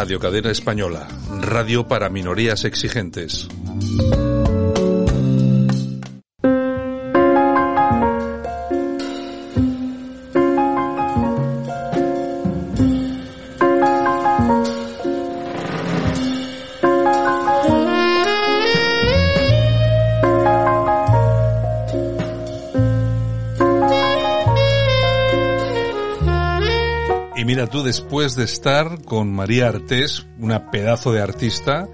[0.00, 1.06] Radio Cadena Española,
[1.42, 3.46] radio para minorías exigentes.
[27.66, 31.88] Tú, después de estar con María Artés, una pedazo de artista,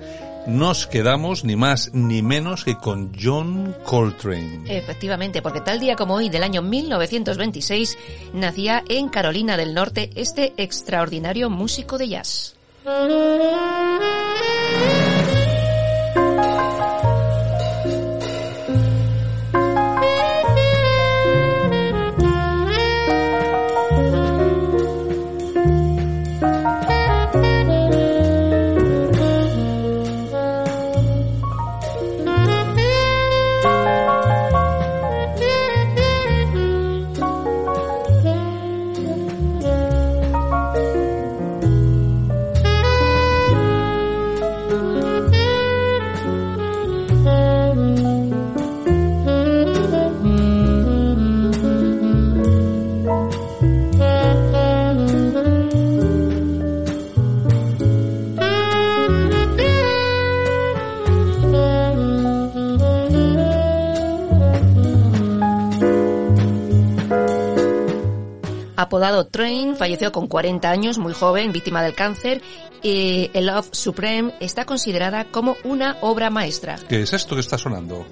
[0.47, 4.63] nos quedamos ni más ni menos que con John Coltrane.
[4.69, 7.99] Efectivamente, porque tal día como hoy del año 1926
[8.33, 12.55] nacía en Carolina del Norte este extraordinario músico de jazz.
[69.87, 72.43] Falleció con 40 años, muy joven, víctima del cáncer.
[72.83, 76.77] y el Love Supreme está considerada como una obra maestra.
[76.89, 78.05] ¿Qué es esto que está sonando?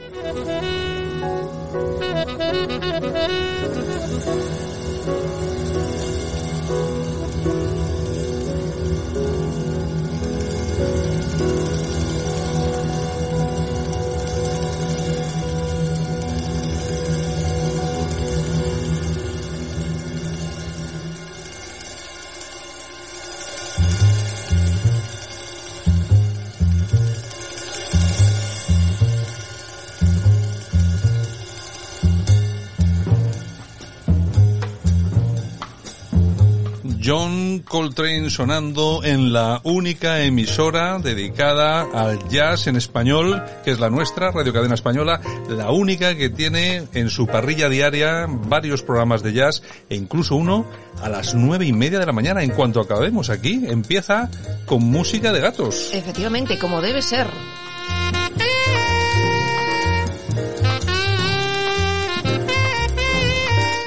[37.94, 44.32] Coltrane sonando en la única emisora dedicada al jazz en español, que es la nuestra,
[44.32, 49.62] Radio Cadena Española, la única que tiene en su parrilla diaria varios programas de jazz
[49.88, 50.66] e incluso uno
[51.00, 52.42] a las nueve y media de la mañana.
[52.42, 54.28] En cuanto acabemos aquí, empieza
[54.66, 55.90] con música de gatos.
[55.92, 57.28] Efectivamente, como debe ser.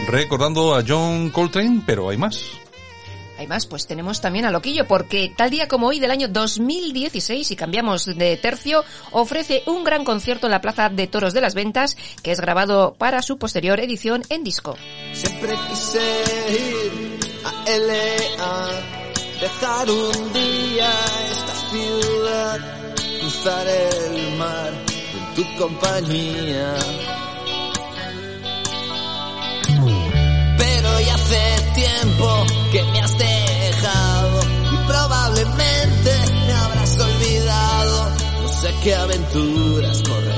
[0.07, 2.66] Recordando a John Coltrane, pero hay más.
[3.37, 7.51] Hay más, pues tenemos también a Loquillo, porque tal día como hoy del año 2016,
[7.51, 11.53] y cambiamos de tercio, ofrece un gran concierto en la Plaza de Toros de las
[11.53, 14.75] Ventas, que es grabado para su posterior edición en disco.
[31.09, 34.39] Hace tiempo que me has dejado
[34.71, 36.11] y probablemente
[36.45, 38.09] me habrás olvidado.
[38.43, 40.36] No sé qué aventuras correré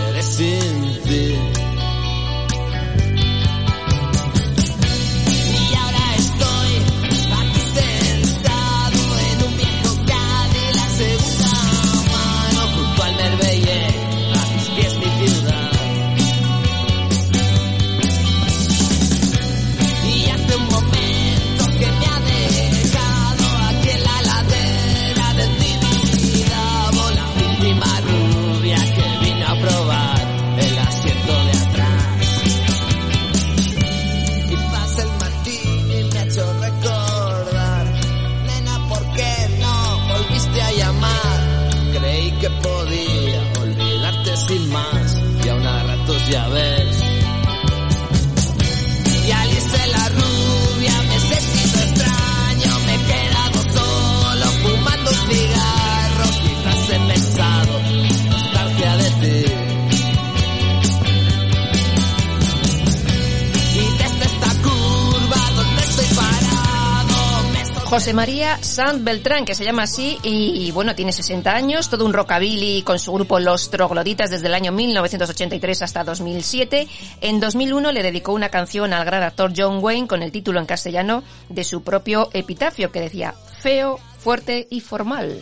[67.89, 72.13] José María Sant Beltrán, que se llama así, y bueno, tiene 60 años, todo un
[72.13, 76.87] rockabilly con su grupo Los Trogloditas desde el año 1983 hasta 2007.
[77.21, 80.67] En 2001 le dedicó una canción al gran actor John Wayne con el título en
[80.67, 85.41] castellano de su propio epitafio que decía feo, fuerte y formal.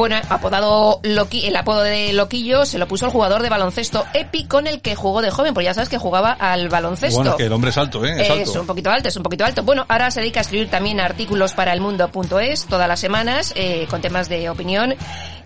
[0.00, 4.44] Bueno, apodado Loqui, el apodo de Loquillo se lo puso el jugador de baloncesto Epi
[4.44, 7.20] con el que jugó de joven, porque ya sabes que jugaba al baloncesto.
[7.20, 8.14] Bueno, que el hombre es alto, ¿eh?
[8.18, 8.62] Es, alto.
[8.62, 9.62] un poquito alto, es un poquito alto.
[9.62, 13.86] Bueno, ahora se dedica a escribir también artículos para el mundo.es todas las semanas eh,
[13.90, 14.94] con temas de opinión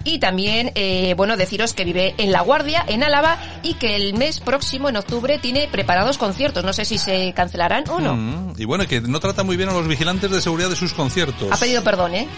[0.05, 4.15] y también, eh, bueno, deciros que vive en La Guardia, en Álava, y que el
[4.15, 6.63] mes próximo, en octubre, tiene preparados conciertos.
[6.63, 8.15] No sé si se cancelarán o no.
[8.15, 10.93] Mm, y bueno, que no trata muy bien a los vigilantes de seguridad de sus
[10.93, 11.51] conciertos.
[11.51, 12.29] Ha pedido perdón, ¿eh?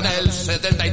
[0.00, 0.87] En el 73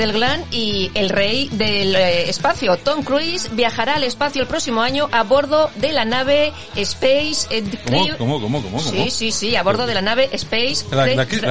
[0.00, 2.78] del glam y el rey del eh, espacio.
[2.78, 7.46] Tom Cruise viajará al espacio el próximo año a bordo de la nave Space...
[7.50, 7.62] Eh,
[8.16, 10.86] ¿Cómo, cómo, cómo, Sí, sí, sí, a bordo de la nave Space...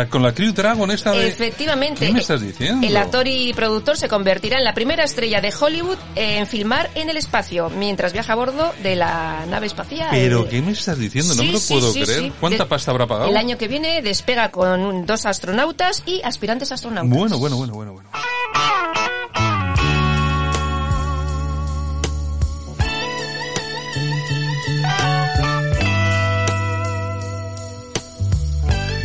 [0.09, 1.27] con la Crew Dragon esta de...
[1.27, 2.07] Efectivamente.
[2.07, 2.87] ¿Qué me estás diciendo?
[2.87, 7.11] El actor y productor se convertirá en la primera estrella de Hollywood en filmar en
[7.11, 10.09] el espacio, mientras viaja a bordo de la nave espacial.
[10.09, 11.35] ¿Pero qué me estás diciendo?
[11.35, 12.31] No me lo puedo creer.
[12.39, 13.29] ¿Cuánta pasta habrá pagado?
[13.29, 17.15] El año que viene despega con dos astronautas y aspirantes astronautas.
[17.15, 18.09] Bueno, bueno, bueno, bueno, bueno.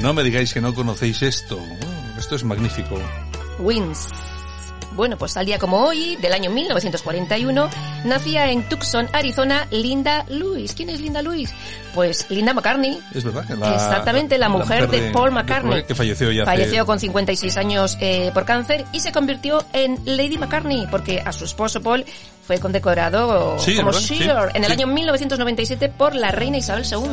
[0.04, 1.58] No me digáis que no conocéis esto.
[2.18, 3.00] Esto es magnífico.
[3.58, 4.06] Wins.
[4.92, 7.70] Bueno, pues al día como hoy, del año 1941,
[8.04, 10.74] nacía en Tucson, Arizona, Linda Lewis.
[10.74, 11.54] ¿Quién es Linda Lewis?
[11.94, 13.00] Pues Linda McCartney.
[13.14, 13.46] Es verdad.
[13.50, 15.84] Exactamente, la, mujer, de, Paul McCartney.
[15.84, 16.44] que falleció ya.
[16.44, 21.32] Falleció con 56 años eh, por cáncer y se convirtió en Lady McCartney porque a
[21.32, 22.04] su esposo Paul
[22.46, 27.08] fue condecorado como Shearer en el año 1997 por la reina Isabel II.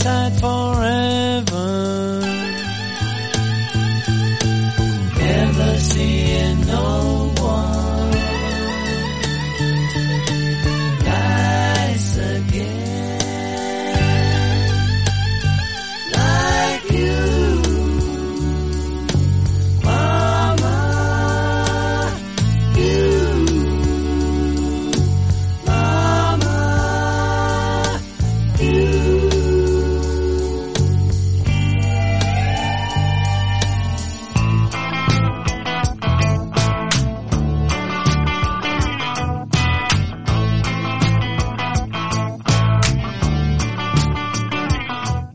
[0.00, 2.20] Inside forever.
[5.18, 7.29] Never seeing no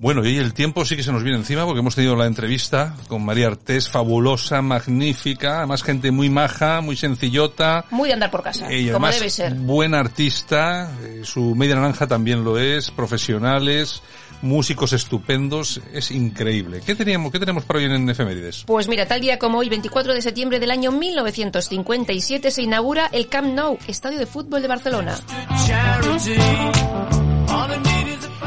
[0.06, 2.95] Bueno, y el tiempo sí que se nos viene encima porque hemos tenido la entrevista
[3.07, 7.86] con María Artés, fabulosa, magnífica, además gente muy maja, muy sencillota.
[7.90, 9.56] Muy de andar por casa, como debe ser.
[9.56, 14.03] Buena artista, eh, su media naranja también lo es, profesionales,
[14.44, 16.84] músicos estupendos, es increíble.
[16.86, 18.65] ¿Qué teníamos, qué tenemos para hoy en efemérides?
[18.68, 23.27] Pues mira, tal día como hoy, 24 de septiembre del año 1957, se inaugura el
[23.27, 25.15] Camp Nou, estadio de fútbol de Barcelona.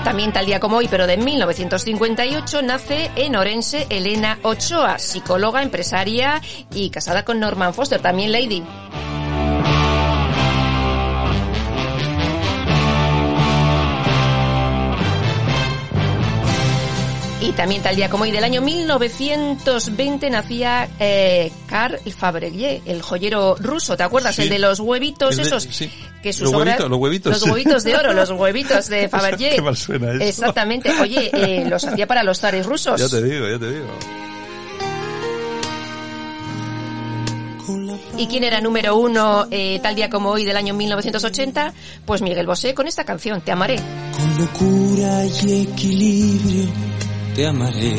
[0.09, 6.41] También tal día como hoy, pero de 1958, nace en Orense Elena Ochoa, psicóloga, empresaria
[6.73, 8.65] y casada con Norman Foster, también Lady.
[17.49, 23.57] Y también tal día como hoy del año 1920 nacía eh, Karl Fabergé, el joyero
[23.59, 24.39] ruso, ¿te acuerdas?
[24.39, 25.63] El de los huevitos esos.
[25.63, 25.91] Sí.
[26.23, 27.33] Que sus los, huevitos, los huevitos.
[27.33, 29.51] Los huevitos de oro, los huevitos de Fabergé.
[29.55, 30.25] Qué mal suena eso.
[30.25, 30.93] Exactamente.
[31.01, 33.01] Oye, eh, los hacía para los zares rusos.
[33.01, 33.87] Ya te digo, ya te digo.
[38.19, 41.73] ¿Y quién era número uno eh, tal día como hoy del año 1980?
[42.05, 43.77] Pues Miguel Bosé con esta canción, Te amaré.
[43.77, 46.69] Con locura y equilibrio
[47.39, 47.95] te amaré.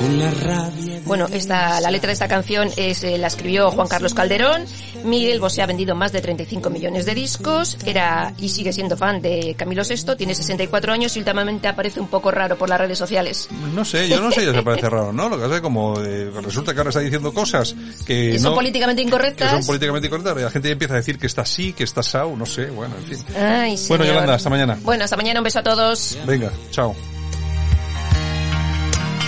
[0.00, 0.70] con la.
[1.04, 4.64] Bueno, esta, la letra de esta canción es, eh, la escribió Juan Carlos Calderón.
[5.04, 7.76] Miguel Bosé ha vendido más de 35 millones de discos.
[7.84, 10.16] Era y sigue siendo fan de Camilo VI.
[10.16, 13.48] Tiene 64 años y últimamente aparece un poco raro por las redes sociales.
[13.74, 15.28] No sé, yo no sé si se parece raro, ¿no?
[15.28, 17.74] Lo que pasa es como eh, resulta que ahora está diciendo cosas
[18.06, 19.50] que, Que no, son políticamente incorrectas.
[19.50, 22.02] que son políticamente incorrectas y la gente empieza a decir que está así, que está
[22.02, 23.24] sao, no sé, bueno, en fin.
[23.36, 24.04] Ay, Bueno.
[24.04, 24.78] Yolanda, hasta mañana.
[24.82, 25.40] Bueno, hasta mañana.
[25.40, 26.18] Un beso a todos.
[26.26, 26.94] Venga, chao.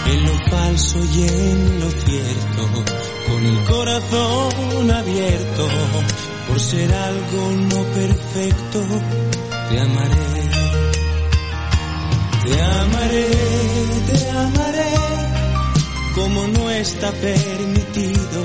[0.06, 2.84] En lo falso y en lo cierto,
[3.36, 5.68] con el corazón abierto,
[6.48, 8.82] por ser algo no perfecto,
[9.68, 10.26] te amaré.
[12.46, 13.26] Te amaré,
[14.06, 14.94] te amaré,
[16.14, 18.40] como no está permitido.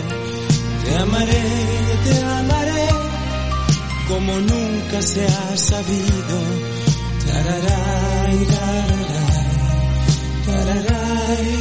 [0.84, 1.43] Te amaré,
[2.03, 2.88] te amaré,
[4.09, 6.35] como nunca se ha sabido.
[7.27, 8.47] Tararay,
[10.45, 11.61] tararay,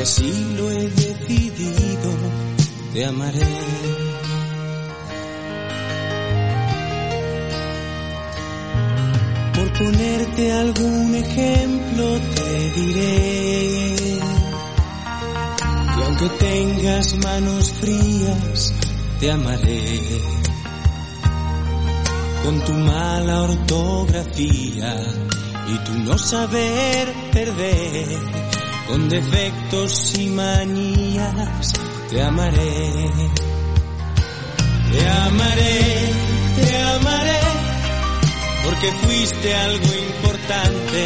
[0.00, 2.10] porque así lo he decidido.
[2.92, 3.38] Te amaré.
[9.54, 14.18] Por ponerte algún ejemplo te diré
[15.94, 18.72] que aunque tengas manos frías,
[19.20, 20.00] te amaré.
[22.44, 24.96] Con tu mala ortografía
[25.68, 28.08] y tu no saber perder,
[28.90, 31.72] con defectos y manías,
[32.10, 33.10] te amaré.
[34.90, 36.12] Te amaré,
[36.56, 37.40] te amaré
[38.64, 41.00] porque fuiste algo importante.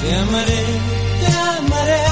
[0.00, 0.64] Te amaré,
[1.20, 1.26] te
[1.58, 2.02] amaré,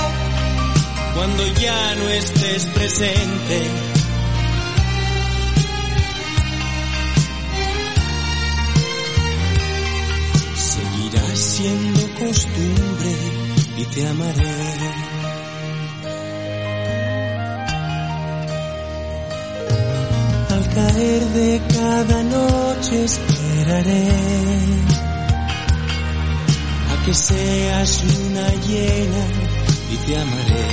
[1.14, 3.70] cuando ya no estés presente.
[10.56, 13.14] Seguirás siendo costumbre
[13.78, 14.69] y te amaré.
[20.80, 24.08] Caer de cada noche esperaré
[26.92, 29.24] a que seas luna llena
[29.92, 30.68] y te amaré.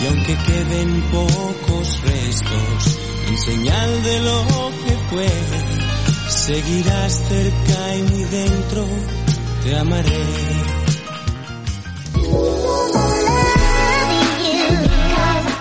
[0.00, 2.98] Y aunque queden pocos restos
[3.28, 4.38] en señal de lo
[4.84, 5.32] que fue,
[6.28, 8.84] seguirás cerca y muy dentro,
[9.62, 10.51] te amaré.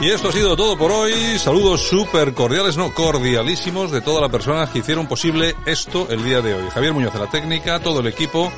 [0.01, 1.13] Y esto ha sido todo por hoy.
[1.37, 6.41] Saludos súper cordiales, no cordialísimos de todas las personas que hicieron posible esto el día
[6.41, 6.63] de hoy.
[6.73, 8.51] Javier Muñoz de la técnica, todo el equipo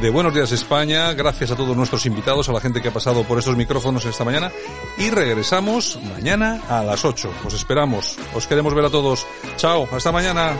[0.00, 3.22] de Buenos Días España, gracias a todos nuestros invitados, a la gente que ha pasado
[3.24, 4.50] por estos micrófonos esta mañana
[4.96, 7.30] y regresamos mañana a las 8.
[7.44, 9.26] Os esperamos, os queremos ver a todos.
[9.56, 10.56] Chao, hasta mañana.